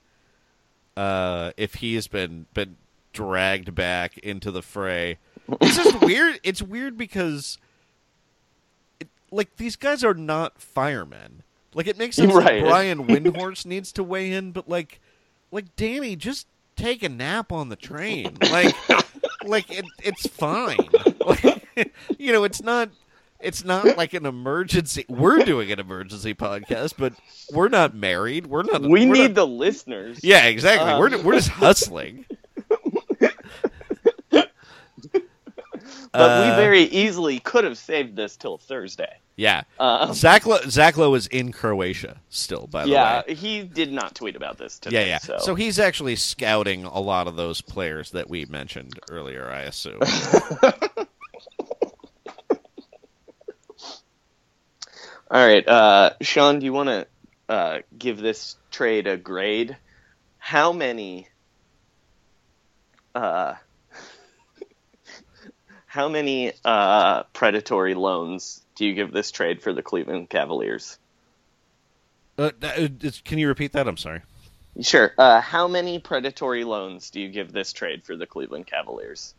uh, 0.97 1.51
if 1.57 1.75
he's 1.75 2.07
been 2.07 2.45
been 2.53 2.77
dragged 3.13 3.73
back 3.75 4.17
into 4.19 4.51
the 4.51 4.61
fray. 4.61 5.17
It's 5.59 5.75
just 5.75 6.01
weird. 6.01 6.39
It's 6.43 6.61
weird 6.61 6.97
because, 6.97 7.57
like, 9.31 9.55
these 9.57 9.75
guys 9.75 10.03
are 10.03 10.13
not 10.13 10.59
firemen. 10.61 11.43
Like, 11.73 11.87
it 11.87 11.97
makes 11.97 12.15
sense 12.17 12.33
Right. 12.33 12.61
that 12.61 12.69
Brian 12.69 13.07
Windhorst 13.07 13.65
needs 13.65 13.91
to 13.93 14.03
weigh 14.03 14.31
in, 14.33 14.51
but 14.51 14.67
like, 14.69 14.99
like 15.51 15.75
Danny, 15.75 16.15
just 16.15 16.47
take 16.75 17.03
a 17.03 17.09
nap 17.09 17.51
on 17.51 17.69
the 17.69 17.75
train. 17.75 18.37
Like, 18.51 18.75
like 19.43 19.71
it, 19.71 19.85
it's 20.03 20.27
fine. 20.27 20.77
Like, 21.25 21.63
you 22.17 22.31
know, 22.33 22.43
it's 22.43 22.61
not. 22.61 22.89
It's 23.43 23.65
not 23.65 23.97
like 23.97 24.13
an 24.13 24.27
emergency. 24.27 25.03
We're 25.09 25.39
doing 25.43 25.71
an 25.71 25.79
emergency 25.79 26.35
podcast, 26.35 26.93
but 26.95 27.13
we're 27.51 27.69
not 27.69 27.95
married. 27.95 28.45
We're 28.45 28.61
not. 28.61 28.83
We 28.83 28.89
we're 29.07 29.13
need 29.13 29.21
not- 29.29 29.33
the 29.33 29.47
listeners. 29.47 30.19
Yeah, 30.21 30.45
exactly. 30.45 30.91
Um, 30.91 30.99
we're 30.99 31.19
we're 31.23 31.33
just 31.33 31.49
hustling. 31.49 32.25
But 36.13 36.45
we 36.45 36.51
Uh, 36.51 36.55
very 36.57 36.83
easily 36.83 37.39
could 37.39 37.63
have 37.63 37.77
saved 37.77 38.15
this 38.17 38.35
till 38.35 38.57
Thursday. 38.57 39.17
Yeah. 39.37 39.63
Um, 39.79 40.13
Zach 40.13 40.45
Lo- 40.45 40.59
Zach 40.67 40.97
Lowe 40.97 41.13
is 41.15 41.25
in 41.27 41.51
Croatia 41.53 42.17
still, 42.29 42.67
by 42.67 42.83
the 42.83 42.89
yeah, 42.91 43.19
way. 43.19 43.23
Yeah, 43.29 43.33
he 43.33 43.63
did 43.63 43.91
not 43.93 44.13
tweet 44.13 44.35
about 44.35 44.57
this 44.57 44.77
today. 44.77 45.01
Yeah, 45.01 45.07
yeah. 45.07 45.17
So, 45.19 45.37
So. 45.39 45.55
he's 45.55 45.79
actually 45.79 46.17
scouting 46.17 46.83
a 46.83 46.99
lot 46.99 47.27
of 47.27 47.37
those 47.37 47.61
players 47.61 48.11
that 48.11 48.29
we 48.29 48.45
mentioned 48.45 48.99
earlier, 49.09 49.49
I 49.49 49.61
assume. 49.61 49.99
all 55.31 55.45
right, 55.47 55.67
uh, 55.67 56.11
Sean, 56.21 56.59
do 56.59 56.65
you 56.65 56.73
want 56.73 56.89
to 56.89 57.07
uh, 57.49 57.79
give 57.97 58.17
this 58.19 58.57
trade 58.69 59.07
a 59.07 59.17
grade? 59.17 59.77
How 60.37 60.73
many? 60.73 61.27
Uh, 63.15 63.55
how 65.91 66.07
many 66.07 66.53
uh, 66.63 67.23
predatory 67.33 67.95
loans 67.95 68.61
do 68.77 68.85
you 68.85 68.93
give 68.93 69.11
this 69.11 69.29
trade 69.29 69.61
for 69.61 69.73
the 69.73 69.83
Cleveland 69.83 70.29
Cavaliers? 70.29 70.97
uh, 72.37 72.51
uh, 72.61 72.87
can 73.25 73.37
you 73.37 73.49
repeat 73.49 73.73
that? 73.73 73.89
I'm 73.89 73.97
sorry. 73.97 74.21
Sure. 74.79 75.13
Uh, 75.17 75.41
how 75.41 75.67
many 75.67 75.99
predatory 75.99 76.63
loans 76.63 77.09
do 77.09 77.19
you 77.19 77.27
give 77.27 77.51
this 77.51 77.73
trade 77.73 78.05
for 78.05 78.15
the 78.15 78.25
Cleveland 78.25 78.67
Cavaliers? 78.67 79.35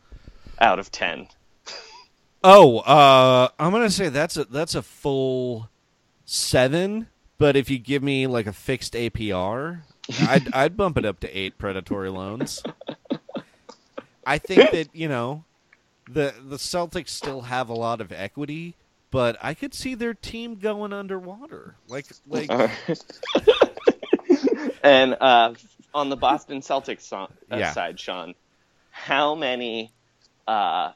Out 0.59 0.77
of 0.77 0.91
ten. 0.91 1.27
Oh, 2.43 2.77
uh, 2.81 3.47
I'm 3.57 3.71
gonna 3.71 3.89
say 3.89 4.09
that's 4.09 4.37
a 4.37 4.45
that's 4.45 4.75
a 4.75 4.83
full 4.83 5.71
seven. 6.25 7.07
But 7.39 7.55
if 7.55 7.71
you 7.71 7.79
give 7.79 8.03
me 8.03 8.27
like 8.27 8.45
a 8.45 8.53
fixed 8.53 8.93
APR, 8.93 9.81
I'd 10.21 10.53
I'd 10.53 10.77
bump 10.77 10.99
it 10.99 11.05
up 11.05 11.19
to 11.21 11.35
eight 11.35 11.57
predatory 11.57 12.11
loans. 12.11 12.61
I 14.27 14.37
think 14.37 14.69
that 14.69 14.95
you 14.95 15.07
know 15.07 15.45
the 16.09 16.33
the 16.43 16.57
Celtics 16.57 17.09
still 17.09 17.41
have 17.41 17.69
a 17.69 17.73
lot 17.73 18.01
of 18.01 18.11
equity, 18.11 18.75
but 19.11 19.37
I 19.41 19.53
could 19.53 19.73
see 19.73 19.95
their 19.95 20.13
team 20.13 20.55
going 20.55 20.93
underwater. 20.93 21.75
Like 21.87 22.05
like 22.27 22.49
And 24.83 25.15
uh, 25.19 25.53
on 25.93 26.09
the 26.09 26.17
Boston 26.17 26.61
Celtics 26.61 27.01
so- 27.03 27.29
uh, 27.51 27.57
Yeah. 27.57 27.71
side, 27.71 27.99
Sean, 27.99 28.33
how 28.89 29.35
many, 29.35 29.93
uh, 30.47 30.91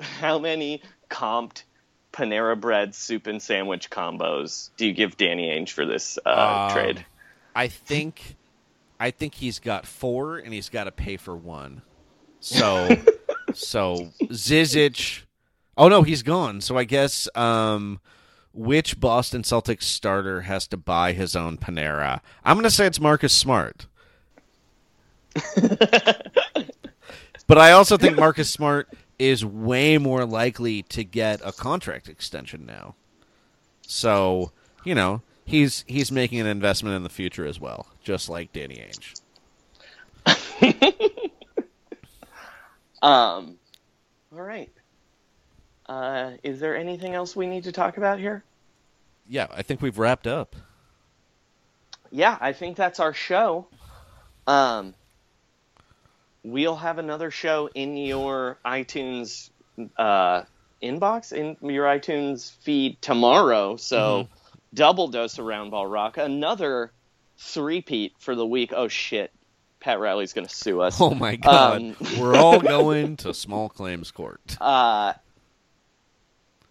how 0.00 0.38
many 0.38 0.82
comped 1.10 1.64
Panera 2.12 2.60
Bread 2.60 2.94
soup 2.94 3.26
and 3.26 3.42
sandwich 3.42 3.90
combos 3.90 4.70
do 4.76 4.86
you 4.86 4.92
give 4.92 5.16
Danny 5.16 5.48
Ainge 5.48 5.70
for 5.70 5.86
this 5.86 6.18
uh, 6.24 6.66
Um, 6.68 6.72
trade? 6.72 7.04
I 7.54 7.68
think 7.68 8.36
I 9.00 9.10
think 9.10 9.34
he's 9.34 9.58
got 9.58 9.86
four 9.86 10.38
and 10.38 10.54
he's 10.54 10.68
got 10.68 10.84
to 10.84 10.92
pay 10.92 11.16
for 11.16 11.36
one. 11.36 11.82
So 12.40 12.96
so 13.54 14.10
Zizic 14.24 15.22
Oh 15.76 15.88
no, 15.88 16.02
he's 16.02 16.22
gone. 16.22 16.60
So 16.60 16.76
I 16.76 16.84
guess 16.84 17.28
um 17.34 18.00
which 18.52 19.00
Boston 19.00 19.42
Celtics 19.42 19.84
starter 19.84 20.42
has 20.42 20.66
to 20.68 20.76
buy 20.76 21.12
his 21.12 21.34
own 21.34 21.56
Panera? 21.56 22.20
I'm 22.44 22.56
going 22.56 22.64
to 22.64 22.70
say 22.70 22.86
it's 22.86 23.00
Marcus 23.00 23.32
Smart. 23.32 23.86
but 27.46 27.56
I 27.58 27.72
also 27.72 27.96
think 27.96 28.18
Marcus 28.18 28.50
Smart 28.50 28.90
is 29.18 29.42
way 29.44 29.96
more 29.96 30.26
likely 30.26 30.82
to 30.82 31.02
get 31.02 31.40
a 31.42 31.52
contract 31.52 32.08
extension 32.08 32.66
now. 32.66 32.94
So, 33.86 34.52
you 34.84 34.94
know, 34.94 35.22
he's 35.46 35.84
he's 35.86 36.12
making 36.12 36.40
an 36.40 36.46
investment 36.46 36.94
in 36.96 37.02
the 37.04 37.08
future 37.08 37.46
as 37.46 37.58
well, 37.58 37.86
just 38.02 38.28
like 38.28 38.52
Danny 38.52 38.84
Ainge. 38.84 39.18
Um, 43.02 43.56
all 44.32 44.42
right. 44.42 44.70
Uh, 45.86 46.32
is 46.42 46.60
there 46.60 46.76
anything 46.76 47.14
else 47.14 47.36
we 47.36 47.46
need 47.46 47.64
to 47.64 47.72
talk 47.72 47.96
about 47.98 48.18
here? 48.18 48.44
Yeah, 49.28 49.48
I 49.50 49.62
think 49.62 49.82
we've 49.82 49.98
wrapped 49.98 50.26
up. 50.26 50.56
yeah, 52.10 52.36
I 52.40 52.52
think 52.52 52.76
that's 52.76 53.00
our 53.00 53.12
show. 53.12 53.66
Um, 54.46 54.94
we'll 56.44 56.76
have 56.76 56.98
another 56.98 57.30
show 57.30 57.68
in 57.74 57.96
your 57.96 58.58
iTunes 58.64 59.50
uh, 59.96 60.42
inbox, 60.82 61.32
in 61.32 61.56
your 61.68 61.86
iTunes 61.86 62.52
feed 62.62 63.00
tomorrow. 63.02 63.76
So, 63.76 64.28
double 64.74 65.08
dose 65.08 65.38
of 65.38 65.44
Round 65.44 65.70
Ball 65.70 65.86
Rock. 65.86 66.18
Another 66.18 66.92
three-peat 67.38 68.14
for 68.18 68.34
the 68.34 68.46
week. 68.46 68.72
Oh, 68.74 68.88
shit. 68.88 69.30
Pat 69.82 70.00
Riley's 70.00 70.32
going 70.32 70.46
to 70.46 70.54
sue 70.54 70.80
us. 70.80 71.00
Oh 71.00 71.10
my 71.14 71.36
god. 71.36 71.82
Um, 71.82 71.96
We're 72.18 72.36
all 72.36 72.60
going 72.60 73.16
to 73.18 73.34
small 73.34 73.68
claims 73.68 74.10
court. 74.10 74.56
uh, 74.60 75.14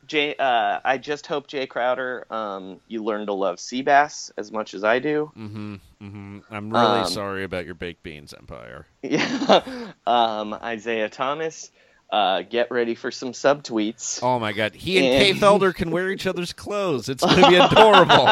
Jae, 0.08 0.36
uh, 0.40 0.80
I 0.84 0.98
just 0.98 1.26
hope 1.28 1.48
Jae 1.48 1.70
Crowder, 1.70 2.26
um, 2.30 2.82
you 2.90 3.02
learn 3.02 3.28
to 3.28 3.34
love 3.34 3.60
sea 3.62 3.82
bass 3.82 4.30
as 4.38 4.52
much 4.52 4.74
as 4.74 4.84
I 4.84 5.00
do. 5.00 5.32
Mm-hmm, 5.38 5.76
mm-hmm. 6.02 6.40
I'm 6.50 6.70
really 6.70 7.00
Um, 7.02 7.08
sorry 7.08 7.44
about 7.46 7.66
your 7.66 7.76
baked 7.76 8.04
beans 8.04 8.34
empire. 8.34 8.88
Yeah. 9.04 9.62
um, 10.08 10.54
Isaiah 10.54 11.08
Thomas, 11.08 11.72
uh, 12.12 12.42
get 12.42 12.72
ready 12.72 12.94
for 12.94 13.10
some 13.10 13.32
subtweets. 13.32 14.20
Oh 14.22 14.38
my 14.38 14.52
god. 14.52 14.76
He 14.76 14.98
and 14.98 15.24
Kay 15.24 15.34
Felder 15.40 15.74
can 15.74 15.92
wear 15.92 16.12
each 16.12 16.28
other's 16.28 16.52
clothes. 16.52 17.08
It's 17.08 17.24
going 17.24 17.42
to 17.44 17.50
be 17.50 17.56
adorable. 17.56 18.28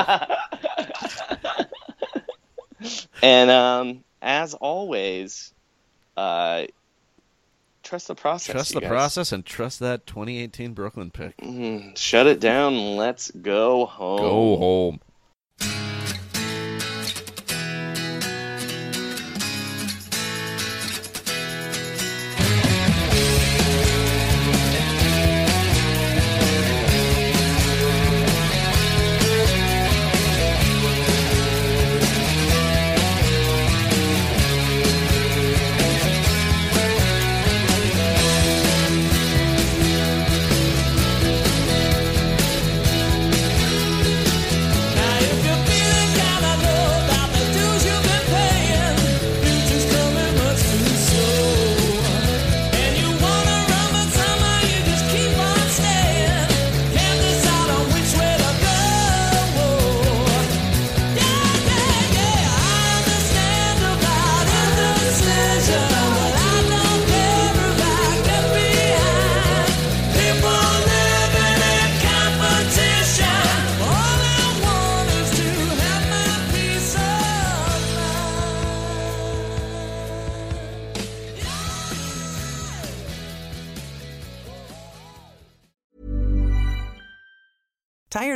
And 3.22 3.50
um, 3.52 4.04
as 4.22 4.54
always, 4.56 5.54
uh, 6.18 6.66
trust 7.84 8.08
the 8.08 8.16
process. 8.16 8.54
trust 8.54 8.74
the 8.74 8.82
guys. 8.82 8.90
process 8.90 9.32
and 9.32 9.46
trust 9.46 9.80
that 9.80 10.06
2018 10.06 10.74
Brooklyn 10.74 11.12
pick. 11.12 11.38
Mm, 11.38 11.98
Shut 11.98 12.28
it 12.28 12.40
down. 12.40 12.96
Let's 12.98 13.32
go 13.32 13.86
home. 13.86 14.20
Go 14.20 14.58
home. 14.58 15.00